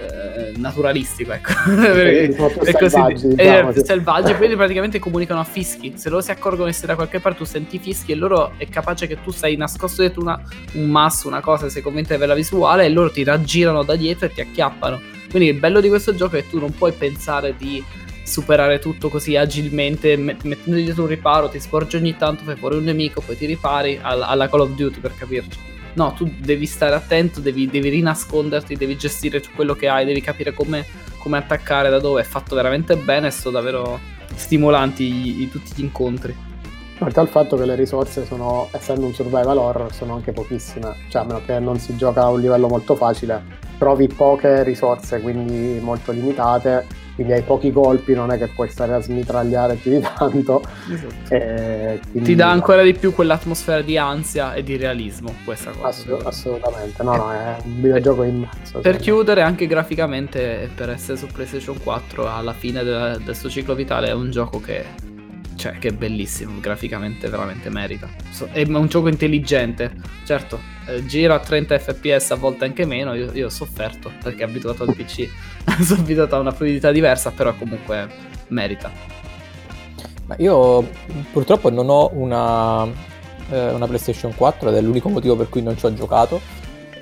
eh, 0.00 0.52
naturalistico, 0.56 1.32
ecco. 1.32 1.52
è 1.76 2.72
così, 2.72 2.90
selvaggi, 2.90 3.28
diciamo, 3.28 3.72
sì. 3.72 3.80
selvaggi, 3.84 4.34
quindi 4.34 4.56
praticamente 4.56 4.98
comunicano 4.98 5.40
a 5.40 5.44
fischi. 5.44 5.92
Se 5.96 6.08
loro 6.08 6.22
si 6.22 6.30
accorgono 6.30 6.66
che 6.66 6.72
sei 6.72 6.86
da 6.86 6.94
qualche 6.94 7.20
parte, 7.20 7.38
tu 7.38 7.44
senti 7.44 7.78
fischi 7.78 8.12
e 8.12 8.14
loro 8.14 8.52
è 8.56 8.68
capace 8.68 9.06
che 9.06 9.22
tu 9.22 9.30
sei 9.30 9.56
nascosto 9.56 10.02
dietro 10.02 10.22
una, 10.22 10.40
un 10.72 10.88
masso, 10.88 11.28
una 11.28 11.40
cosa, 11.40 11.68
sei 11.68 11.82
convinto 11.82 12.08
di 12.08 12.14
averla 12.14 12.34
visuale 12.34 12.84
e 12.84 12.88
loro 12.88 13.10
ti 13.10 13.24
raggirano 13.24 13.82
da 13.82 13.96
dietro 13.96 14.26
e 14.26 14.32
ti 14.32 14.40
acchiappano. 14.40 15.00
Quindi 15.30 15.48
il 15.48 15.58
bello 15.58 15.80
di 15.80 15.88
questo 15.88 16.14
gioco 16.14 16.36
è 16.36 16.42
che 16.42 16.50
tu 16.50 16.58
non 16.58 16.74
puoi 16.74 16.92
pensare 16.92 17.54
di 17.56 17.82
superare 18.22 18.78
tutto 18.78 19.08
così 19.08 19.36
agilmente, 19.36 20.16
mettendo 20.16 20.74
dietro 20.74 21.02
un 21.02 21.08
riparo, 21.08 21.48
ti 21.48 21.60
sporgi 21.60 21.96
ogni 21.96 22.16
tanto, 22.16 22.44
fai 22.44 22.56
fuori 22.56 22.76
un 22.76 22.84
nemico, 22.84 23.20
poi 23.20 23.36
ti 23.36 23.46
ripari 23.46 23.98
alla, 24.00 24.28
alla 24.28 24.48
Call 24.48 24.60
of 24.60 24.70
Duty 24.70 25.00
per 25.00 25.14
capirci. 25.16 25.58
No, 25.94 26.12
tu 26.12 26.30
devi 26.38 26.66
stare 26.66 26.94
attento, 26.94 27.40
devi, 27.40 27.66
devi 27.66 27.88
rinasconderti, 27.88 28.76
devi 28.76 28.96
gestire 28.96 29.42
quello 29.54 29.74
che 29.74 29.88
hai, 29.88 30.04
devi 30.04 30.20
capire 30.20 30.52
come, 30.52 30.86
come 31.18 31.38
attaccare, 31.38 31.90
da 31.90 31.98
dove. 31.98 32.20
È 32.20 32.24
fatto 32.24 32.54
veramente 32.54 32.96
bene 32.96 33.30
sono 33.30 33.54
davvero 33.54 33.98
stimolanti 34.34 35.04
i, 35.04 35.42
i, 35.42 35.50
tutti 35.50 35.72
gli 35.74 35.80
incontri. 35.80 36.48
Oltre 37.02 37.20
al 37.22 37.28
fatto 37.28 37.56
che 37.56 37.64
le 37.64 37.74
risorse 37.76 38.26
sono, 38.26 38.68
essendo 38.72 39.06
un 39.06 39.14
survival 39.14 39.56
horror, 39.56 39.92
sono 39.92 40.14
anche 40.14 40.32
pochissime, 40.32 40.94
cioè 41.08 41.22
a 41.22 41.24
meno 41.24 41.40
che 41.44 41.58
non 41.58 41.78
si 41.78 41.96
gioca 41.96 42.24
a 42.24 42.28
un 42.28 42.40
livello 42.40 42.68
molto 42.68 42.94
facile, 42.94 43.42
trovi 43.78 44.06
poche 44.06 44.62
risorse, 44.62 45.20
quindi 45.20 45.80
molto 45.80 46.12
limitate 46.12 46.86
quindi 47.20 47.36
hai 47.36 47.42
pochi 47.42 47.70
colpi, 47.70 48.14
non 48.14 48.30
è 48.30 48.38
che 48.38 48.46
puoi 48.46 48.70
stare 48.70 48.94
a 48.94 49.00
smitragliare 49.02 49.74
più 49.74 49.90
di 49.90 50.00
tanto. 50.00 50.62
Esatto. 50.90 51.34
Eh, 51.34 52.00
quindi... 52.10 52.30
Ti 52.30 52.34
dà 52.34 52.48
ancora 52.48 52.82
di 52.82 52.94
più 52.94 53.12
quell'atmosfera 53.12 53.82
di 53.82 53.98
ansia 53.98 54.54
e 54.54 54.62
di 54.62 54.78
realismo 54.78 55.34
questa 55.44 55.70
cosa. 55.70 55.88
Assolut- 55.88 56.26
assolutamente, 56.26 57.02
no, 57.02 57.16
no, 57.16 57.30
è 57.30 57.56
un 57.62 57.82
videogioco 57.82 58.22
immenso. 58.22 58.78
Per 58.78 58.96
chiudere, 58.96 59.42
anche 59.42 59.66
graficamente, 59.66 60.70
per 60.74 60.88
essere 60.88 61.18
su 61.18 61.26
PlayStation 61.26 61.78
4, 61.82 62.26
alla 62.26 62.54
fine 62.54 62.82
del, 62.82 63.20
del 63.22 63.36
suo 63.36 63.50
ciclo 63.50 63.74
vitale, 63.74 64.08
è 64.08 64.14
un 64.14 64.30
gioco 64.30 64.58
che 64.58 65.09
cioè 65.60 65.78
che 65.78 65.88
è 65.88 65.92
bellissimo, 65.92 66.58
graficamente 66.58 67.28
veramente 67.28 67.68
merita. 67.68 68.08
È 68.50 68.62
un 68.62 68.86
gioco 68.86 69.08
intelligente, 69.08 69.92
certo, 70.24 70.58
eh, 70.86 71.04
gira 71.04 71.34
a 71.34 71.38
30 71.38 71.78
fps, 71.78 72.30
a 72.30 72.36
volte 72.36 72.64
anche 72.64 72.86
meno, 72.86 73.12
io, 73.12 73.30
io 73.34 73.46
ho 73.46 73.50
sofferto 73.50 74.10
perché 74.22 74.42
abituato 74.42 74.84
al 74.84 74.94
PC, 74.96 75.28
sono 75.84 76.00
abituato 76.00 76.36
a 76.36 76.38
una 76.38 76.52
fluidità 76.52 76.90
diversa, 76.90 77.30
però 77.30 77.54
comunque 77.54 78.08
merita. 78.48 78.90
Ma 80.24 80.34
io 80.38 80.88
purtroppo 81.30 81.68
non 81.68 81.90
ho 81.90 82.10
una, 82.14 82.86
eh, 83.50 83.70
una 83.72 83.86
PlayStation 83.86 84.34
4 84.34 84.70
ed 84.70 84.76
è 84.76 84.80
l'unico 84.80 85.10
motivo 85.10 85.36
per 85.36 85.50
cui 85.50 85.60
non 85.60 85.76
ci 85.76 85.84
ho 85.84 85.92
giocato. 85.92 86.40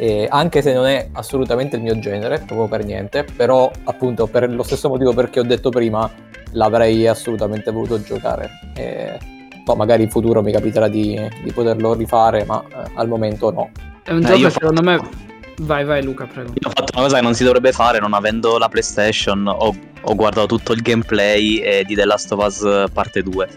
Eh, 0.01 0.29
anche 0.31 0.63
se 0.63 0.73
non 0.73 0.87
è 0.87 1.09
assolutamente 1.13 1.75
il 1.75 1.83
mio 1.83 1.99
genere, 1.99 2.39
proprio 2.47 2.69
per 2.69 2.85
niente, 2.85 3.25
però 3.25 3.69
appunto 3.85 4.27
per 4.27 4.49
lo 4.49 4.63
stesso 4.63 4.89
motivo 4.89 5.13
perché 5.13 5.41
ho 5.41 5.45
detto 5.45 5.71
prima, 5.71 6.09
l'avrei 6.53 7.07
assolutamente 7.09 7.73
voluto 7.73 8.01
giocare. 8.01 8.49
E 8.75 9.19
poi 9.65 9.77
magari 9.77 10.05
in 10.05 10.11
futuro 10.11 10.41
mi 10.41 10.53
capiterà 10.53 10.87
di, 10.87 11.21
di 11.43 11.53
poterlo 11.53 11.95
rifare, 11.95 12.45
ma 12.45 12.63
eh, 12.63 12.91
al 12.95 13.09
momento 13.09 13.51
no. 13.51 13.71
È 14.05 14.13
un 14.13 14.25
eh, 14.25 14.27
gioco 14.27 14.51
secondo 14.51 14.83
me 14.83 15.27
Vai, 15.61 15.85
vai 15.85 16.05
Luca, 16.05 16.27
prego. 16.27 16.51
Io 16.51 16.69
ho 16.69 16.73
fatto 16.73 16.93
una 16.95 17.03
cosa 17.03 17.17
che 17.17 17.23
non 17.23 17.35
si 17.35 17.43
dovrebbe 17.43 17.73
fare 17.73 17.99
non 17.99 18.15
avendo 18.15 18.59
la 18.59 18.69
PlayStation, 18.69 19.47
ho, 19.49 19.75
ho 20.01 20.15
guardato 20.15 20.47
tutto 20.47 20.73
il 20.73 20.83
gameplay 20.83 21.57
eh, 21.57 21.85
di 21.85 21.97
The 21.97 22.05
Last 22.05 22.31
of 22.33 22.45
Us 22.45 22.91
parte 22.93 23.23
2. 23.23 23.49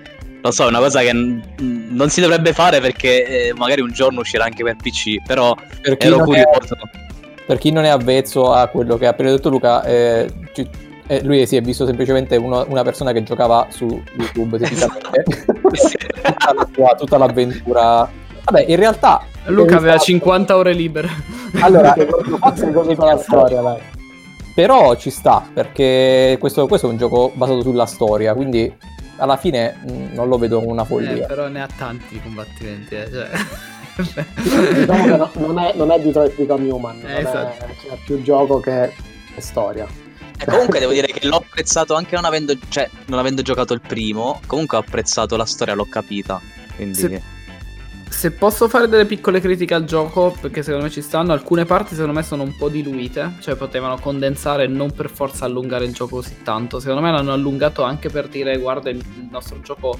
Lo 0.42 0.52
so, 0.52 0.66
è 0.66 0.68
una 0.68 0.80
cosa 0.80 1.02
che 1.02 1.14
n- 1.14 1.42
non 1.90 2.10
si 2.10 2.20
dovrebbe 2.20 2.54
fare 2.54 2.82
perché 2.82 3.48
eh, 3.48 3.54
magari 3.54 3.82
un 3.82 3.92
giorno 3.92 4.22
uscirà 4.22 4.46
anche 4.46 4.64
per 4.64 4.76
PC, 4.76 5.22
però 5.26 5.56
per 5.82 5.98
ero 6.00 6.20
curioso. 6.20 6.76
È, 6.76 7.00
per 7.46 7.58
chi 7.58 7.72
non 7.72 7.84
è 7.84 7.90
avvezzo 7.90 8.54
a 8.54 8.68
quello 8.68 8.98
che 8.98 9.06
ha 9.06 9.10
appena 9.10 9.30
detto 9.30 9.50
Luca, 9.50 9.84
eh, 9.84 10.32
ci, 10.54 10.68
eh, 11.08 11.22
lui 11.24 11.46
si 11.46 11.58
è 11.58 11.62
visto 11.62 11.86
semplicemente 11.86 12.38
uno, 12.38 12.66
una 12.70 12.84
persona 12.84 13.12
che 13.12 13.22
giocava 13.24 13.68
su 13.70 14.02
YouTube 14.18 14.58
tutta, 14.64 16.54
la, 16.54 16.96
tutta 16.98 17.18
l'avventura. 17.18 18.10
Vabbè, 18.44 18.66
in 18.68 18.76
realtà 18.78 19.24
Luca 19.48 19.76
aveva 19.76 19.98
50 19.98 20.56
ore 20.56 20.74
libere. 20.74 21.10
Allora, 21.60 21.94
forse 22.40 22.72
capito 22.72 23.06
la 23.06 23.18
storia, 23.18 23.62
dai. 23.62 23.80
Però 24.56 24.96
ci 24.96 25.10
sta, 25.10 25.46
perché 25.54 26.38
questo, 26.40 26.68
questo, 26.68 26.88
è 26.88 26.92
un 26.92 26.98
gioco 26.98 27.32
basato 27.34 27.62
sulla 27.62 27.86
storia, 27.86 28.34
quindi 28.34 28.74
alla 29.22 29.38
fine 29.38 29.78
mh, 29.84 29.92
mm, 29.92 30.14
non 30.14 30.28
lo 30.28 30.38
vedo 30.38 30.66
una 30.68 30.84
follia. 30.84 31.12
Eh, 31.12 31.26
però 31.26 31.48
ne 31.48 31.62
ha 31.62 31.68
tanti 31.68 32.06
di 32.10 32.22
combattimenti, 32.22 32.96
eh, 32.96 33.10
cioè... 33.12 33.30
diciamo 33.94 35.04
che 35.04 35.16
no, 35.16 35.32
non, 35.34 35.60
è, 35.60 35.74
non 35.76 35.92
è 35.92 36.00
Detroit 36.00 36.36
Become 36.36 36.70
Human, 36.70 37.02
eh, 37.06 37.20
esatto. 37.20 37.66
è, 37.66 37.76
cioè, 37.82 37.98
più 38.04 38.22
gioco 38.24 38.60
che 38.60 38.92
storia. 39.38 39.88
E 40.38 40.46
comunque 40.46 40.80
devo 40.80 40.92
dire 40.92 41.08
che 41.08 41.28
l'ho 41.28 41.36
apprezzato 41.36 41.94
anche 41.94 42.16
non 42.16 42.26
avendo, 42.26 42.56
cioè, 42.70 42.90
non 43.06 43.20
avendo 43.20 43.44
giocato 43.44 43.74
il 43.74 43.82
primo, 43.82 44.40
comunque 44.48 44.78
ho 44.78 44.82
apprezzato 44.82 45.38
la 45.38 45.46
storia, 45.46 45.76
l'ho 45.76 45.86
capita. 45.86 46.42
Quindi... 46.76 46.96
Se 46.96 47.22
se 48.12 48.32
posso 48.32 48.68
fare 48.68 48.90
delle 48.90 49.06
piccole 49.06 49.40
critiche 49.40 49.74
al 49.74 49.86
gioco, 49.86 50.36
perché 50.40 50.62
secondo 50.62 50.86
me 50.86 50.92
ci 50.92 51.02
stanno, 51.02 51.32
alcune 51.32 51.64
parti 51.66 51.96
secondo 51.96 52.14
me 52.14 52.24
sono 52.24 52.44
un 52.44 52.56
po' 52.56 52.68
diluite, 52.68 53.38
cioè 53.40 53.56
potevano 53.56 53.98
condensare 53.98 54.66
e 54.66 54.68
non 54.68 54.92
per 54.92 55.10
forza 55.10 55.46
allungare 55.46 55.86
il 55.86 55.94
gioco 55.94 56.18
così 56.18 56.44
tanto. 56.44 56.80
Secondo 56.80 57.02
me 57.02 57.12
l'hanno 57.12 57.32
allungato 57.32 57.84
anche 57.84 58.10
per 58.10 58.28
dire 58.28 58.58
guarda 58.60 58.90
il 58.90 59.02
nostro 59.32 59.62
gioco 59.62 59.98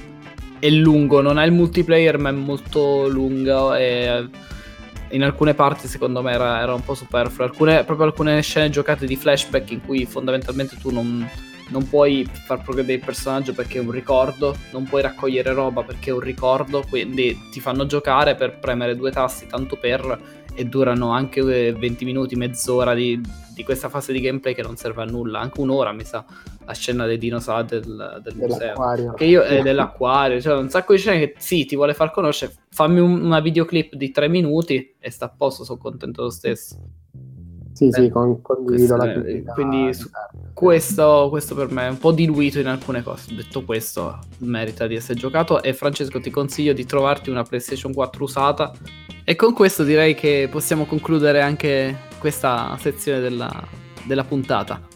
è 0.60 0.70
lungo, 0.70 1.22
non 1.22 1.38
ha 1.38 1.46
il 1.46 1.54
multiplayer 1.54 2.20
ma 2.20 2.30
è 2.30 2.34
molto 2.34 3.08
lungo 3.08 3.74
e 3.74 4.28
in 5.10 5.24
alcune 5.24 5.54
parti 5.54 5.88
secondo 5.88 6.22
me 6.22 6.34
era, 6.34 6.62
era 6.62 6.74
un 6.74 6.84
po' 6.84 6.94
superfluo. 6.94 7.48
Alcune, 7.48 7.84
proprio 7.86 8.06
alcune 8.06 8.42
scene 8.42 8.70
giocate 8.70 9.08
di 9.08 9.16
flashback 9.16 9.72
in 9.72 9.82
cui 9.84 10.06
fondamentalmente 10.06 10.76
tu 10.78 10.92
non 10.92 11.28
non 11.72 11.88
puoi 11.88 12.30
far 12.32 12.62
progredire 12.62 12.96
il 12.96 13.04
personaggio 13.04 13.54
perché 13.54 13.80
è 13.80 13.82
un 13.82 13.92
ricordo, 13.92 14.56
non 14.72 14.84
puoi 14.84 15.02
raccogliere 15.02 15.54
roba 15.54 15.84
perché 15.84 16.12
è 16.12 16.14
un 16.14 16.20
ricordo, 16.20 16.84
quindi 16.88 17.50
ti 17.52 17.60
fanno 17.60 17.86
giocare 17.86 18.36
per 18.36 18.60
premere 18.60 18.96
due 18.96 19.12
tasti 19.12 19.48
tanto 19.48 19.78
per 19.78 20.40
e 20.54 20.66
durano 20.66 21.12
anche 21.12 21.42
20 21.42 22.06
minuti, 22.06 22.36
mezz'ora 22.36 22.94
di, 22.94 23.20
di 23.54 23.64
questa 23.64 23.90
fase 23.90 24.12
di 24.12 24.20
gameplay 24.20 24.54
che 24.54 24.62
non 24.62 24.76
serve 24.76 25.02
a 25.02 25.06
nulla, 25.06 25.40
anche 25.40 25.62
un'ora 25.62 25.94
mi 25.94 26.04
sa, 26.04 26.26
la 26.66 26.74
scena 26.74 27.06
dei 27.06 27.18
dinosauri 27.18 27.66
del, 27.68 28.20
del 28.22 28.36
museo. 28.36 29.14
Che 29.14 29.26
io, 29.26 29.44
eh, 29.44 29.62
dell'acquario, 29.62 30.42
cioè 30.42 30.58
un 30.58 30.70
sacco 30.70 30.94
di 30.94 31.00
scene 31.00 31.20
che 31.20 31.36
sì, 31.38 31.66
ti 31.66 31.76
vuole 31.76 31.94
far 31.94 32.12
conoscere, 32.12 32.54
fammi 32.70 33.00
un, 33.00 33.24
una 33.24 33.40
videoclip 33.40 33.96
di 33.96 34.12
3 34.12 34.28
minuti 34.28 34.96
e 35.00 35.10
sta 35.10 35.26
a 35.26 35.34
posto, 35.36 35.64
sono 35.64 35.80
contento 35.80 36.24
lo 36.24 36.30
stesso. 36.30 36.76
Sì, 37.74 37.90
Beh, 37.90 38.02
sì, 38.02 38.10
con, 38.10 38.42
condivido 38.42 38.98
la 38.98 39.12
critica. 39.12 39.54
Quindi 39.54 39.94
su 39.94 40.10
questo, 40.54 41.28
questo, 41.30 41.56
per 41.56 41.72
me 41.72 41.88
è 41.88 41.90
un 41.90 41.98
po' 41.98 42.12
diluito 42.12 42.60
in 42.60 42.68
alcune 42.68 43.02
cose. 43.04 43.34
Detto 43.34 43.64
questo, 43.64 44.20
merita 44.40 44.88
di 44.88 44.96
essere 44.96 45.18
giocato. 45.18 45.62
E 45.62 45.74
Francesco, 45.74 46.20
ti 46.20 46.30
consiglio 46.30 46.74
di 46.74 46.86
trovarti 46.86 47.30
una 47.30 47.44
PlayStation 47.44 47.94
4 47.94 48.24
usata. 48.24 48.72
E 49.24 49.36
con 49.36 49.54
questo 49.54 49.84
direi 49.84 50.14
che 50.16 50.48
possiamo 50.52 50.86
concludere 50.86 51.42
anche 51.42 51.96
questa 52.20 52.76
sezione 52.80 53.20
della, 53.20 53.52
della 54.06 54.24
puntata. 54.24 54.91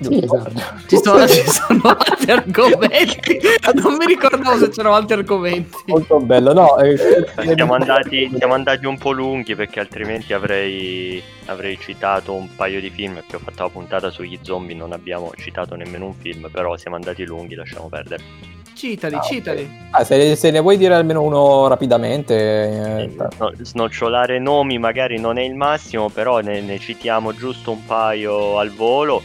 Sì, 0.00 0.18
esatto. 0.22 0.52
Ci 0.86 0.96
sono, 1.02 1.26
ci 1.28 1.44
sono 1.46 1.80
altri 1.84 2.32
argomenti. 2.32 3.38
Non 3.74 3.96
mi 3.96 4.06
ricordavo 4.06 4.56
se 4.58 4.70
c'erano 4.70 4.94
altri 4.94 5.14
argomenti. 5.14 5.76
Molto 5.86 6.18
bello, 6.20 6.52
no? 6.54 6.78
Eh, 6.78 6.96
siamo, 7.54 7.74
andati, 7.74 8.30
siamo, 8.36 8.54
andati, 8.54 8.86
un 8.86 8.96
po' 8.96 9.12
lunghi 9.12 9.54
perché 9.54 9.80
altrimenti 9.80 10.32
avrei, 10.32 11.22
avrei, 11.46 11.78
citato 11.78 12.32
un 12.32 12.48
paio 12.56 12.80
di 12.80 12.90
film. 12.90 13.14
Perché 13.14 13.36
ho 13.36 13.40
fatto 13.40 13.62
la 13.62 13.68
puntata 13.68 14.10
sugli 14.10 14.38
zombie, 14.40 14.74
non 14.74 14.92
abbiamo 14.92 15.32
citato 15.36 15.74
nemmeno 15.74 16.06
un 16.06 16.14
film. 16.14 16.48
Però 16.50 16.76
siamo 16.76 16.96
andati 16.96 17.24
lunghi, 17.24 17.54
lasciamo 17.54 17.88
perdere. 17.88 18.22
Citali, 18.72 19.14
ah, 19.16 19.20
citali. 19.20 19.60
Okay. 19.60 19.88
Ah, 19.90 20.04
se, 20.04 20.36
se, 20.36 20.50
ne 20.50 20.60
vuoi 20.60 20.78
dire 20.78 20.94
almeno 20.94 21.20
uno 21.20 21.68
rapidamente. 21.68 22.34
Eh, 22.34 23.10
no, 23.38 23.52
snocciolare 23.60 24.38
nomi 24.38 24.78
magari 24.78 25.20
non 25.20 25.36
è 25.36 25.42
il 25.42 25.54
massimo, 25.54 26.08
però 26.08 26.38
ne, 26.38 26.62
ne 26.62 26.78
citiamo 26.78 27.34
giusto 27.34 27.72
un 27.72 27.84
paio 27.84 28.58
al 28.58 28.70
volo. 28.70 29.20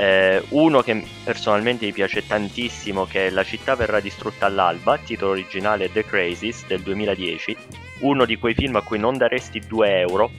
Eh, 0.00 0.44
uno 0.50 0.80
che 0.80 1.02
personalmente 1.24 1.84
mi 1.84 1.92
piace 1.92 2.24
tantissimo, 2.24 3.04
che 3.04 3.26
è 3.26 3.30
La 3.30 3.42
città 3.42 3.74
verrà 3.74 3.98
distrutta 3.98 4.46
all'alba, 4.46 4.96
titolo 4.96 5.32
originale 5.32 5.90
The 5.90 6.04
Crazies 6.04 6.66
del 6.68 6.82
2010, 6.82 7.56
uno 8.00 8.24
di 8.24 8.36
quei 8.36 8.54
film 8.54 8.76
a 8.76 8.82
cui 8.82 9.00
non 9.00 9.16
daresti 9.16 9.58
2 9.58 9.98
euro 9.98 10.30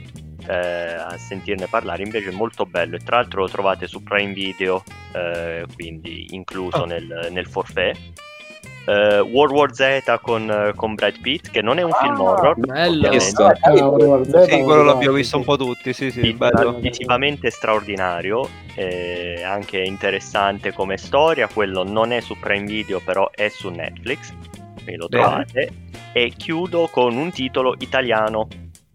eh, 0.47 0.53
a 0.53 1.18
sentirne 1.18 1.68
parlare, 1.68 2.03
invece 2.03 2.30
è 2.30 2.34
molto 2.34 2.66
bello 2.66 2.95
e 2.95 2.99
tra 2.99 3.18
l'altro 3.18 3.41
lo 3.41 3.49
trovate 3.49 3.86
su 3.86 4.01
Prime 4.01 4.32
Video, 4.32 4.82
eh, 5.14 5.66
quindi 5.76 6.28
incluso 6.30 6.84
oh. 6.84 6.86
nel, 6.86 7.28
nel 7.30 7.45
forfait 7.45 7.97
uh, 8.86 9.22
World 9.22 9.54
War 9.54 9.74
Z 9.74 10.20
con, 10.22 10.50
uh, 10.50 10.76
con, 10.76 10.96
Brad 10.96 11.20
Pitt, 11.20 11.50
che 11.50 11.62
non 11.62 11.78
è 11.78 11.84
un 11.84 11.92
ah, 11.94 12.00
film 12.00 12.20
horror. 12.20 12.56
Bello, 12.58 13.10
visto. 13.10 13.52
sì, 14.48 14.62
quello 14.62 14.84
l'abbiamo 14.84 15.16
visto 15.16 15.38
un 15.38 15.44
po' 15.44 15.58
tutti. 15.58 15.94
Sì, 15.94 16.12
sì, 16.12 16.34
bello. 16.34 16.74
Visivamente 16.80 17.50
straordinario, 17.50 18.48
eh, 18.76 19.44
anche 19.44 19.80
interessante 19.80 20.74
come 20.74 20.98
storia. 20.98 21.48
Quello 21.48 21.84
non 21.84 22.12
è 22.12 22.20
su 22.22 22.38
Prime 22.40 22.66
Video, 22.66 23.00
però 23.00 23.30
è 23.32 23.50
su 23.50 23.70
Netflix. 23.70 24.34
E 24.86 24.96
lo 24.96 25.08
trovate. 25.08 25.72
E 26.14 26.34
chiudo 26.36 26.88
con 26.88 27.16
un 27.16 27.32
titolo 27.32 27.76
italiano 27.80 28.48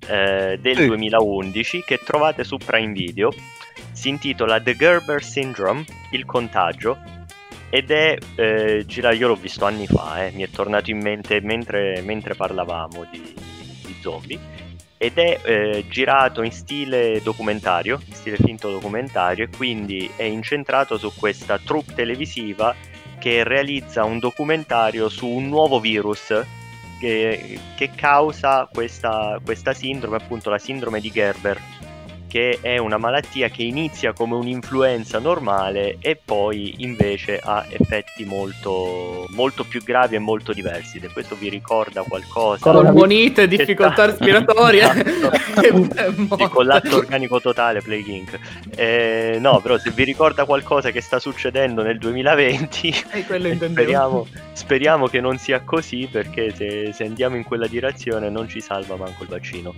eh, 0.08 0.58
del 0.60 0.76
sì. 0.76 0.86
2011 0.86 1.84
che 1.84 1.98
trovate 1.98 2.44
su 2.44 2.56
Prime 2.56 2.92
Video. 2.92 3.32
Si 3.92 4.08
intitola 4.08 4.60
The 4.60 4.74
Gerber 4.74 5.22
Syndrome, 5.22 5.84
il 6.10 6.24
contagio, 6.24 6.98
ed 7.74 7.90
è 7.90 8.16
eh, 8.36 8.84
girato, 8.86 9.16
io 9.16 9.26
l'ho 9.26 9.34
visto 9.34 9.64
anni 9.64 9.88
fa, 9.88 10.24
eh, 10.24 10.30
mi 10.30 10.44
è 10.44 10.48
tornato 10.48 10.92
in 10.92 11.00
mente 11.00 11.40
mentre, 11.40 12.00
mentre 12.02 12.36
parlavamo 12.36 13.04
di, 13.10 13.34
di, 13.84 13.96
zombie, 14.00 14.38
ed 14.96 15.18
è 15.18 15.40
eh, 15.42 15.84
girato 15.88 16.42
in 16.42 16.52
stile 16.52 17.20
documentario, 17.20 18.00
in 18.06 18.14
stile 18.14 18.36
finto 18.36 18.70
documentario, 18.70 19.46
e 19.46 19.48
quindi 19.48 20.08
è 20.14 20.22
incentrato 20.22 20.98
su 20.98 21.10
questa 21.16 21.58
troupe 21.58 21.94
televisiva 21.94 22.72
che 23.18 23.42
realizza 23.42 24.04
un 24.04 24.20
documentario 24.20 25.08
su 25.08 25.26
un 25.26 25.48
nuovo 25.48 25.80
virus 25.80 26.32
che, 27.00 27.58
che 27.74 27.90
causa 27.92 28.68
questa, 28.72 29.40
questa 29.44 29.74
sindrome, 29.74 30.18
appunto 30.18 30.48
la 30.48 30.58
sindrome 30.58 31.00
di 31.00 31.10
Gerber 31.10 31.60
che 32.34 32.58
è 32.60 32.78
una 32.78 32.98
malattia 32.98 33.48
che 33.48 33.62
inizia 33.62 34.12
come 34.12 34.34
un'influenza 34.34 35.20
normale 35.20 35.98
e 36.00 36.16
poi 36.16 36.74
invece 36.78 37.38
ha 37.40 37.64
effetti 37.68 38.24
molto, 38.24 39.26
molto 39.28 39.62
più 39.62 39.80
gravi 39.84 40.16
e 40.16 40.18
molto 40.18 40.52
diversi. 40.52 40.98
Se 40.98 41.12
questo 41.12 41.36
vi 41.36 41.48
ricorda 41.48 42.02
qualcosa... 42.02 42.72
Polmonite, 42.72 43.46
difficoltà 43.46 44.06
respiratoria. 44.06 44.92
esatto. 44.98 46.48
Collapso 46.48 46.96
organico 46.96 47.40
totale, 47.40 47.80
Plague 47.82 48.12
Inc. 48.12 48.38
Eh, 48.74 49.36
no, 49.38 49.60
però 49.60 49.78
se 49.78 49.92
vi 49.92 50.02
ricorda 50.02 50.44
qualcosa 50.44 50.90
che 50.90 51.00
sta 51.00 51.20
succedendo 51.20 51.84
nel 51.84 51.98
2020, 51.98 52.94
speriamo, 53.68 54.26
speriamo, 54.54 55.06
che 55.06 55.20
non 55.20 55.38
sia 55.38 55.60
così 55.60 56.08
perché 56.10 56.52
se, 56.52 56.92
se 56.92 57.04
andiamo 57.04 57.36
in 57.36 57.44
quella 57.44 57.68
direzione 57.68 58.28
non 58.28 58.48
ci 58.48 58.60
salva 58.60 58.96
manco 58.96 59.22
il 59.22 59.28
vaccino. 59.28 59.74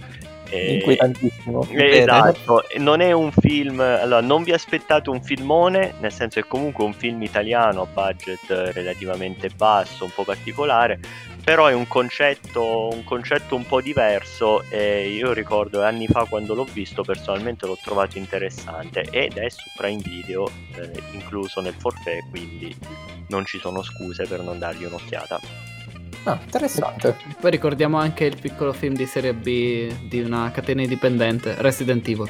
Eh, 0.50 0.74
Inquietantissimo. 0.74 1.66
esatto, 1.70 2.64
non 2.78 3.00
è 3.00 3.12
un 3.12 3.32
film, 3.32 3.80
allora 3.80 4.20
non 4.20 4.42
vi 4.42 4.52
aspettate 4.52 5.10
un 5.10 5.22
filmone, 5.22 5.94
nel 6.00 6.12
senso 6.12 6.38
è 6.38 6.44
comunque 6.46 6.84
un 6.84 6.92
film 6.92 7.22
italiano 7.22 7.82
a 7.82 7.86
budget 7.86 8.48
relativamente 8.72 9.50
basso, 9.50 10.04
un 10.04 10.10
po' 10.14 10.24
particolare, 10.24 11.00
però 11.42 11.66
è 11.66 11.74
un 11.74 11.86
concetto, 11.86 12.88
un 12.92 13.04
concetto 13.04 13.54
un 13.54 13.66
po' 13.66 13.80
diverso 13.80 14.64
e 14.68 15.08
io 15.10 15.32
ricordo 15.32 15.82
anni 15.82 16.06
fa 16.06 16.24
quando 16.24 16.54
l'ho 16.54 16.66
visto 16.72 17.02
personalmente 17.02 17.66
l'ho 17.66 17.78
trovato 17.82 18.18
interessante 18.18 19.06
ed 19.10 19.36
è 19.36 19.48
su 19.48 19.70
Prime 19.76 20.02
Video 20.02 20.48
eh, 20.76 20.90
incluso 21.12 21.60
nel 21.60 21.74
forfait, 21.74 22.28
quindi 22.30 22.74
non 23.28 23.44
ci 23.44 23.58
sono 23.58 23.82
scuse 23.82 24.26
per 24.26 24.40
non 24.40 24.58
dargli 24.58 24.84
un'occhiata. 24.84 25.75
Ah, 26.24 26.38
interessante. 26.42 27.16
Poi 27.40 27.50
ricordiamo 27.50 27.98
anche 27.98 28.24
il 28.24 28.36
piccolo 28.40 28.72
film 28.72 28.94
di 28.94 29.06
serie 29.06 29.32
B 29.32 29.92
di 30.08 30.20
una 30.20 30.50
catena 30.52 30.82
indipendente, 30.82 31.54
Resident 31.58 32.06
Evil. 32.08 32.28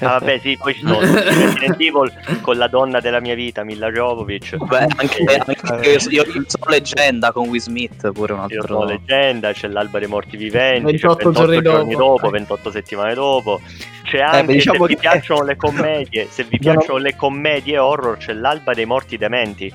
Ah, 0.00 0.18
vabbè, 0.18 0.40
sì, 0.40 0.58
poi 0.60 0.74
ci 0.74 0.80
sono 0.80 0.98
Resident 1.00 1.80
Evil 1.80 2.12
con 2.40 2.56
la 2.58 2.66
donna 2.66 2.98
della 3.00 3.20
mia 3.20 3.34
vita, 3.36 3.62
Milla 3.62 3.90
Jovovich. 3.90 4.56
Beh, 4.56 4.78
anche, 4.96 5.24
anche 5.62 5.88
io, 5.90 5.98
io, 6.10 6.22
io 6.24 6.44
sono 6.46 6.64
leggenda 6.68 7.30
con 7.32 7.48
Will 7.48 7.60
Smith, 7.60 8.10
pure 8.12 8.32
un 8.32 8.40
altro. 8.40 8.56
Io 8.56 8.66
sono 8.66 8.84
leggenda, 8.84 9.52
c'è 9.52 9.68
l'alba 9.68 10.00
dei 10.00 10.08
morti 10.08 10.36
viventi, 10.36 10.84
28, 10.92 11.30
28 11.30 11.32
giorni, 11.46 11.62
giorni 11.62 11.92
dopo. 11.92 12.04
dopo, 12.16 12.30
28 12.30 12.70
settimane 12.72 13.14
dopo. 13.14 13.60
C'è 14.02 14.18
anche, 14.18 14.44
beh, 14.46 14.52
diciamo 14.52 14.78
se 14.82 14.86
vi 14.88 14.94
che- 14.94 15.00
piacciono 15.00 15.42
le 15.44 15.56
commedie, 15.56 16.26
se 16.28 16.42
vi 16.44 16.58
piacciono 16.58 16.98
le 16.98 17.14
commedie 17.16 17.78
horror, 17.78 18.16
c'è 18.18 18.32
l'alba 18.32 18.74
dei 18.74 18.84
morti 18.86 19.16
dementi. 19.16 19.72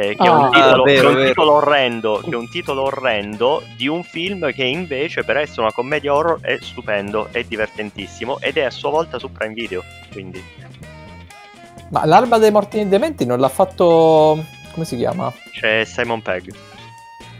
Eh, 0.00 0.14
che, 0.16 0.24
è 0.24 0.28
un 0.30 0.44
Ah, 0.44 0.50
titolo, 0.50 0.82
vero, 0.84 1.00
che 1.00 1.06
è 1.06 1.08
un 1.08 1.14
vero. 1.14 1.28
titolo 1.28 1.52
orrendo, 1.54 2.20
che 2.24 2.30
è 2.30 2.36
un 2.36 2.48
titolo 2.50 2.82
orrendo 2.82 3.62
di 3.76 3.88
un 3.88 4.02
film 4.02 4.52
che 4.52 4.64
invece 4.64 5.24
per 5.24 5.36
essere 5.38 5.62
una 5.62 5.72
commedia 5.72 6.14
horror 6.14 6.40
è 6.40 6.56
stupendo, 6.60 7.28
è 7.32 7.42
divertentissimo 7.44 8.38
ed 8.40 8.56
è 8.56 8.62
a 8.64 8.70
sua 8.70 8.90
volta 8.90 9.18
su 9.18 9.30
Prime 9.32 9.54
Video, 9.54 9.82
quindi 10.12 10.42
Ma 11.90 12.04
l'alba 12.04 12.38
dei 12.38 12.50
morti 12.50 12.86
dementi 12.86 13.24
non 13.26 13.40
l'ha 13.40 13.48
fatto... 13.48 14.44
come 14.72 14.84
si 14.84 14.96
chiama? 14.96 15.32
c'è 15.52 15.84
Simon 15.84 16.22
Pegg, 16.22 16.52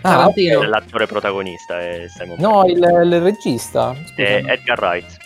Ah, 0.02 0.30
è 0.32 0.54
l'attore 0.66 1.06
protagonista 1.06 1.80
è 1.80 2.06
Simon 2.09 2.36
no, 2.38 2.62
Pegg. 2.64 2.76
il, 2.76 3.12
il 3.12 3.20
regista. 3.20 3.94
È. 4.14 4.42
Edgar 4.46 4.78
Wright. 4.80 5.16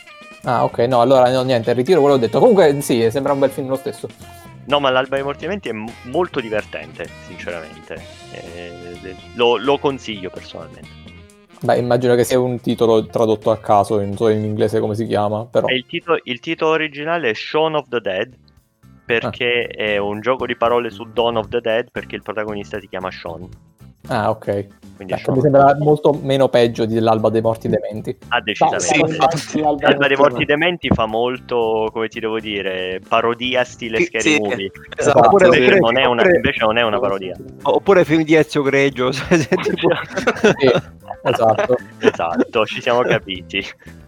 Ah, 0.44 0.64
ok, 0.64 0.78
no, 0.88 1.00
allora 1.02 1.30
no, 1.30 1.42
niente, 1.42 1.72
ritiro 1.72 2.00
quello 2.00 2.16
che 2.16 2.22
ho 2.24 2.26
detto. 2.26 2.38
Comunque, 2.40 2.80
sì, 2.80 3.08
sembra 3.10 3.32
un 3.32 3.38
bel 3.38 3.50
film 3.50 3.68
lo 3.68 3.76
stesso. 3.76 4.08
No, 4.66 4.80
ma 4.80 4.90
l'Alba 4.90 5.16
dei 5.16 5.24
Morti 5.24 5.42
Viventi 5.42 5.68
è 5.68 5.72
m- 5.72 5.90
molto 6.04 6.40
divertente, 6.40 7.08
sinceramente. 7.26 7.94
Eh, 8.32 9.16
lo, 9.34 9.56
lo 9.56 9.78
consiglio 9.78 10.30
personalmente. 10.30 11.00
Beh, 11.60 11.78
immagino 11.78 12.14
che 12.14 12.24
sia 12.24 12.40
un 12.40 12.60
titolo 12.60 13.06
tradotto 13.06 13.50
a 13.50 13.58
caso, 13.58 14.00
non 14.00 14.16
so 14.16 14.28
in 14.28 14.44
inglese 14.44 14.80
come 14.80 14.94
si 14.94 15.06
chiama, 15.06 15.46
però... 15.46 15.68
Il, 15.68 15.86
titolo, 15.86 16.18
il 16.24 16.40
titolo 16.40 16.72
originale 16.72 17.30
è 17.30 17.34
Shaun 17.34 17.76
of 17.76 17.88
the 17.88 18.00
Dead, 18.00 18.36
perché 19.04 19.66
è 19.66 19.96
un 19.96 20.20
gioco 20.20 20.46
di 20.46 20.56
parole 20.56 20.90
su 20.90 21.04
Dawn 21.04 21.36
of 21.36 21.48
the 21.48 21.60
Dead, 21.60 21.88
perché 21.90 22.16
il 22.16 22.22
protagonista 22.22 22.80
si 22.80 22.88
chiama 22.88 23.10
Shaun. 23.10 23.48
Ah, 24.08 24.30
ok. 24.30 24.66
Quindi 24.96 25.14
Beh, 25.14 25.32
mi 25.32 25.40
sembra 25.40 25.76
molto 25.78 26.12
meno 26.12 26.48
peggio 26.48 26.86
dell'alba 26.86 27.28
dei 27.28 27.40
morti 27.40 27.68
dementi. 27.68 28.16
Ah, 28.28 28.40
decisamente. 28.40 28.84
sì, 28.86 29.00
infatti. 29.00 29.60
L'Alba 29.60 30.06
dei 30.06 30.16
Morti 30.16 30.44
Dementi 30.44 30.88
fa 30.92 31.06
molto, 31.06 31.88
come 31.92 32.08
ti 32.08 32.20
devo 32.20 32.38
dire, 32.38 33.00
parodia 33.08 33.64
stile 33.64 33.98
Sì, 33.98 34.04
Scary 34.04 34.34
sì. 34.34 34.38
Movie. 34.38 34.70
Esatto, 34.96 35.18
Oppure-. 35.18 35.46
Invece, 35.46 35.62
oppure- 35.64 35.80
non 35.80 35.98
è 35.98 36.04
una, 36.04 36.22
invece 36.34 36.64
non 36.64 36.78
è 36.78 36.82
una 36.82 37.00
parodia. 37.00 37.34
Oppure 37.62 38.04
film 38.04 38.22
di 38.22 38.34
Ezio 38.34 38.62
Greggio. 38.62 39.10
tipo- 39.28 39.90
Sì, 40.40 40.70
esatto. 41.24 41.76
Esatto, 41.98 42.66
ci 42.66 42.80
siamo 42.80 43.00
capiti. 43.02 43.64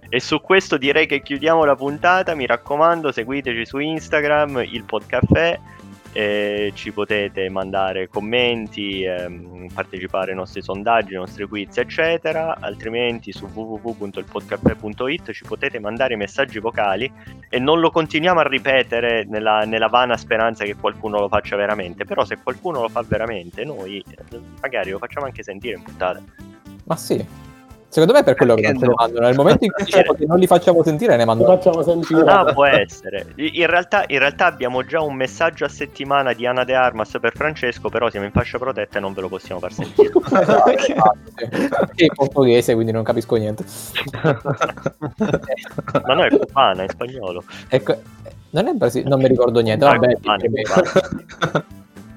E 0.08 0.20
su 0.20 0.40
questo 0.40 0.76
direi 0.76 1.06
che 1.06 1.22
chiudiamo 1.22 1.64
la 1.64 1.74
puntata. 1.74 2.34
Mi 2.36 2.46
raccomando, 2.46 3.10
seguiteci 3.10 3.66
su 3.66 3.78
Instagram, 3.78 4.62
il 4.70 4.84
Podcaffè. 4.84 5.58
Eh, 6.14 6.70
ci 6.74 6.92
potete 6.92 7.48
mandare 7.50 8.08
commenti, 8.08 9.02
ehm, 9.02 9.66
partecipare 9.74 10.30
ai 10.30 10.36
nostri 10.36 10.62
sondaggi, 10.62 11.14
ai 11.14 11.18
nostri 11.18 11.44
quiz, 11.46 11.76
eccetera. 11.76 12.56
Altrimenti 12.60 13.32
su 13.32 13.46
www.ilpodcaffè.it 13.52 15.32
ci 15.32 15.44
potete 15.44 15.80
mandare 15.80 16.14
messaggi 16.14 16.60
vocali 16.60 17.12
e 17.48 17.58
non 17.58 17.80
lo 17.80 17.90
continuiamo 17.90 18.38
a 18.38 18.46
ripetere 18.46 19.24
nella, 19.24 19.64
nella 19.64 19.88
vana 19.88 20.16
speranza 20.16 20.64
che 20.64 20.76
qualcuno 20.76 21.18
lo 21.18 21.28
faccia 21.28 21.56
veramente. 21.56 22.04
Però, 22.04 22.24
se 22.24 22.38
qualcuno 22.40 22.82
lo 22.82 22.88
fa 22.88 23.02
veramente, 23.02 23.64
noi 23.64 23.98
eh, 23.98 24.40
magari 24.60 24.90
lo 24.90 24.98
facciamo 24.98 25.26
anche 25.26 25.42
sentire 25.42 25.76
in 25.76 25.82
puntata. 25.82 26.22
Ma 26.84 26.96
sì. 26.96 27.52
Secondo 27.94 28.12
me 28.12 28.22
è 28.22 28.24
per 28.24 28.34
quello 28.34 28.56
che 28.56 28.62
non 28.62 28.74
ce 28.74 28.80
ne 28.80 28.88
no? 28.88 28.94
mandano. 28.96 29.26
Nel 29.26 29.36
momento 29.36 29.64
in 29.64 29.70
cui 29.70 29.84
diciamo 29.84 30.14
che 30.14 30.26
non 30.26 30.40
li 30.40 30.48
facciamo 30.48 30.82
sentire, 30.82 31.14
ne 31.14 31.24
mandano. 31.24 31.56
facciamo 31.56 31.80
sentire. 31.80 32.22
Ah, 32.22 32.52
può 32.52 32.64
essere. 32.64 33.24
In 33.36 33.66
realtà, 33.68 34.02
in 34.08 34.18
realtà 34.18 34.46
abbiamo 34.46 34.82
già 34.84 35.00
un 35.00 35.14
messaggio 35.14 35.64
a 35.64 35.68
settimana 35.68 36.32
di 36.32 36.44
Ana 36.44 36.64
De 36.64 36.74
Armas 36.74 37.16
per 37.20 37.30
Francesco, 37.36 37.90
però 37.90 38.10
siamo 38.10 38.26
in 38.26 38.32
fascia 38.32 38.58
protetta 38.58 38.98
e 38.98 39.00
non 39.00 39.12
ve 39.12 39.20
lo 39.20 39.28
possiamo 39.28 39.60
far 39.60 39.72
sentire. 39.72 40.10
È 41.94 42.06
portoghese, 42.12 42.74
quindi 42.74 42.90
non 42.90 43.04
capisco 43.04 43.36
niente. 43.36 43.64
Ma 46.02 46.14
no, 46.14 46.24
è 46.24 46.36
cubana, 46.36 46.82
in 46.82 46.88
spagnolo. 46.88 47.44
Ecco, 47.68 47.96
non 48.50 48.66
è 48.66 48.72
Brasile, 48.72 49.08
non 49.08 49.20
mi 49.20 49.28
ricordo 49.28 49.60
niente. 49.60 49.84
Vabbè, 49.84 50.14
cubana, 50.14 51.64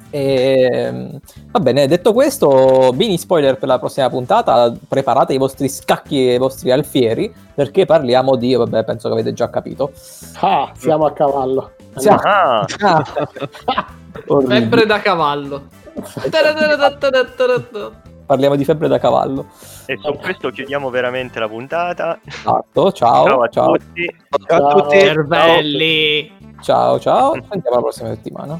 cubana. 0.10 0.24
Ehm, 0.24 1.20
va 1.52 1.60
bene, 1.60 1.88
detto 1.88 2.14
questo, 2.14 2.92
mini 2.94 3.18
spoiler 3.18 3.58
per 3.58 3.68
la 3.68 3.80
prossima 3.80 4.10
puntata. 4.10 4.74
Preparate 4.88 5.34
i 5.34 5.38
vostri 5.38 5.68
scacchi 5.70 6.30
e 6.30 6.34
i 6.36 6.38
vostri 6.38 6.72
alfieri 6.72 7.34
perché 7.54 7.86
parliamo 7.86 8.36
di, 8.36 8.54
vabbè, 8.56 8.84
penso 8.84 9.08
che 9.08 9.14
avete 9.16 9.34
già 9.34 9.50
capito. 9.50 9.92
Ah, 10.40 10.72
siamo 10.78 11.06
a 11.06 11.12
cavallo. 11.14 11.72
Siamo- 11.96 12.20
Ah, 12.24 12.66
Ah. 12.80 13.86
Febbre 14.48 14.86
da 14.88 15.00
cavallo. 15.00 15.68
Parliamo 18.26 18.56
di 18.56 18.66
febbre 18.66 18.88
da 18.88 19.00
cavallo. 19.00 19.46
e 19.86 19.98
su 20.02 20.14
questo 20.16 20.50
chiudiamo 20.50 20.90
veramente 20.90 21.40
la 21.40 21.48
puntata. 21.48 22.20
Esatto, 22.26 22.92
ciao, 22.92 23.26
Ciao 23.28 23.42
a 23.42 23.48
ciao, 23.48 23.72
tutti. 23.78 24.16
Ciao 24.48 24.68
a 24.68 24.74
tutti. 24.82 25.00
Cervelli. 25.00 26.32
ciao, 26.62 27.00
ciao. 27.00 27.34
Ci 27.34 27.44
sentiamo 27.50 27.76
la 27.78 27.82
prossima 27.82 28.10
settimana. 28.10 28.60